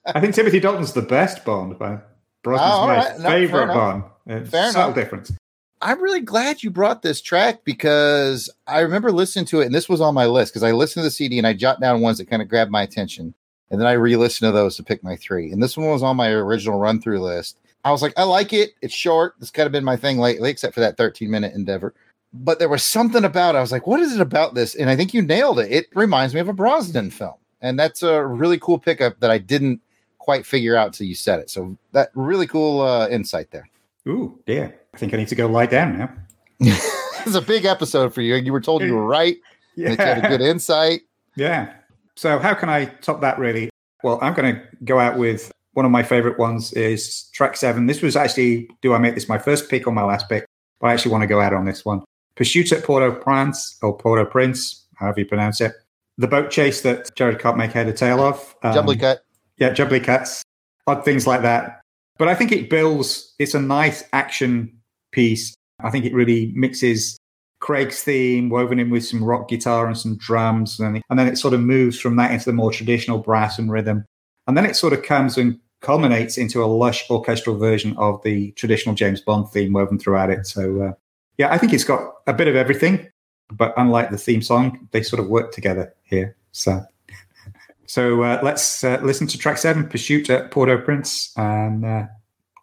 I 0.05 0.22
think 0.22 0.34
Timothy 0.34 0.61
Dalton's 0.61 0.93
the 0.93 1.01
best 1.01 1.43
Bond, 1.43 1.78
but 1.78 2.09
Brosnan's 2.45 2.61
Oh, 2.63 2.88
my 2.88 2.95
right. 2.95 3.19
No, 3.19 3.28
favorite. 3.30 3.67
Bond. 3.67 4.03
It's 4.26 4.49
Fair 4.51 4.72
subtle 4.72 4.93
enough. 4.93 4.95
difference. 4.95 5.34
I'm 5.82 6.01
really 6.01 6.22
glad 6.22 6.63
you 6.63 6.69
brought 6.72 7.01
this 7.01 7.19
track 7.22 7.65
because 7.65 8.49
I 8.67 8.80
remember 8.80 9.11
listening 9.11 9.43
to 9.47 9.59
it, 9.59 9.65
and 9.65 9.76
this 9.76 9.89
was 9.89 9.99
on 9.99 10.13
my 10.13 10.26
list 10.28 10.53
because 10.53 10.63
I 10.63 10.72
listened 10.72 11.01
to 11.01 11.07
the 11.07 11.11
CD 11.11 11.39
and 11.39 11.47
I 11.47 11.51
jot 11.51 11.82
down 11.82 11.99
ones 11.99 12.19
that 12.19 12.30
kind 12.30 12.41
of 12.41 12.47
grabbed 12.47 12.72
my 12.72 12.84
attention, 12.84 13.34
and 13.69 13.82
then 13.82 13.88
I 13.88 13.93
re-listened 13.93 14.47
to 14.47 14.53
those 14.53 14.78
to 14.78 14.84
pick 14.84 15.03
my 15.03 15.17
three. 15.17 15.51
And 15.51 15.61
this 15.61 15.76
one 15.76 15.89
was 15.89 16.03
on 16.03 16.15
my 16.15 16.30
original 16.30 16.80
run-through 16.80 17.19
list. 17.19 17.57
I 17.84 17.91
was 17.91 18.01
like, 18.01 18.13
I 18.15 18.24
like 18.24 18.53
it. 18.53 18.76
It's 18.82 18.93
short. 18.93 19.34
It's 19.41 19.51
kind 19.51 19.65
of 19.65 19.74
been 19.74 19.84
my 19.84 19.97
thing 19.97 20.19
lately, 20.19 20.49
except 20.49 20.74
for 20.74 20.80
that 20.80 20.97
13-minute 20.97 21.53
endeavor. 21.53 21.93
But 22.34 22.60
there 22.60 22.70
was 22.70 22.84
something 22.84 23.26
about 23.26 23.56
it. 23.56 23.58
I 23.58 23.62
was 23.62 23.72
like, 23.72 23.88
what 23.88 24.00
is 24.00 24.16
it 24.16 24.22
about 24.22 24.54
this? 24.54 24.74
And 24.76 24.90
I 24.90 24.96
think 24.96 25.14
you 25.14 25.22
nailed 25.22 25.60
it. 25.60 25.72
It 25.72 25.88
reminds 25.94 26.34
me 26.34 26.40
of 26.40 26.48
a 26.48 26.54
Brosnan 26.54 27.12
film, 27.12 27.36
and 27.62 27.78
that's 27.78 28.04
a 28.04 28.26
really 28.26 28.58
cool 28.58 28.80
pickup 28.80 29.20
that 29.20 29.30
I 29.32 29.38
didn't 29.38 29.82
quite 30.18 30.46
figure 30.46 30.76
out 30.76 30.94
till 30.94 31.08
you 31.08 31.16
said 31.16 31.40
it. 31.40 31.50
So 31.50 31.78
that 31.92 32.10
really 32.14 32.48
cool 32.48 32.82
uh, 32.82 33.10
insight 33.10 33.52
there. 33.52 33.68
Ooh, 34.08 34.40
dear. 34.46 34.80
I 34.94 34.98
think 34.98 35.14
I 35.14 35.18
need 35.18 35.28
to 35.28 35.36
go 35.36 35.48
lie 35.48 35.66
down 35.66 35.98
now. 35.98 36.10
it's 36.60 37.36
a 37.36 37.42
big 37.42 37.66
episode 37.66 38.14
for 38.14 38.22
you. 38.22 38.36
You 38.36 38.54
were 38.54 38.62
told 38.62 38.82
you 38.82 38.96
were 38.96 39.06
right. 39.06 39.38
Yeah. 39.76 39.96
That 39.96 40.00
you 40.00 40.06
had 40.06 40.26
a 40.26 40.30
good 40.30 40.42
insight. 40.42 41.02
Yeah. 41.36 41.74
So 42.16 42.40
how 42.40 42.54
can 42.54 42.70
I 42.70 42.86
top 42.86 43.22
that 43.22 43.40
really? 43.40 43.70
Well, 44.04 44.20
I'm 44.22 44.34
going 44.34 44.56
to 44.56 44.62
go 44.84 45.00
out 45.00 45.18
with 45.18 45.52
one 45.74 45.86
of 45.86 45.92
my 45.92 46.04
favorite 46.04 46.38
ones 46.38 46.74
is 46.74 47.24
track 47.34 47.56
seven. 47.56 47.88
This 47.88 48.02
was 48.02 48.16
actually, 48.16 48.70
do 48.82 48.94
I 48.94 48.98
make 48.98 49.16
this 49.16 49.30
my 49.30 49.38
first 49.38 49.70
pick 49.70 49.88
or 49.88 49.92
my 49.92 50.04
last 50.04 50.28
pick? 50.28 50.46
But 50.80 50.88
I 50.88 50.94
actually 50.94 51.12
want 51.12 51.22
to 51.22 51.28
go 51.28 51.40
out 51.40 51.54
on 51.54 51.66
this 51.66 51.86
one. 51.86 52.04
Pursuit 52.42 52.72
at 52.72 52.84
Port-au-Prince 52.84 53.78
or 53.84 53.96
Port-au-Prince, 53.96 54.88
however 54.96 55.20
you 55.20 55.28
pronounce 55.28 55.62
it. 55.62 55.74
The 56.18 56.28
boat 56.28 56.50
chase 56.50 56.82
that 56.82 57.16
Jared 57.16 57.38
can't 57.38 57.56
make 57.56 57.72
head 57.72 57.88
or 57.88 57.94
tail 57.94 58.20
of. 58.20 58.56
Um, 58.64 58.74
Jubbly 58.74 59.00
cut. 59.00 59.24
Yeah, 59.58 59.70
jubbly 59.70 60.04
cuts, 60.04 60.42
odd 60.88 61.06
things 61.06 61.28
like 61.28 61.44
that. 61.44 61.82
But 62.18 62.30
I 62.30 62.34
think 62.34 62.52
it 62.52 62.68
builds, 62.68 63.36
it's 63.38 63.54
a 63.54 63.62
nice 63.62 64.04
action 64.12 64.76
piece. 65.12 65.54
I 65.82 65.92
think 65.92 66.04
it 66.04 66.16
really 66.16 66.52
mixes 66.56 67.16
Craig's 67.60 68.02
theme, 68.02 68.50
woven 68.50 68.80
in 68.80 68.89
with 68.89 69.06
some 69.06 69.24
rock 69.24 69.48
guitar 69.48 69.86
and 69.86 69.96
some 69.96 70.18
drums. 70.18 70.80
And, 70.80 71.00
and 71.12 71.20
then 71.20 71.28
it 71.28 71.38
sort 71.38 71.54
of 71.54 71.60
moves 71.60 72.00
from 72.00 72.16
that 72.16 72.32
into 72.32 72.46
the 72.46 72.54
more 72.54 72.72
traditional 72.72 73.20
brass 73.20 73.60
and 73.60 73.72
rhythm. 73.72 74.04
And 74.48 74.58
then 74.58 74.66
it 74.66 74.76
sort 74.76 74.94
of 74.94 75.04
comes 75.04 75.38
and 75.38 75.60
culminates 75.82 76.39
into 76.39 76.64
a 76.64 76.66
lush 76.66 77.08
orchestral 77.12 77.60
version 77.60 77.96
of 77.98 78.20
the 78.24 78.52
traditional 78.54 78.96
James 78.96 79.22
Bond 79.22 79.48
theme 79.52 79.74
woven 79.74 80.00
throughout 80.00 80.32
it. 80.32 80.48
So, 80.48 80.82
uh, 80.82 80.94
yeah, 81.42 81.52
I 81.52 81.58
think 81.58 81.74
it's 81.74 81.84
got 81.84 82.18
a 82.28 82.34
bit 82.34 82.48
of 82.48 82.56
everything. 82.56 83.10
But 83.52 83.74
unlike 83.76 84.12
the 84.12 84.18
theme 84.18 84.44
song, 84.44 84.88
they 84.92 85.02
sort 85.02 85.20
of 85.20 85.28
work 85.28 85.52
together 85.52 85.94
here. 86.04 86.36
So, 86.52 86.86
so 87.88 88.22
uh, 88.22 88.39
let's 88.44 88.84
uh, 88.84 89.00
listen 89.02 89.26
to 89.28 89.39
track 89.39 89.58
seven, 89.58 89.89
Pursuit 89.89 90.30
at 90.30 90.52
Port-au-Prince, 90.52 91.34
and 91.36 91.84
uh, 91.84 92.06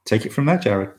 take 0.04 0.24
it 0.26 0.32
from 0.32 0.46
there, 0.46 0.58
Jared. 0.58 0.90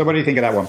So, 0.00 0.06
what 0.06 0.12
do 0.12 0.18
you 0.18 0.24
think 0.24 0.38
of 0.38 0.42
that 0.42 0.54
one? 0.54 0.66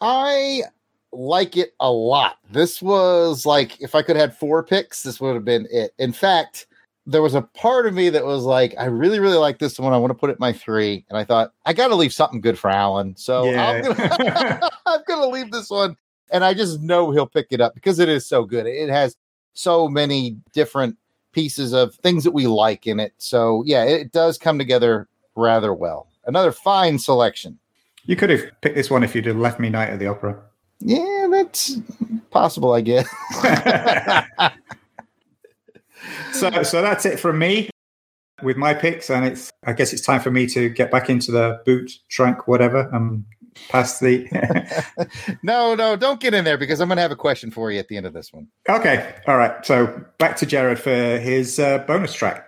I 0.00 0.62
like 1.10 1.56
it 1.56 1.74
a 1.80 1.90
lot. 1.90 2.38
This 2.48 2.80
was 2.80 3.44
like 3.44 3.80
if 3.80 3.96
I 3.96 4.02
could 4.02 4.14
have 4.14 4.30
had 4.30 4.38
four 4.38 4.62
picks, 4.62 5.02
this 5.02 5.20
would 5.20 5.34
have 5.34 5.44
been 5.44 5.66
it. 5.68 5.94
In 5.98 6.12
fact, 6.12 6.68
there 7.04 7.20
was 7.20 7.34
a 7.34 7.42
part 7.42 7.88
of 7.88 7.94
me 7.94 8.08
that 8.10 8.24
was 8.24 8.44
like, 8.44 8.76
I 8.78 8.84
really, 8.84 9.18
really 9.18 9.36
like 9.36 9.58
this 9.58 9.80
one. 9.80 9.92
I 9.92 9.96
want 9.96 10.12
to 10.12 10.14
put 10.14 10.30
it 10.30 10.34
in 10.34 10.38
my 10.38 10.52
three. 10.52 11.04
And 11.08 11.18
I 11.18 11.24
thought, 11.24 11.54
I 11.66 11.72
got 11.72 11.88
to 11.88 11.96
leave 11.96 12.12
something 12.12 12.40
good 12.40 12.56
for 12.56 12.70
Alan. 12.70 13.16
So 13.16 13.48
I'm 13.48 13.84
Yeah. 13.84 14.68
I'm 14.86 15.00
gonna 15.08 15.26
leave 15.26 15.50
this 15.50 15.70
one. 15.70 15.96
And 16.30 16.44
I 16.44 16.54
just 16.54 16.80
know 16.80 17.10
he'll 17.10 17.26
pick 17.26 17.48
it 17.50 17.60
up 17.60 17.74
because 17.74 17.98
it 17.98 18.08
is 18.08 18.28
so 18.28 18.44
good. 18.44 18.68
It 18.68 18.90
has 18.90 19.16
so 19.54 19.88
many 19.88 20.36
different 20.52 20.96
pieces 21.32 21.72
of 21.72 21.96
things 21.96 22.22
that 22.22 22.30
we 22.30 22.46
like 22.46 22.86
in 22.86 23.00
it. 23.00 23.12
So 23.18 23.64
yeah, 23.66 23.82
it 23.82 24.12
does 24.12 24.38
come 24.38 24.56
together 24.56 25.08
rather 25.34 25.74
well. 25.74 26.06
Another 26.26 26.52
fine 26.52 27.00
selection. 27.00 27.58
You 28.04 28.16
could 28.16 28.30
have 28.30 28.42
picked 28.62 28.74
this 28.74 28.90
one 28.90 29.02
if 29.02 29.14
you'd 29.14 29.26
have 29.26 29.36
left 29.36 29.60
me 29.60 29.68
Night 29.68 29.90
at 29.90 29.98
the 29.98 30.06
Opera. 30.06 30.40
Yeah, 30.80 31.28
that's 31.30 31.78
possible, 32.30 32.72
I 32.72 32.80
guess. 32.80 33.08
so, 36.32 36.62
so 36.62 36.82
that's 36.82 37.04
it 37.04 37.18
from 37.18 37.38
me 37.38 37.68
with 38.42 38.56
my 38.56 38.74
picks, 38.74 39.10
and 39.10 39.24
it's. 39.24 39.50
I 39.64 39.72
guess 39.72 39.92
it's 39.92 40.02
time 40.02 40.20
for 40.20 40.30
me 40.30 40.46
to 40.48 40.68
get 40.68 40.90
back 40.90 41.10
into 41.10 41.32
the 41.32 41.60
boot 41.66 41.90
trunk, 42.08 42.46
whatever. 42.46 42.88
Um, 42.94 43.26
past 43.68 44.00
the. 44.00 44.28
no, 45.42 45.74
no, 45.74 45.96
don't 45.96 46.20
get 46.20 46.34
in 46.34 46.44
there 46.44 46.58
because 46.58 46.80
I'm 46.80 46.88
going 46.88 46.96
to 46.96 47.02
have 47.02 47.10
a 47.10 47.16
question 47.16 47.50
for 47.50 47.70
you 47.72 47.78
at 47.78 47.88
the 47.88 47.96
end 47.96 48.06
of 48.06 48.12
this 48.12 48.32
one. 48.32 48.48
okay, 48.68 49.16
all 49.26 49.36
right. 49.36 49.64
So 49.66 50.04
back 50.18 50.36
to 50.36 50.46
Jared 50.46 50.78
for 50.78 51.18
his 51.18 51.58
uh, 51.58 51.78
bonus 51.78 52.14
track. 52.14 52.46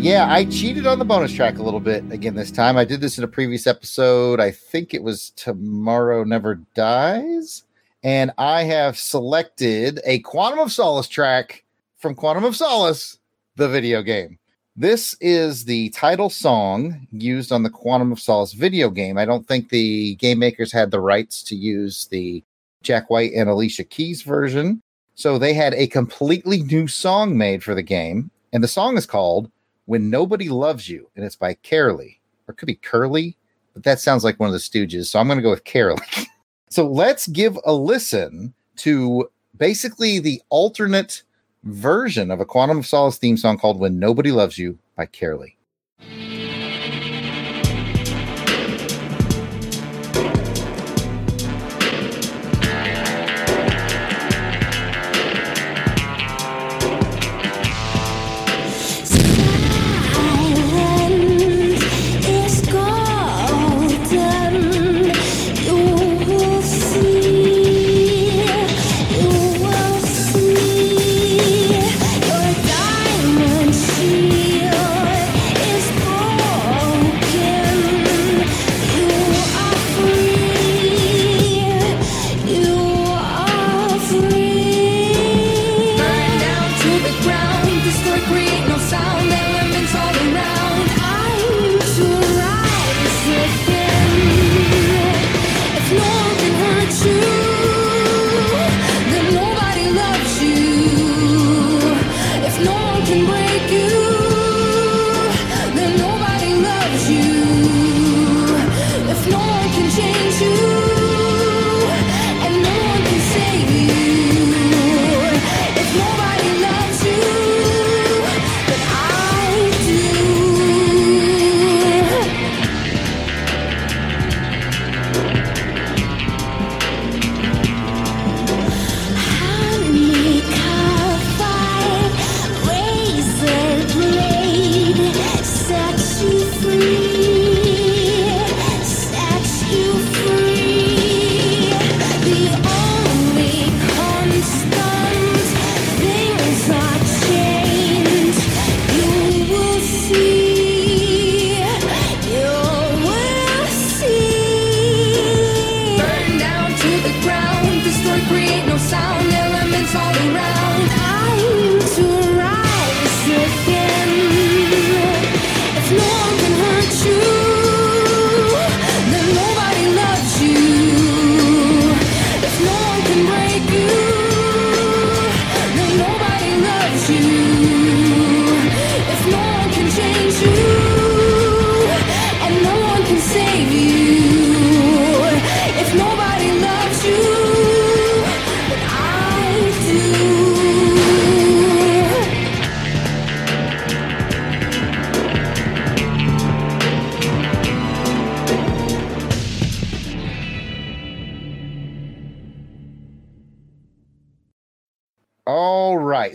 Yeah, 0.00 0.32
I 0.32 0.44
cheated 0.44 0.86
on 0.86 1.00
the 1.00 1.04
bonus 1.04 1.32
track 1.32 1.58
a 1.58 1.62
little 1.62 1.80
bit 1.80 2.04
again 2.12 2.36
this 2.36 2.52
time. 2.52 2.76
I 2.76 2.84
did 2.84 3.00
this 3.00 3.18
in 3.18 3.24
a 3.24 3.28
previous 3.28 3.66
episode. 3.66 4.38
I 4.38 4.52
think 4.52 4.94
it 4.94 5.02
was 5.02 5.30
Tomorrow 5.30 6.22
Never 6.22 6.54
Dies. 6.74 7.64
And 8.04 8.30
I 8.38 8.62
have 8.62 8.96
selected 8.96 10.00
a 10.04 10.20
Quantum 10.20 10.60
of 10.60 10.70
Solace 10.70 11.08
track 11.08 11.64
from 11.96 12.14
Quantum 12.14 12.44
of 12.44 12.54
Solace, 12.54 13.18
the 13.56 13.68
video 13.68 14.00
game. 14.02 14.38
This 14.76 15.16
is 15.20 15.64
the 15.64 15.90
title 15.90 16.30
song 16.30 17.08
used 17.10 17.50
on 17.50 17.64
the 17.64 17.70
Quantum 17.70 18.12
of 18.12 18.20
Solace 18.20 18.52
video 18.52 18.90
game. 18.90 19.18
I 19.18 19.24
don't 19.24 19.48
think 19.48 19.68
the 19.68 20.14
game 20.14 20.38
makers 20.38 20.70
had 20.70 20.92
the 20.92 21.00
rights 21.00 21.42
to 21.42 21.56
use 21.56 22.06
the 22.06 22.44
Jack 22.84 23.10
White 23.10 23.32
and 23.32 23.50
Alicia 23.50 23.82
Keys 23.82 24.22
version. 24.22 24.80
So 25.16 25.38
they 25.38 25.54
had 25.54 25.74
a 25.74 25.88
completely 25.88 26.62
new 26.62 26.86
song 26.86 27.36
made 27.36 27.64
for 27.64 27.74
the 27.74 27.82
game. 27.82 28.30
And 28.52 28.62
the 28.62 28.68
song 28.68 28.96
is 28.96 29.04
called 29.04 29.50
When 29.88 30.10
Nobody 30.10 30.50
Loves 30.50 30.86
You. 30.86 31.08
And 31.16 31.24
it's 31.24 31.34
by 31.34 31.54
Carolee. 31.54 32.18
Or 32.46 32.52
could 32.52 32.66
be 32.66 32.74
Curly, 32.74 33.36
but 33.72 33.84
that 33.84 34.00
sounds 34.00 34.22
like 34.22 34.38
one 34.38 34.48
of 34.48 34.52
the 34.52 34.58
Stooges. 34.58 35.06
So 35.06 35.18
I'm 35.18 35.26
going 35.26 35.38
to 35.38 35.42
go 35.42 35.50
with 35.50 35.64
Carolee. 35.64 36.26
so 36.68 36.86
let's 36.86 37.26
give 37.26 37.58
a 37.64 37.72
listen 37.72 38.52
to 38.76 39.30
basically 39.56 40.18
the 40.18 40.42
alternate 40.50 41.22
version 41.64 42.30
of 42.30 42.38
a 42.38 42.44
Quantum 42.44 42.78
of 42.78 42.86
Solace 42.86 43.16
theme 43.16 43.38
song 43.38 43.58
called 43.58 43.80
When 43.80 43.98
Nobody 43.98 44.30
Loves 44.30 44.58
You 44.58 44.78
by 44.94 45.06
Carolee. 45.06 45.54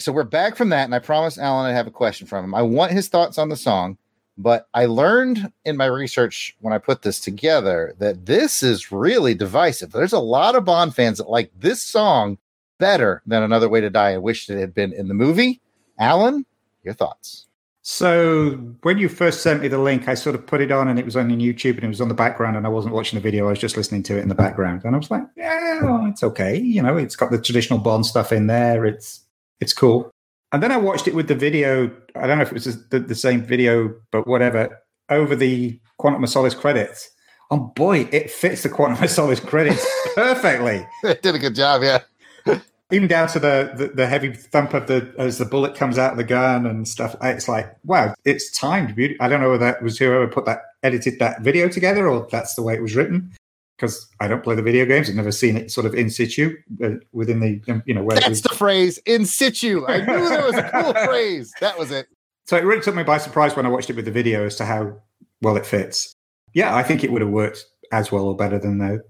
So 0.04 0.12
we're 0.12 0.24
back 0.26 0.58
from 0.58 0.68
that, 0.68 0.84
and 0.84 0.94
I 0.94 1.00
promised 1.00 1.38
Alan 1.38 1.66
I'd 1.66 1.76
have 1.76 1.88
a 1.88 1.92
question 1.92 2.28
from 2.28 2.44
him. 2.44 2.54
I 2.54 2.62
want 2.62 2.92
his 2.92 3.08
thoughts 3.08 3.38
on 3.38 3.48
the 3.48 3.56
song, 3.56 3.98
but 4.38 4.68
I 4.74 4.86
learned 4.86 5.50
in 5.64 5.78
my 5.78 5.86
research 5.86 6.58
when 6.60 6.74
I 6.74 6.78
put 6.78 7.04
this 7.04 7.22
together 7.22 7.96
that 8.00 8.26
this 8.26 8.64
is 8.64 8.92
really 8.92 9.34
divisive. 9.34 9.94
There's 9.94 10.12
a 10.12 10.20
lot 10.20 10.56
of 10.56 10.66
Bond 10.66 10.94
fans 10.94 11.20
that 11.20 11.30
like 11.30 11.52
this 11.58 11.82
song 11.82 12.38
better 12.80 13.22
than 13.26 13.44
Another 13.44 13.70
Way 13.70 13.80
to 13.80 13.90
Die 13.90 14.10
I 14.12 14.18
wished 14.18 14.50
it 14.50 14.60
had 14.60 14.74
been 14.74 14.92
in 14.92 15.08
the 15.08 15.14
movie. 15.14 15.62
Alan, 15.98 16.46
your 16.84 16.96
thoughts? 16.96 17.46
So 17.82 18.56
when 18.82 18.98
you 18.98 19.08
first 19.08 19.42
sent 19.42 19.62
me 19.62 19.70
the 19.70 19.78
link, 19.78 20.10
I 20.10 20.16
sort 20.16 20.36
of 20.36 20.46
put 20.46 20.60
it 20.60 20.74
on 20.74 20.90
and 20.90 21.00
it 21.00 21.06
was 21.06 21.16
on 21.16 21.30
YouTube 21.30 21.76
and 21.76 21.86
it 21.86 21.88
was 21.88 22.02
on 22.02 22.10
the 22.10 22.14
background 22.14 22.58
and 22.58 22.66
I 22.66 22.70
wasn't 22.70 22.94
watching 22.94 23.16
the 23.16 23.24
video. 23.24 23.48
I 23.48 23.52
was 23.52 23.60
just 23.60 23.78
listening 23.78 24.04
to 24.04 24.18
it 24.18 24.22
in 24.22 24.28
the 24.28 24.36
background. 24.36 24.84
And 24.84 24.96
I 24.96 24.98
was 24.98 25.10
like, 25.10 25.24
yeah, 25.38 25.82
well, 25.82 26.06
it's 26.08 26.24
okay. 26.24 26.58
You 26.60 26.82
know, 26.82 26.98
it's 26.98 27.16
got 27.16 27.32
the 27.32 27.40
traditional 27.40 27.80
Bond 27.80 28.06
stuff 28.06 28.34
in 28.34 28.48
there. 28.48 28.86
It's 28.86 29.22
it's 29.60 29.74
cool. 29.74 30.10
And 30.52 30.62
then 30.62 30.72
I 30.72 30.78
watched 30.78 31.08
it 31.08 31.16
with 31.16 31.28
the 31.28 31.36
video. 31.36 31.92
I 32.16 32.28
don't 32.28 32.38
know 32.38 32.44
if 32.44 32.50
it 32.50 32.54
was 32.54 32.88
the, 32.90 33.00
the 33.00 33.16
same 33.16 33.42
video, 33.44 33.94
but 34.12 34.28
whatever. 34.28 34.80
over 35.10 35.36
the 35.36 35.80
Quantum 35.98 36.24
of 36.24 36.30
Solace 36.30 36.54
credits. 36.56 37.10
Oh 37.52 37.72
boy, 37.76 38.08
it 38.12 38.30
fits 38.32 38.64
the 38.64 38.70
Quantum 38.70 39.04
of 39.04 39.10
Solace 39.10 39.40
credits 39.40 39.86
perfectly. 40.16 40.86
It 41.04 41.22
did 41.22 41.36
a 41.36 41.40
good 41.40 41.56
job, 41.56 41.82
yeah. 41.84 42.00
Even 42.92 43.08
down 43.08 43.28
to 43.30 43.40
the, 43.40 43.72
the, 43.76 43.88
the 43.88 44.08
heavy 44.08 44.34
thump 44.34 44.74
of 44.76 44.86
the 44.86 45.12
as 45.18 45.40
the 45.40 45.46
bullet 45.46 45.74
comes 45.74 45.98
out 45.98 46.12
of 46.12 46.18
the 46.18 46.24
gun 46.24 46.68
and 46.68 46.88
stuff. 46.88 47.16
It's 47.24 47.48
like, 47.48 47.76
wow, 47.86 48.14
it's 48.24 48.52
timed. 48.52 48.96
beauty- 48.96 49.18
I 49.20 49.28
don't 49.30 49.42
know 49.42 49.50
whether 49.50 49.66
that 49.66 49.82
was 49.82 49.98
whoever 49.98 50.28
put 50.28 50.46
that 50.46 50.62
edited 50.84 51.18
that 51.18 51.42
video 51.42 51.68
together 51.70 52.08
or 52.08 52.28
that's 52.32 52.54
the 52.54 52.62
way 52.62 52.76
it 52.76 52.82
was 52.84 52.96
written. 52.96 53.32
Because 53.76 54.08
I 54.20 54.28
don't 54.28 54.44
play 54.44 54.56
the 54.56 54.62
video 54.62 54.86
games, 54.86 55.10
I've 55.10 55.16
never 55.16 55.32
seen 55.32 55.58
it 55.58 55.72
sort 55.72 55.88
of 55.88 55.96
in 55.96 56.10
situ 56.10 56.56
uh, 56.84 56.92
within 57.12 57.40
the 57.40 57.62
um, 57.72 57.82
you 57.86 57.94
know 57.94 58.04
where 58.04 58.16
That's 58.16 58.30
was 58.30 58.42
the 58.42 58.50
phrase 58.50 59.00
in 59.06 59.26
situ. 59.26 59.86
I 59.88 59.98
knew 59.98 60.30
there 60.30 60.44
was 60.44 60.56
a 60.56 60.70
cool 60.70 60.94
phrase. 61.06 61.52
That 61.60 61.78
was 61.78 61.92
it. 61.92 62.08
So 62.46 62.58
it 62.58 62.66
really 62.66 62.82
took 62.82 62.96
me 62.96 63.04
by 63.04 63.18
surprise 63.18 63.56
when 63.56 63.66
I 63.66 63.70
watched 63.70 63.90
it 63.90 63.96
with 63.96 64.06
the 64.06 64.12
video 64.12 64.46
as 64.46 64.56
to 64.58 64.66
how 64.66 65.02
well 65.42 65.58
it 65.58 65.66
fits. 65.66 66.16
Yeah, 66.54 66.76
I 66.76 66.84
think 66.84 67.04
it 67.04 67.12
would 67.12 67.22
have 67.22 67.32
worked 67.32 67.66
as 67.92 68.12
well 68.12 68.26
or 68.26 68.36
better 68.36 68.60
than 68.60 68.80
the, 68.80 69.04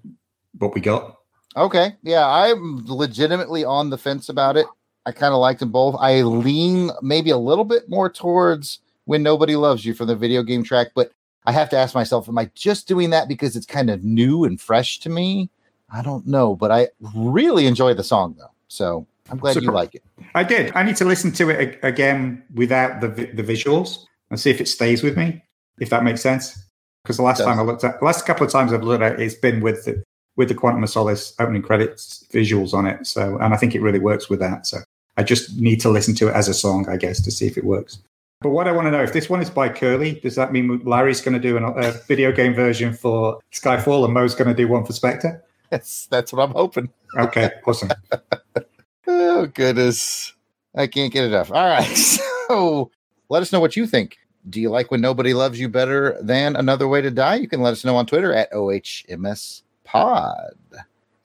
what 0.60 0.74
we 0.74 0.82
got. 0.82 1.18
Okay. 1.56 1.96
Yeah, 2.04 2.28
I'm 2.28 2.86
legitimately 2.86 3.64
on 3.64 3.90
the 3.90 3.98
fence 3.98 4.30
about 4.30 4.58
it. 4.58 4.66
I 5.06 5.12
kind 5.12 5.34
of 5.34 5.40
liked 5.40 5.60
them 5.60 5.72
both. 5.72 5.96
I 6.00 6.22
lean 6.22 6.92
maybe 7.02 7.30
a 7.30 7.38
little 7.38 7.66
bit 7.66 7.90
more 7.90 8.10
towards 8.10 8.80
When 9.06 9.24
Nobody 9.24 9.56
Loves 9.56 9.86
You 9.86 9.94
from 9.94 10.08
the 10.08 10.16
video 10.16 10.44
game 10.44 10.64
track, 10.64 10.90
but 10.96 11.12
I 11.46 11.52
have 11.52 11.70
to 11.72 11.78
ask 11.78 11.94
myself, 11.94 12.30
am 12.30 12.38
I 12.38 12.50
just 12.56 12.88
doing 12.88 13.10
that 13.12 13.28
because 13.28 13.56
it's 13.56 13.66
kind 13.66 13.90
of 13.90 14.04
new 14.04 14.44
and 14.44 14.60
fresh 14.60 15.00
to 15.02 15.10
me? 15.10 15.50
I 15.92 16.02
don't 16.02 16.26
know, 16.26 16.56
but 16.56 16.72
I 16.72 16.88
really 17.16 17.68
enjoy 17.68 17.94
the 17.94 18.04
song 18.04 18.36
though. 18.38 18.52
So 18.68 19.06
I'm 19.30 19.38
glad 19.38 19.56
you 19.58 19.72
like 19.72 19.96
it. 19.96 20.04
I 20.36 20.44
did. 20.44 20.72
I 20.76 20.84
need 20.84 20.96
to 20.98 21.06
listen 21.06 21.32
to 21.34 21.50
it 21.50 21.80
again 21.84 22.44
without 22.56 23.02
the 23.02 23.08
the 23.08 23.44
visuals 23.44 24.06
and 24.30 24.40
see 24.40 24.50
if 24.50 24.60
it 24.60 24.68
stays 24.68 25.04
with 25.04 25.18
me, 25.18 25.44
if 25.80 25.90
that 25.90 26.04
makes 26.04 26.22
sense. 26.22 26.60
Because 27.04 27.18
the 27.18 27.24
last 27.24 27.44
time 27.44 27.60
I 27.60 27.64
looked 27.64 27.84
at, 27.84 28.00
the 28.00 28.06
last 28.06 28.26
couple 28.26 28.46
of 28.46 28.52
times 28.52 28.72
I've 28.72 28.84
looked 28.84 29.04
at, 29.04 29.14
it, 29.14 29.20
it's 29.20 29.36
been 29.36 29.62
with 29.62 29.86
the 29.86 30.04
with 30.36 30.48
the 30.48 30.56
Quantum 30.56 30.84
of 30.84 30.90
Solace 30.90 31.36
opening 31.40 31.62
credits 31.62 32.26
visuals 32.32 32.74
on 32.74 32.88
it. 32.88 33.06
So, 33.06 33.38
and 33.38 33.54
I 33.54 33.58
think 33.58 33.76
it 33.76 33.82
really 33.82 34.00
works 34.00 34.30
with 34.30 34.40
that. 34.40 34.66
So, 34.66 34.80
I 35.18 35.24
just 35.24 35.58
need 35.60 35.80
to 35.82 35.90
listen 35.90 36.16
to 36.16 36.30
it 36.30 36.34
as 36.34 36.48
a 36.48 36.54
song, 36.54 36.90
I 36.90 36.98
guess, 36.98 37.22
to 37.22 37.32
see 37.32 37.46
if 37.46 37.58
it 37.58 37.66
works. 37.66 38.00
But 38.44 38.50
what 38.50 38.68
I 38.68 38.72
want 38.72 38.86
to 38.88 38.92
know, 38.92 39.02
if 39.02 39.14
this 39.14 39.30
one 39.30 39.42
is 39.42 39.50
by 39.50 39.70
Curly, 39.70 40.20
does 40.20 40.36
that 40.36 40.52
mean 40.52 40.82
Larry's 40.84 41.22
going 41.22 41.34
to 41.34 41.40
do 41.40 41.58
an, 41.58 41.64
a 41.64 41.92
video 41.92 42.32
game 42.32 42.54
version 42.54 42.94
for 42.94 43.40
Skyfall 43.52 44.06
and 44.06 44.14
Moe's 44.14 44.36
going 44.36 44.50
to 44.50 44.54
do 44.54 44.68
one 44.68 44.86
for 44.86 44.94
Spectre? 44.94 45.44
That's 45.70 46.06
that's 46.08 46.32
what 46.32 46.44
I'm 46.44 46.52
hoping. 46.52 46.90
Okay, 47.18 47.50
awesome. 47.66 47.90
Oh 49.06 49.48
goodness. 49.48 50.34
I 50.76 50.88
can't 50.88 51.12
get 51.12 51.26
enough. 51.26 51.52
All 51.52 51.68
right. 51.68 52.20
So 52.50 52.92
let 53.30 53.42
us 53.42 53.54
know 53.54 53.62
what 53.62 53.78
you 53.78 53.88
think. 53.88 54.18
Do 54.50 54.60
you 54.60 54.70
like 54.70 54.92
when 54.92 55.00
nobody 55.00 55.34
loves 55.34 55.58
you 55.58 55.70
better 55.70 56.18
than 56.22 56.58
another 56.58 56.90
way 56.90 57.02
to 57.02 57.10
die? 57.10 57.36
You 57.36 57.48
can 57.48 57.62
let 57.62 57.72
us 57.72 57.86
know 57.86 57.96
on 57.96 58.06
Twitter 58.06 58.34
at 58.34 58.52
OHMS 58.52 59.64
Pod. 59.86 60.54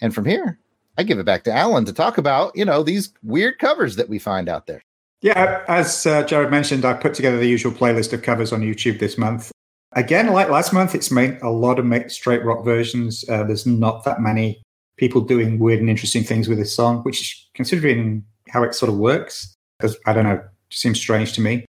And 0.00 0.14
from 0.14 0.24
here, 0.24 0.60
I 0.96 1.02
give 1.02 1.18
it 1.18 1.26
back 1.26 1.42
to 1.44 1.52
Alan 1.52 1.84
to 1.86 1.92
talk 1.92 2.18
about, 2.18 2.54
you 2.54 2.64
know, 2.64 2.84
these 2.84 3.12
weird 3.24 3.58
covers 3.58 3.96
that 3.96 4.08
we 4.08 4.20
find 4.20 4.48
out 4.48 4.68
there. 4.68 4.84
Yeah, 5.20 5.64
as 5.66 6.06
uh, 6.06 6.22
Jared 6.22 6.50
mentioned, 6.50 6.84
I 6.84 6.94
put 6.94 7.14
together 7.14 7.38
the 7.38 7.48
usual 7.48 7.72
playlist 7.72 8.12
of 8.12 8.22
covers 8.22 8.52
on 8.52 8.60
YouTube 8.60 9.00
this 9.00 9.18
month. 9.18 9.50
Again, 9.92 10.28
like 10.28 10.48
last 10.48 10.72
month, 10.72 10.94
it's 10.94 11.10
made 11.10 11.38
a 11.42 11.50
lot 11.50 11.78
of 11.78 12.12
straight 12.12 12.44
rock 12.44 12.64
versions. 12.64 13.24
Uh, 13.28 13.42
there's 13.42 13.66
not 13.66 14.04
that 14.04 14.20
many 14.20 14.62
people 14.96 15.20
doing 15.20 15.58
weird 15.58 15.80
and 15.80 15.90
interesting 15.90 16.22
things 16.22 16.48
with 16.48 16.58
this 16.58 16.74
song, 16.74 17.02
which, 17.02 17.48
considering 17.54 18.24
how 18.48 18.62
it 18.62 18.74
sort 18.74 18.90
of 18.90 18.98
works, 18.98 19.54
because 19.78 19.96
I 20.06 20.12
don't 20.12 20.24
know, 20.24 20.40
seems 20.70 21.00
strange 21.00 21.32
to 21.32 21.40
me. 21.40 21.64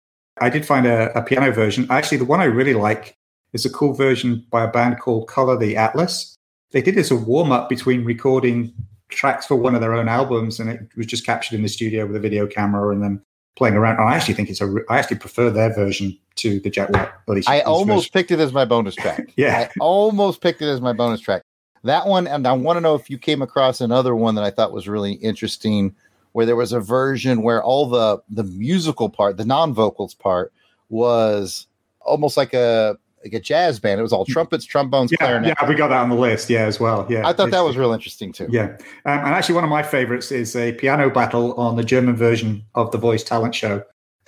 I 0.41 0.49
did 0.49 0.65
find 0.65 0.85
a, 0.85 1.15
a 1.17 1.21
piano 1.21 1.51
version. 1.51 1.87
Actually, 1.89 2.17
the 2.17 2.25
one 2.25 2.41
I 2.41 2.45
really 2.45 2.73
like 2.73 3.15
is 3.53 3.65
a 3.65 3.69
cool 3.69 3.93
version 3.93 4.45
by 4.49 4.63
a 4.63 4.71
band 4.71 4.99
called 4.99 5.27
Color 5.27 5.57
the 5.57 5.77
Atlas. 5.77 6.35
They 6.71 6.81
did 6.81 6.95
this 6.95 7.11
a 7.11 7.15
warm 7.15 7.51
up 7.51 7.69
between 7.69 8.03
recording 8.05 8.73
tracks 9.09 9.45
for 9.45 9.55
one 9.55 9.75
of 9.75 9.81
their 9.81 9.93
own 9.93 10.07
albums, 10.07 10.59
and 10.59 10.69
it 10.69 10.89
was 10.97 11.05
just 11.05 11.25
captured 11.25 11.55
in 11.55 11.61
the 11.61 11.69
studio 11.69 12.05
with 12.07 12.15
a 12.15 12.19
video 12.19 12.47
camera 12.47 12.91
and 12.91 13.03
then 13.03 13.21
playing 13.55 13.75
around. 13.75 13.99
I 13.99 14.15
actually 14.15 14.33
think 14.35 14.49
it's 14.49 14.61
a. 14.61 14.75
I 14.89 14.99
actually 14.99 15.17
prefer 15.17 15.49
their 15.49 15.73
version 15.73 16.17
to 16.35 16.59
the 16.59 16.69
Jack 16.69 16.89
White. 16.91 17.43
I 17.47 17.61
almost 17.61 18.05
version. 18.05 18.11
picked 18.13 18.31
it 18.31 18.39
as 18.39 18.53
my 18.53 18.65
bonus 18.65 18.95
track. 18.95 19.33
Yeah. 19.37 19.69
I 19.69 19.79
almost 19.79 20.41
picked 20.41 20.61
it 20.61 20.67
as 20.67 20.81
my 20.81 20.93
bonus 20.93 21.21
track. 21.21 21.41
That 21.83 22.07
one, 22.07 22.27
and 22.27 22.47
I 22.47 22.53
want 22.53 22.77
to 22.77 22.81
know 22.81 22.95
if 22.95 23.09
you 23.09 23.17
came 23.17 23.41
across 23.41 23.79
another 23.79 24.15
one 24.15 24.35
that 24.35 24.43
I 24.43 24.49
thought 24.49 24.71
was 24.71 24.87
really 24.87 25.13
interesting, 25.13 25.95
where 26.31 26.45
there 26.45 26.55
was 26.55 26.73
a 26.73 26.79
version 26.79 27.41
where 27.41 27.63
all 27.63 27.87
the 27.87 28.21
the 28.29 28.43
musical 28.43 29.09
part, 29.09 29.37
the 29.37 29.45
non 29.45 29.73
vocals 29.73 30.13
part, 30.13 30.51
was 30.89 31.67
almost 32.01 32.37
like 32.37 32.53
a 32.53 32.97
like 33.25 33.33
a 33.33 33.39
jazz 33.39 33.79
band. 33.79 33.99
It 33.99 34.03
was 34.03 34.13
all 34.13 34.23
trumpets, 34.25 34.63
trombones, 34.65 35.11
Yeah, 35.11 35.17
clarinet. 35.17 35.57
yeah, 35.59 35.67
we 35.67 35.75
got 35.75 35.89
that 35.89 35.97
on 36.01 36.09
the 36.09 36.15
list. 36.15 36.49
Yeah, 36.49 36.65
as 36.65 36.79
well. 36.79 37.05
Yeah, 37.09 37.27
I 37.27 37.33
thought 37.33 37.51
that 37.51 37.61
was 37.65 37.75
real 37.75 37.91
interesting 37.91 38.31
too. 38.31 38.47
Yeah, 38.49 38.77
um, 39.05 39.19
and 39.19 39.27
actually, 39.29 39.55
one 39.55 39.63
of 39.63 39.69
my 39.69 39.83
favorites 39.83 40.31
is 40.31 40.55
a 40.55 40.71
piano 40.73 41.09
battle 41.09 41.53
on 41.55 41.75
the 41.75 41.83
German 41.83 42.15
version 42.15 42.63
of 42.75 42.91
the 42.91 42.97
Voice 42.97 43.23
Talent 43.23 43.53
Show, 43.55 43.83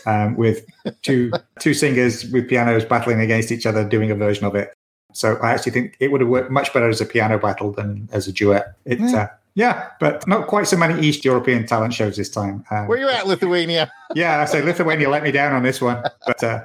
um, 0.05 0.35
with 0.35 0.65
two 1.03 1.31
two 1.59 1.73
singers 1.73 2.25
with 2.31 2.49
pianos 2.49 2.83
battling 2.83 3.19
against 3.21 3.51
each 3.51 3.65
other, 3.65 3.87
doing 3.87 4.11
a 4.11 4.15
version 4.15 4.45
of 4.45 4.55
it. 4.55 4.73
So 5.13 5.37
I 5.37 5.51
actually 5.51 5.71
think 5.71 5.95
it 5.99 6.11
would 6.11 6.21
have 6.21 6.29
worked 6.29 6.51
much 6.51 6.73
better 6.73 6.89
as 6.89 6.99
a 7.01 7.05
piano 7.05 7.39
battle 7.39 7.71
than 7.71 8.09
as 8.11 8.27
a 8.27 8.31
duet. 8.33 8.73
It, 8.85 8.99
Yeah. 8.99 9.15
uh, 9.15 9.27
yeah, 9.55 9.87
but 9.99 10.27
not 10.27 10.45
quite 10.45 10.67
so 10.67 10.77
many 10.77 11.01
East 11.01 11.25
European 11.25 11.65
talent 11.65 11.91
shows 11.91 12.15
this 12.17 12.29
time. 12.29 12.63
Um, 12.69 12.85
Where 12.87 12.99
you 12.99 13.09
at, 13.09 13.25
Lithuania? 13.25 13.91
yeah, 14.13 14.39
I 14.39 14.45
say 14.45 14.61
Lithuania 14.61 15.09
let 15.09 15.23
me 15.23 15.31
down 15.31 15.51
on 15.53 15.63
this 15.63 15.81
one. 15.81 16.03
But 16.27 16.43
uh, 16.43 16.63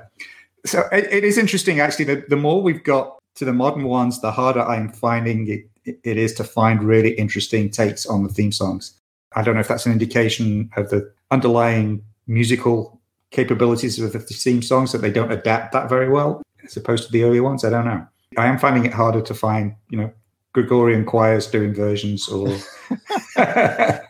so 0.65 0.89
it, 0.93 1.13
it 1.13 1.25
is 1.25 1.39
interesting, 1.39 1.81
actually. 1.81 2.07
The, 2.07 2.25
the 2.29 2.37
more 2.37 2.63
we've 2.63 2.85
got 2.85 3.19
to 3.37 3.45
the 3.45 3.53
modern 3.53 3.85
ones, 3.85 4.21
the 4.21 4.33
harder 4.33 4.63
I'm 4.63 4.91
finding 4.91 5.49
it, 5.49 5.99
it 6.05 6.17
is 6.17 6.35
to 6.35 6.45
find 6.45 6.83
really 6.83 7.13
interesting 7.15 7.71
takes 7.71 8.07
on 8.07 8.23
the 8.23 8.29
theme 8.29 8.53
songs. 8.53 8.99
I 9.35 9.43
don't 9.43 9.55
know 9.55 9.61
if 9.61 9.69
that's 9.69 9.87
an 9.87 9.93
indication 9.93 10.71
of 10.77 10.91
the 10.91 11.13
underlying 11.31 12.05
musical 12.27 13.01
capabilities 13.31 13.99
of 13.99 14.13
the 14.13 14.21
theme 14.21 14.63
songs 14.63 14.93
that 14.93 14.99
they 14.99 15.11
don't 15.11 15.33
adapt 15.33 15.73
that 15.73 15.89
very 15.89 16.09
well 16.09 16.43
as 16.65 16.77
opposed 16.77 17.07
to 17.07 17.13
the 17.13 17.25
earlier 17.25 17.43
ones. 17.43 17.65
I 17.65 17.71
don't 17.71 17.87
know. 17.87 18.07
I 18.37 18.47
am 18.47 18.59
finding 18.59 18.85
it 18.85 18.93
harder 18.93 19.23
to 19.23 19.35
find, 19.35 19.75
you 19.91 19.99
know, 19.99 20.13
Gregorian 20.53 21.05
choirs 21.05 21.47
doing 21.47 21.73
versions 21.75 22.29
or 22.29 22.49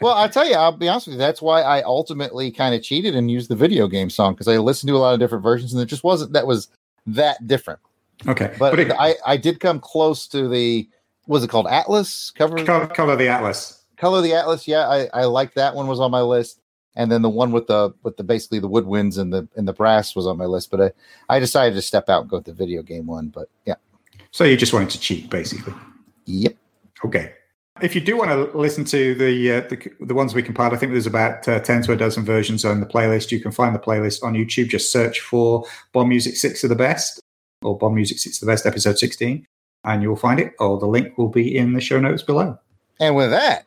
Well, 0.00 0.14
I'll 0.14 0.28
tell 0.28 0.46
you, 0.46 0.54
I'll 0.54 0.72
be 0.76 0.88
honest 0.88 1.06
with 1.06 1.14
you. 1.14 1.18
That's 1.18 1.40
why 1.40 1.62
I 1.62 1.82
ultimately 1.82 2.50
kind 2.50 2.74
of 2.74 2.82
cheated 2.82 3.14
and 3.14 3.30
used 3.30 3.48
the 3.48 3.54
video 3.56 3.86
game 3.86 4.10
song 4.10 4.34
because 4.34 4.48
I 4.48 4.58
listened 4.58 4.88
to 4.88 4.96
a 4.96 4.98
lot 4.98 5.14
of 5.14 5.20
different 5.20 5.44
versions 5.44 5.72
and 5.72 5.80
it 5.82 5.86
just 5.86 6.02
wasn't 6.04 6.32
that 6.32 6.46
was 6.46 6.68
that 7.06 7.46
different. 7.46 7.80
okay. 8.26 8.54
But, 8.58 8.78
it- 8.78 8.90
I, 8.92 9.14
I 9.26 9.36
did 9.36 9.60
come 9.60 9.78
close 9.80 10.26
to 10.28 10.48
the 10.48 10.88
was 11.28 11.44
it 11.44 11.48
called 11.50 11.68
Atlas 11.68 12.30
cover 12.32 12.64
color, 12.64 12.86
color 12.88 13.14
the 13.16 13.28
Atlas. 13.28 13.82
color 13.96 14.20
the 14.20 14.34
Atlas. 14.34 14.66
Yeah, 14.66 14.88
I, 14.88 15.08
I 15.14 15.24
like 15.26 15.54
that 15.54 15.74
one 15.76 15.86
was 15.86 16.00
on 16.00 16.10
my 16.10 16.20
list, 16.22 16.60
and 16.96 17.12
then 17.12 17.22
the 17.22 17.30
one 17.30 17.52
with 17.52 17.68
the 17.68 17.94
with 18.02 18.16
the 18.16 18.24
basically 18.24 18.58
the 18.58 18.68
woodwinds 18.68 19.18
and 19.18 19.32
the 19.32 19.46
and 19.54 19.68
the 19.68 19.72
brass 19.72 20.16
was 20.16 20.26
on 20.26 20.36
my 20.36 20.46
list. 20.46 20.72
But 20.72 20.80
I 21.28 21.36
I 21.36 21.38
decided 21.38 21.76
to 21.76 21.82
step 21.82 22.08
out 22.08 22.22
and 22.22 22.30
go 22.30 22.38
with 22.38 22.46
the 22.46 22.52
video 22.52 22.82
game 22.82 23.06
one. 23.06 23.28
But 23.28 23.48
yeah, 23.64 23.76
So 24.32 24.42
you 24.42 24.56
just 24.56 24.72
wanted 24.72 24.90
to 24.90 24.98
cheat, 25.00 25.30
basically. 25.30 25.74
Yep. 26.26 26.56
Okay. 27.04 27.32
If 27.80 27.94
you 27.94 28.00
do 28.00 28.16
want 28.18 28.30
to 28.30 28.56
listen 28.56 28.84
to 28.86 29.14
the 29.14 29.52
uh, 29.52 29.60
the, 29.62 29.90
the 30.00 30.14
ones 30.14 30.34
we 30.34 30.42
compiled, 30.42 30.74
I 30.74 30.76
think 30.76 30.92
there's 30.92 31.06
about 31.06 31.48
uh, 31.48 31.58
ten 31.60 31.82
to 31.82 31.92
a 31.92 31.96
dozen 31.96 32.24
versions 32.24 32.64
on 32.64 32.80
the 32.80 32.86
playlist. 32.86 33.32
You 33.32 33.40
can 33.40 33.50
find 33.50 33.74
the 33.74 33.78
playlist 33.78 34.22
on 34.22 34.34
YouTube. 34.34 34.68
Just 34.68 34.92
search 34.92 35.20
for 35.20 35.64
Bond 35.92 36.08
Music 36.08 36.36
Six 36.36 36.62
of 36.62 36.68
the 36.68 36.76
Best 36.76 37.20
or 37.62 37.76
Bond 37.76 37.94
Music 37.94 38.18
Six 38.18 38.36
of 38.36 38.46
the 38.46 38.52
Best, 38.52 38.66
episode 38.66 38.98
sixteen, 38.98 39.46
and 39.84 40.02
you'll 40.02 40.16
find 40.16 40.38
it. 40.38 40.52
Or 40.60 40.78
the 40.78 40.86
link 40.86 41.16
will 41.16 41.28
be 41.28 41.56
in 41.56 41.72
the 41.72 41.80
show 41.80 41.98
notes 41.98 42.22
below. 42.22 42.58
And 43.00 43.16
with 43.16 43.30
that, 43.30 43.64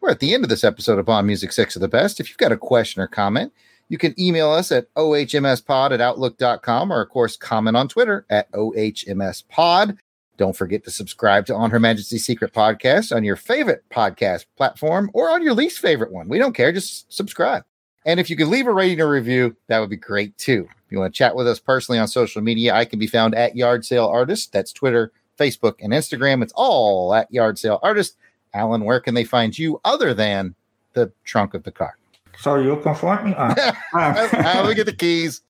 we're 0.00 0.10
at 0.10 0.20
the 0.20 0.34
end 0.34 0.42
of 0.42 0.50
this 0.50 0.64
episode 0.64 0.98
of 0.98 1.06
Bond 1.06 1.26
Music 1.26 1.52
Six 1.52 1.76
of 1.76 1.80
the 1.80 1.88
Best. 1.88 2.20
If 2.20 2.28
you've 2.28 2.38
got 2.38 2.52
a 2.52 2.58
question 2.58 3.00
or 3.00 3.06
comment, 3.06 3.52
you 3.88 3.98
can 3.98 4.18
email 4.20 4.50
us 4.50 4.72
at 4.72 4.92
ohmspod 4.94 5.92
at 5.92 6.00
outlook.com 6.00 6.92
or, 6.92 7.02
of 7.02 7.08
course, 7.08 7.36
comment 7.36 7.76
on 7.76 7.88
Twitter 7.88 8.26
at 8.28 8.50
ohmspod. 8.52 9.96
Don't 10.36 10.56
forget 10.56 10.84
to 10.84 10.90
subscribe 10.90 11.46
to 11.46 11.54
On 11.54 11.70
Her 11.70 11.78
Majesty's 11.78 12.24
Secret 12.24 12.52
Podcast 12.52 13.14
on 13.14 13.22
your 13.22 13.36
favorite 13.36 13.84
podcast 13.90 14.46
platform 14.56 15.10
or 15.14 15.30
on 15.30 15.42
your 15.42 15.54
least 15.54 15.78
favorite 15.78 16.10
one. 16.12 16.28
We 16.28 16.38
don't 16.38 16.54
care. 16.54 16.72
Just 16.72 17.12
subscribe. 17.12 17.64
And 18.04 18.18
if 18.18 18.28
you 18.28 18.36
could 18.36 18.48
leave 18.48 18.66
a 18.66 18.72
rating 18.72 19.00
or 19.00 19.08
review, 19.08 19.56
that 19.68 19.78
would 19.78 19.90
be 19.90 19.96
great 19.96 20.36
too. 20.36 20.68
If 20.70 20.92
you 20.92 20.98
want 20.98 21.14
to 21.14 21.16
chat 21.18 21.36
with 21.36 21.46
us 21.46 21.60
personally 21.60 21.98
on 21.98 22.08
social 22.08 22.42
media, 22.42 22.74
I 22.74 22.84
can 22.84 22.98
be 22.98 23.06
found 23.06 23.34
at 23.34 23.56
Yard 23.56 23.84
Sale 23.84 24.06
Artist. 24.06 24.52
That's 24.52 24.72
Twitter, 24.72 25.12
Facebook, 25.38 25.76
and 25.80 25.92
Instagram. 25.92 26.42
It's 26.42 26.52
all 26.56 27.14
at 27.14 27.32
Yard 27.32 27.58
Sale 27.58 27.78
Artist. 27.82 28.16
Alan, 28.52 28.84
where 28.84 29.00
can 29.00 29.14
they 29.14 29.24
find 29.24 29.56
you 29.56 29.80
other 29.84 30.14
than 30.14 30.54
the 30.92 31.10
trunk 31.24 31.54
of 31.54 31.62
the 31.62 31.72
car? 31.72 31.96
So 32.38 32.56
you 32.56 32.76
can 32.82 32.94
find 32.94 33.24
me. 33.26 33.34
Uh, 33.38 33.72
How 34.42 34.62
do 34.62 34.68
we 34.68 34.74
get 34.74 34.86
the 34.86 34.92
keys? 34.92 35.40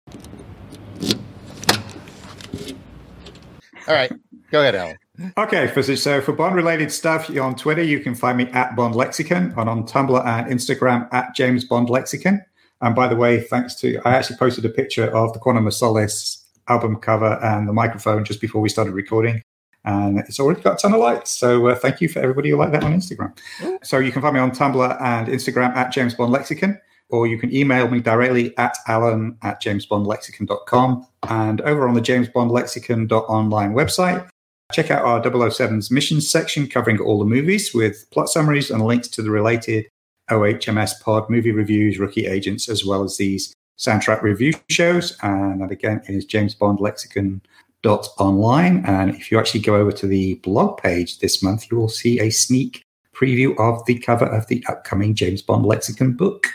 All 3.87 3.95
right, 3.95 4.13
go 4.55 4.61
ahead, 4.61 4.77
Alan. 4.77 4.99
Okay, 5.37 5.67
for, 5.67 5.83
so 5.83 6.21
for 6.21 6.33
Bond 6.33 6.55
related 6.55 6.93
stuff 6.93 7.29
you're 7.29 7.45
on 7.45 7.57
Twitter, 7.57 7.83
you 7.83 7.99
can 7.99 8.15
find 8.15 8.39
me 8.39 8.47
at 8.53 8.77
Bond 8.77 8.95
Lexicon 8.95 9.53
and 9.57 9.69
on 9.69 9.85
Tumblr 9.85 10.25
and 10.25 10.47
Instagram 10.47 11.13
at 11.13 11.35
James 11.35 11.65
Bond 11.65 11.91
Lexicon. 11.91 12.41
And 12.81 12.95
by 12.95 13.09
the 13.09 13.17
way, 13.17 13.41
thanks 13.41 13.75
to 13.77 14.01
I 14.05 14.13
actually 14.13 14.37
posted 14.37 14.65
a 14.65 14.69
picture 14.69 15.07
of 15.17 15.33
the 15.33 15.41
Quantum 15.41 15.67
of 15.67 15.75
Solace 15.75 16.45
album 16.69 16.97
cover 16.97 17.39
and 17.43 17.69
the 17.69 17.73
microphone 17.73 18.25
just 18.25 18.41
before 18.41 18.61
we 18.61 18.69
started 18.69 18.93
recording. 18.93 19.43
And 19.85 20.21
it's 20.21 20.39
already 20.39 20.63
got 20.63 20.75
a 20.75 20.83
ton 20.83 20.95
of 20.95 21.01
likes. 21.01 21.31
So 21.31 21.67
uh, 21.69 21.75
thank 21.75 22.01
you 22.01 22.09
for 22.09 22.21
everybody 22.21 22.51
who 22.51 22.57
liked 22.57 22.73
that 22.73 22.85
on 22.85 22.95
Instagram. 22.95 23.37
So 23.83 23.99
you 23.99 24.13
can 24.13 24.23
find 24.23 24.35
me 24.35 24.41
on 24.41 24.53
Tumblr 24.53 25.03
and 25.03 25.29
Instagram 25.29 25.75
at 25.75 25.93
James 25.93 26.15
Bond 26.15 26.33
Lexicon, 26.33 26.81
or 27.09 27.27
you 27.27 27.39
can 27.39 27.53
email 27.53 27.89
me 27.89 28.01
directly 28.01 28.57
at 28.57 28.77
alan 28.87 29.37
at 29.43 29.61
jamesbondlexicon.com. 29.61 31.07
And 31.29 31.61
over 31.63 31.89
on 31.89 31.95
the 31.95 32.01
James 32.01 32.29
Bond 32.29 32.51
Lexicon.online 32.51 33.75
website, 33.75 34.29
check 34.73 34.91
out 34.91 35.05
our 35.05 35.23
007's 35.23 35.91
missions 35.91 36.31
section 36.31 36.67
covering 36.67 36.99
all 36.99 37.19
the 37.19 37.25
movies 37.25 37.75
with 37.75 38.09
plot 38.11 38.29
summaries 38.29 38.71
and 38.71 38.85
links 38.85 39.09
to 39.09 39.23
the 39.23 39.31
related 39.31 39.87
OHMS 40.31 41.01
pod 41.03 41.29
movie 41.29 41.53
reviews, 41.53 41.99
rookie 41.99 42.27
agents, 42.27 42.69
as 42.69 42.85
well 42.85 43.03
as 43.03 43.17
these 43.17 43.55
soundtrack 43.79 44.23
review 44.23 44.53
shows. 44.71 45.17
And 45.23 45.61
that 45.61 45.71
again 45.71 46.01
is 46.07 46.25
James 46.25 46.55
Bond 46.55 46.81
Lexicon 46.81 47.43
dot 47.83 48.09
online. 48.19 48.85
And 48.87 49.15
if 49.15 49.31
you 49.31 49.39
actually 49.39 49.61
go 49.61 49.77
over 49.77 49.93
to 49.93 50.07
the 50.07 50.35
blog 50.37 50.79
page 50.79 51.19
this 51.19 51.43
month, 51.43 51.71
you 51.71 51.77
will 51.77 51.89
see 51.89 52.19
a 52.21 52.31
sneak 52.31 52.83
preview 53.15 53.55
of 53.59 53.85
the 53.85 53.99
cover 53.99 54.27
of 54.27 54.47
the 54.47 54.65
upcoming 54.69 55.15
James 55.15 55.43
Bond 55.43 55.67
Lexicon 55.67 56.15
book. 56.15 56.47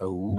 Oh. 0.00 0.36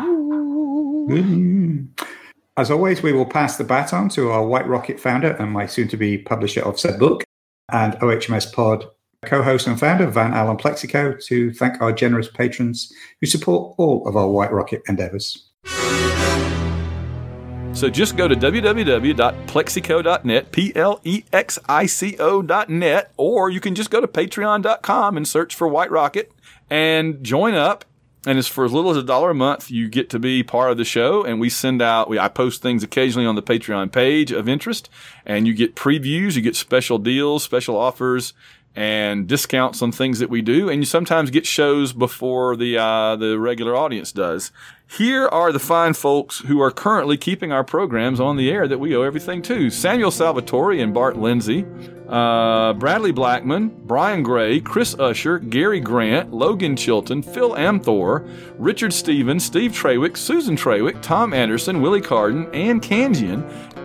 As 2.55 2.69
always, 2.69 3.01
we 3.01 3.13
will 3.13 3.25
pass 3.25 3.57
the 3.57 3.63
baton 3.63 4.09
to 4.09 4.29
our 4.29 4.45
White 4.45 4.67
Rocket 4.67 4.99
founder 4.99 5.31
and 5.31 5.51
my 5.51 5.65
soon 5.65 5.87
to 5.87 5.97
be 5.97 6.19
publisher 6.19 6.61
of 6.61 6.79
said 6.79 6.99
book, 6.99 7.23
and 7.71 7.95
OHMS 7.95 8.53
Pod 8.53 8.85
co 9.25 9.41
host 9.41 9.65
and 9.65 9.79
founder, 9.79 10.05
Van 10.05 10.33
Allen 10.33 10.57
Plexico, 10.57 11.19
to 11.25 11.51
thank 11.53 11.81
our 11.81 11.91
generous 11.91 12.27
patrons 12.27 12.93
who 13.19 13.25
support 13.25 13.73
all 13.79 14.07
of 14.07 14.15
our 14.15 14.29
White 14.29 14.51
Rocket 14.51 14.83
endeavors. 14.87 15.49
So 17.73 17.89
just 17.89 18.17
go 18.17 18.27
to 18.27 18.35
www.plexico.net, 18.35 20.51
P 20.51 20.71
L 20.75 21.01
E 21.03 21.23
X 21.33 21.57
I 21.67 21.87
C 21.87 22.15
O.net, 22.19 23.11
or 23.17 23.49
you 23.49 23.59
can 23.59 23.73
just 23.73 23.89
go 23.89 23.99
to 23.99 24.07
patreon.com 24.07 25.17
and 25.17 25.27
search 25.27 25.55
for 25.55 25.67
White 25.67 25.89
Rocket 25.89 26.31
and 26.69 27.23
join 27.23 27.55
up. 27.55 27.83
And 28.25 28.39
it's 28.39 28.47
for 28.47 28.63
as 28.63 28.71
little 28.71 28.91
as 28.91 28.97
a 28.97 29.03
dollar 29.03 29.31
a 29.31 29.35
month, 29.35 29.69
you 29.69 29.89
get 29.89 30.09
to 30.11 30.19
be 30.19 30.43
part 30.43 30.71
of 30.71 30.77
the 30.77 30.85
show. 30.85 31.23
And 31.23 31.41
we 31.41 31.49
send 31.49 31.81
out, 31.81 32.07
we, 32.07 32.17
I 32.17 32.29
post 32.29 32.61
things 32.61 32.81
occasionally 32.81 33.27
on 33.27 33.35
the 33.35 33.41
Patreon 33.41 33.91
page 33.91 34.31
of 34.31 34.47
interest, 34.47 34.89
and 35.25 35.45
you 35.45 35.53
get 35.53 35.75
previews, 35.75 36.35
you 36.35 36.41
get 36.41 36.55
special 36.55 36.97
deals, 36.97 37.43
special 37.43 37.75
offers, 37.75 38.33
and 38.75 39.27
discounts 39.27 39.81
on 39.81 39.91
things 39.91 40.19
that 40.19 40.29
we 40.29 40.41
do, 40.41 40.69
and 40.69 40.81
you 40.81 40.85
sometimes 40.85 41.29
get 41.29 41.45
shows 41.45 41.93
before 41.93 42.55
the 42.55 42.77
uh, 42.77 43.15
the 43.15 43.37
regular 43.39 43.75
audience 43.75 44.11
does. 44.11 44.51
Here 44.97 45.27
are 45.27 45.51
the 45.51 45.59
fine 45.59 45.93
folks 45.93 46.39
who 46.39 46.61
are 46.61 46.69
currently 46.71 47.17
keeping 47.17 47.51
our 47.51 47.63
programs 47.63 48.19
on 48.19 48.37
the 48.37 48.51
air 48.51 48.67
that 48.67 48.79
we 48.79 48.95
owe 48.95 49.03
everything 49.03 49.41
to: 49.43 49.69
Samuel 49.69 50.11
Salvatore 50.11 50.79
and 50.79 50.93
Bart 50.93 51.17
Lindsay, 51.17 51.65
uh, 52.07 52.73
Bradley 52.73 53.11
Blackman, 53.11 53.69
Brian 53.85 54.23
Gray, 54.23 54.59
Chris 54.59 54.95
Usher, 54.99 55.39
Gary 55.39 55.79
Grant, 55.79 56.33
Logan 56.33 56.75
Chilton, 56.75 57.21
Phil 57.21 57.55
Amthor, 57.55 58.27
Richard 58.57 58.93
Stevens, 58.93 59.43
Steve 59.45 59.71
Trawick, 59.71 60.17
Susan 60.17 60.55
Trawick, 60.55 61.01
Tom 61.01 61.33
Anderson, 61.33 61.81
Willie 61.81 62.01
Carden, 62.01 62.53
Ann 62.53 62.79
Kanjian, 62.79 63.43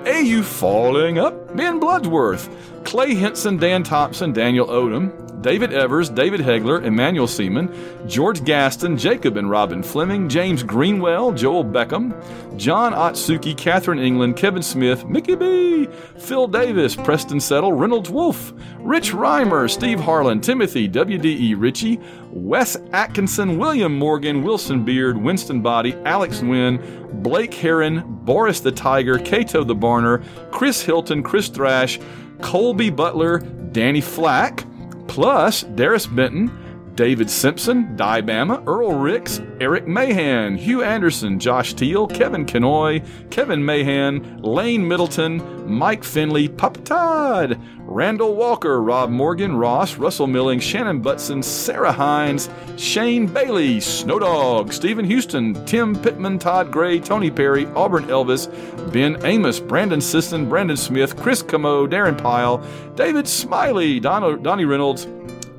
AU 0.08 0.42
Falling 0.42 1.18
Up, 1.18 1.54
Ben 1.54 1.78
Bloodsworth, 1.78 2.48
Clay 2.84 3.14
Henson, 3.14 3.58
Dan 3.58 3.82
Thompson, 3.82 4.32
Daniel 4.32 4.66
Odom, 4.66 5.12
David 5.40 5.72
Evers, 5.72 6.08
David 6.08 6.40
Hegler, 6.40 6.82
Emmanuel 6.84 7.26
Seaman, 7.26 7.72
George 8.08 8.44
Gaston, 8.44 8.98
Jacob 8.98 9.36
and 9.36 9.48
Robin 9.48 9.82
Fleming, 9.82 10.28
James 10.28 10.62
Greenwell, 10.62 11.32
Joel 11.32 11.64
Beckham, 11.64 12.12
John 12.56 12.92
Otsuki, 12.92 13.56
Catherine 13.56 14.00
England, 14.00 14.36
Kevin 14.36 14.62
Smith, 14.62 15.04
Mickey 15.04 15.36
B, 15.36 15.86
Phil 16.18 16.48
Davis, 16.48 16.96
Preston 16.96 17.38
Settle, 17.38 17.72
Reynolds 17.72 18.10
Wolf, 18.10 18.52
Rich 18.78 19.12
Reimer, 19.12 19.70
Steve 19.70 20.00
Harlan, 20.00 20.40
Timothy, 20.40 20.88
WDE 20.88 21.54
Ritchie, 21.56 22.00
Wes 22.30 22.76
Atkinson, 22.92 23.58
William 23.58 23.96
Morgan, 23.96 24.42
Wilson 24.42 24.84
Beard, 24.84 25.16
Winston 25.16 25.62
Body, 25.62 25.94
Alex 26.04 26.40
Wynn, 26.40 26.80
Blake 27.22 27.54
Heron, 27.54 28.02
Boris 28.24 28.60
the 28.60 28.72
Tiger, 28.72 29.18
Cato 29.18 29.62
the 29.62 29.76
Barner, 29.76 30.24
Chris 30.50 30.82
Hilton, 30.82 31.22
Chris 31.22 31.48
Thrash, 31.48 32.00
Colby 32.42 32.90
Butler, 32.90 33.38
Danny 33.38 34.00
Flack, 34.00 34.64
plus 35.08 35.64
Darius 35.74 36.06
Benton, 36.06 36.50
David 36.98 37.30
Simpson, 37.30 37.94
Di 37.94 38.20
Bama, 38.22 38.60
Earl 38.66 38.94
Ricks, 38.94 39.40
Eric 39.60 39.86
Mahan, 39.86 40.56
Hugh 40.56 40.82
Anderson, 40.82 41.38
Josh 41.38 41.72
Teal, 41.72 42.08
Kevin 42.08 42.44
Kenoy, 42.44 43.06
Kevin 43.30 43.64
Mahan, 43.64 44.38
Lane 44.42 44.88
Middleton, 44.88 45.70
Mike 45.72 46.02
Finley, 46.02 46.48
Papa 46.48 46.80
Todd, 46.80 47.60
Randall 47.82 48.34
Walker, 48.34 48.82
Rob 48.82 49.10
Morgan, 49.10 49.56
Ross, 49.56 49.94
Russell 49.94 50.26
Milling, 50.26 50.58
Shannon 50.58 51.00
Butson, 51.00 51.40
Sarah 51.40 51.92
Hines, 51.92 52.50
Shane 52.76 53.28
Bailey, 53.28 53.76
Snowdog, 53.76 54.72
Stephen 54.72 55.04
Houston, 55.04 55.54
Tim 55.66 55.94
Pittman, 55.94 56.40
Todd 56.40 56.72
Gray, 56.72 56.98
Tony 56.98 57.30
Perry, 57.30 57.66
Auburn 57.76 58.06
Elvis, 58.06 58.48
Ben 58.92 59.24
Amos, 59.24 59.60
Brandon 59.60 60.00
Sisson, 60.00 60.48
Brandon 60.48 60.76
Smith, 60.76 61.16
Chris 61.16 61.42
Camo, 61.42 61.86
Darren 61.86 62.20
Pyle, 62.20 62.58
David 62.96 63.28
Smiley, 63.28 64.00
Don- 64.00 64.42
Donnie 64.42 64.64
Reynolds, 64.64 65.06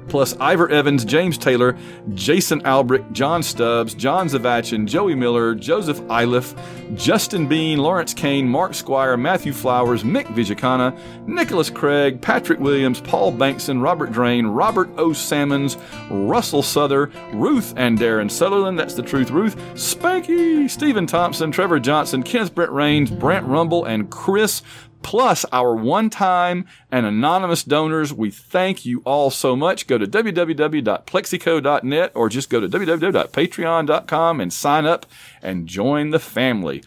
plus 0.09 0.35
Ivor 0.39 0.69
Evans, 0.69 1.05
James 1.05 1.37
Taylor, 1.37 1.77
Jason 2.13 2.61
Albrick, 2.61 3.11
John 3.11 3.43
Stubbs, 3.43 3.93
John 3.93 4.27
Zavachin, 4.27 4.85
Joey 4.85 5.15
Miller, 5.15 5.55
Joseph 5.55 6.01
Iliff, 6.09 6.53
Justin 6.95 7.47
Bean, 7.47 7.77
Lawrence 7.77 8.13
Kane, 8.13 8.47
Mark 8.47 8.73
Squire, 8.73 9.15
Matthew 9.17 9.53
Flowers, 9.53 10.03
Mick 10.03 10.25
Vijakana, 10.27 10.97
Nicholas 11.27 11.69
Craig, 11.69 12.21
Patrick 12.21 12.59
Williams, 12.59 13.01
Paul 13.01 13.31
Bankson, 13.31 13.81
Robert 13.81 14.11
Drain, 14.11 14.47
Robert 14.47 14.89
O. 14.97 15.13
Salmons, 15.13 15.77
Russell 16.09 16.63
Souther, 16.63 17.11
Ruth 17.33 17.73
and 17.77 17.97
Darren 17.97 18.29
Sutherland, 18.29 18.79
that's 18.79 18.95
the 18.95 19.03
truth, 19.03 19.29
Ruth, 19.31 19.55
Spanky, 19.73 20.69
Stephen 20.69 21.05
Thompson, 21.05 21.51
Trevor 21.51 21.79
Johnson, 21.79 22.23
Kenneth 22.23 22.53
Brent 22.55 22.71
Rains, 22.71 23.11
Brent 23.11 23.45
Rumble, 23.45 23.85
and 23.85 24.09
Chris 24.09 24.61
plus 25.01 25.45
our 25.51 25.75
one 25.75 26.09
time 26.09 26.65
and 26.91 27.05
anonymous 27.05 27.63
donors. 27.63 28.13
We 28.13 28.31
thank 28.31 28.85
you 28.85 29.01
all 29.05 29.31
so 29.31 29.55
much. 29.55 29.87
Go 29.87 29.97
to 29.97 30.05
www.plexico.net 30.05 32.11
or 32.15 32.29
just 32.29 32.49
go 32.49 32.59
to 32.59 32.67
www.patreon.com 32.67 34.41
and 34.41 34.53
sign 34.53 34.85
up 34.85 35.05
and 35.41 35.67
join 35.67 36.09
the 36.11 36.19
family. 36.19 36.83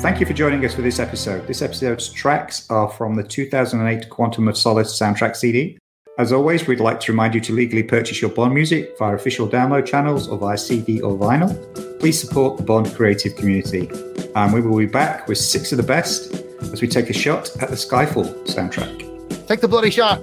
Thank 0.00 0.20
you 0.20 0.26
for 0.26 0.34
joining 0.34 0.64
us 0.64 0.74
for 0.74 0.82
this 0.82 0.98
episode. 0.98 1.46
This 1.46 1.62
episode's 1.62 2.10
tracks 2.10 2.70
are 2.70 2.90
from 2.90 3.14
the 3.14 3.22
2008 3.22 4.10
Quantum 4.10 4.46
of 4.46 4.56
Solace 4.56 4.98
soundtrack 4.98 5.34
CD. 5.34 5.78
As 6.18 6.32
always, 6.32 6.66
we'd 6.66 6.80
like 6.80 6.98
to 7.00 7.12
remind 7.12 7.34
you 7.34 7.42
to 7.42 7.52
legally 7.52 7.82
purchase 7.82 8.22
your 8.22 8.30
Bond 8.30 8.54
music 8.54 8.96
via 8.98 9.14
official 9.14 9.46
download 9.46 9.84
channels 9.84 10.28
or 10.28 10.38
via 10.38 10.56
CD 10.56 10.98
or 11.02 11.14
vinyl. 11.14 11.52
Please 12.00 12.18
support 12.18 12.56
the 12.56 12.62
Bond 12.62 12.94
creative 12.94 13.36
community. 13.36 13.90
And 14.34 14.54
we 14.54 14.62
will 14.62 14.78
be 14.78 14.86
back 14.86 15.28
with 15.28 15.36
six 15.36 15.72
of 15.72 15.76
the 15.76 15.82
best 15.82 16.32
as 16.72 16.80
we 16.80 16.88
take 16.88 17.10
a 17.10 17.12
shot 17.12 17.50
at 17.60 17.68
the 17.68 17.76
Skyfall 17.76 18.32
soundtrack. 18.46 19.46
Take 19.46 19.60
the 19.60 19.68
bloody 19.68 19.90
shot. 19.90 20.22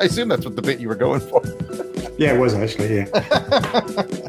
I 0.00 0.04
assume 0.04 0.28
that's 0.28 0.44
what 0.44 0.54
the 0.54 0.62
bit 0.62 0.78
you 0.78 0.88
were 0.88 0.94
going 0.94 1.20
for. 1.20 1.42
yeah, 2.16 2.34
it 2.34 2.38
was 2.38 2.54
actually, 2.54 2.98
yeah. 2.98 4.28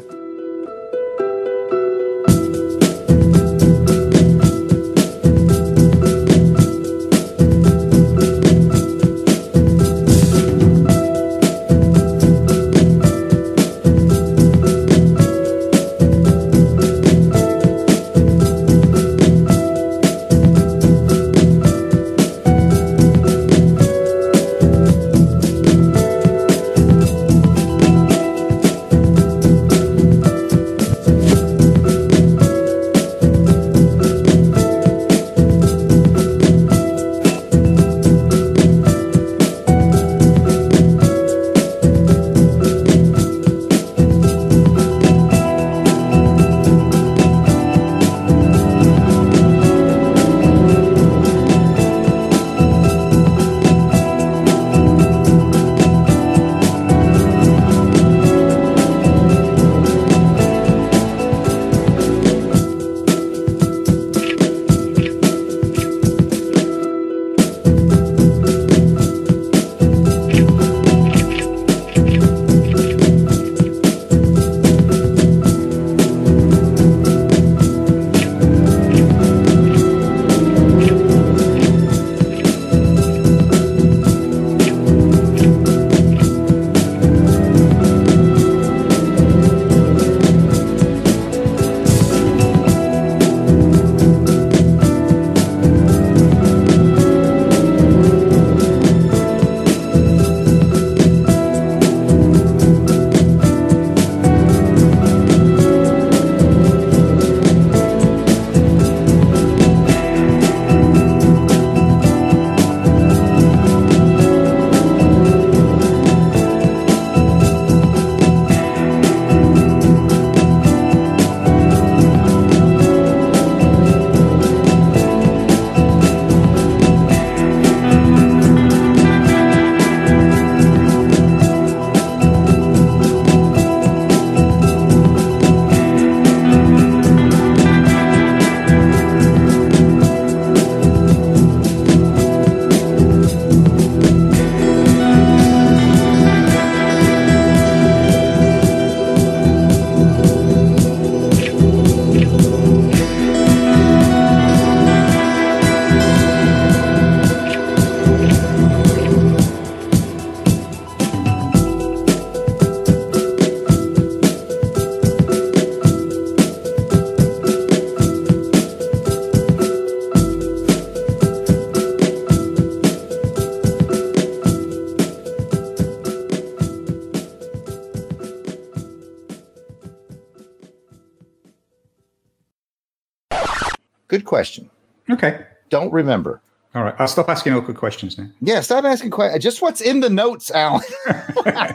remember. 185.96 186.40
All 186.74 186.82
right. 186.82 186.94
I'll 186.98 187.08
stop 187.08 187.28
asking 187.28 187.54
awkward 187.54 187.76
questions 187.76 188.18
now. 188.18 188.28
Yeah, 188.40 188.60
stop 188.60 188.84
asking 188.84 189.10
questions. 189.10 189.42
Just 189.42 189.62
what's 189.62 189.80
in 189.80 190.00
the 190.00 190.10
notes, 190.10 190.50
Alan. 190.50 190.82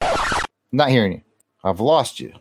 not 0.72 0.90
hearing 0.90 1.12
you. 1.12 1.22
I've 1.64 1.80
lost 1.80 2.20
you. 2.20 2.32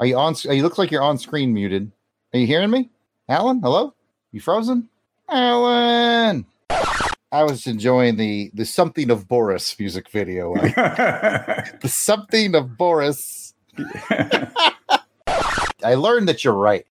Are 0.00 0.06
you 0.06 0.16
on? 0.16 0.34
You 0.44 0.62
look 0.62 0.78
like 0.78 0.90
you're 0.90 1.02
on 1.02 1.18
screen 1.18 1.54
muted. 1.54 1.92
Are 2.32 2.38
you 2.38 2.46
hearing 2.46 2.70
me, 2.70 2.90
Alan? 3.28 3.60
Hello? 3.60 3.94
You 4.32 4.40
frozen, 4.40 4.88
Alan? 5.28 6.46
I 7.30 7.42
was 7.42 7.66
enjoying 7.66 8.16
the 8.16 8.50
the 8.54 8.64
something 8.64 9.10
of 9.10 9.28
Boris 9.28 9.78
music 9.78 10.08
video. 10.10 10.54
the 10.54 11.88
something 11.88 12.54
of 12.54 12.76
Boris. 12.76 13.54
I 15.84 15.94
learned 15.96 16.28
that 16.28 16.44
you're 16.44 16.54
right. 16.54 16.86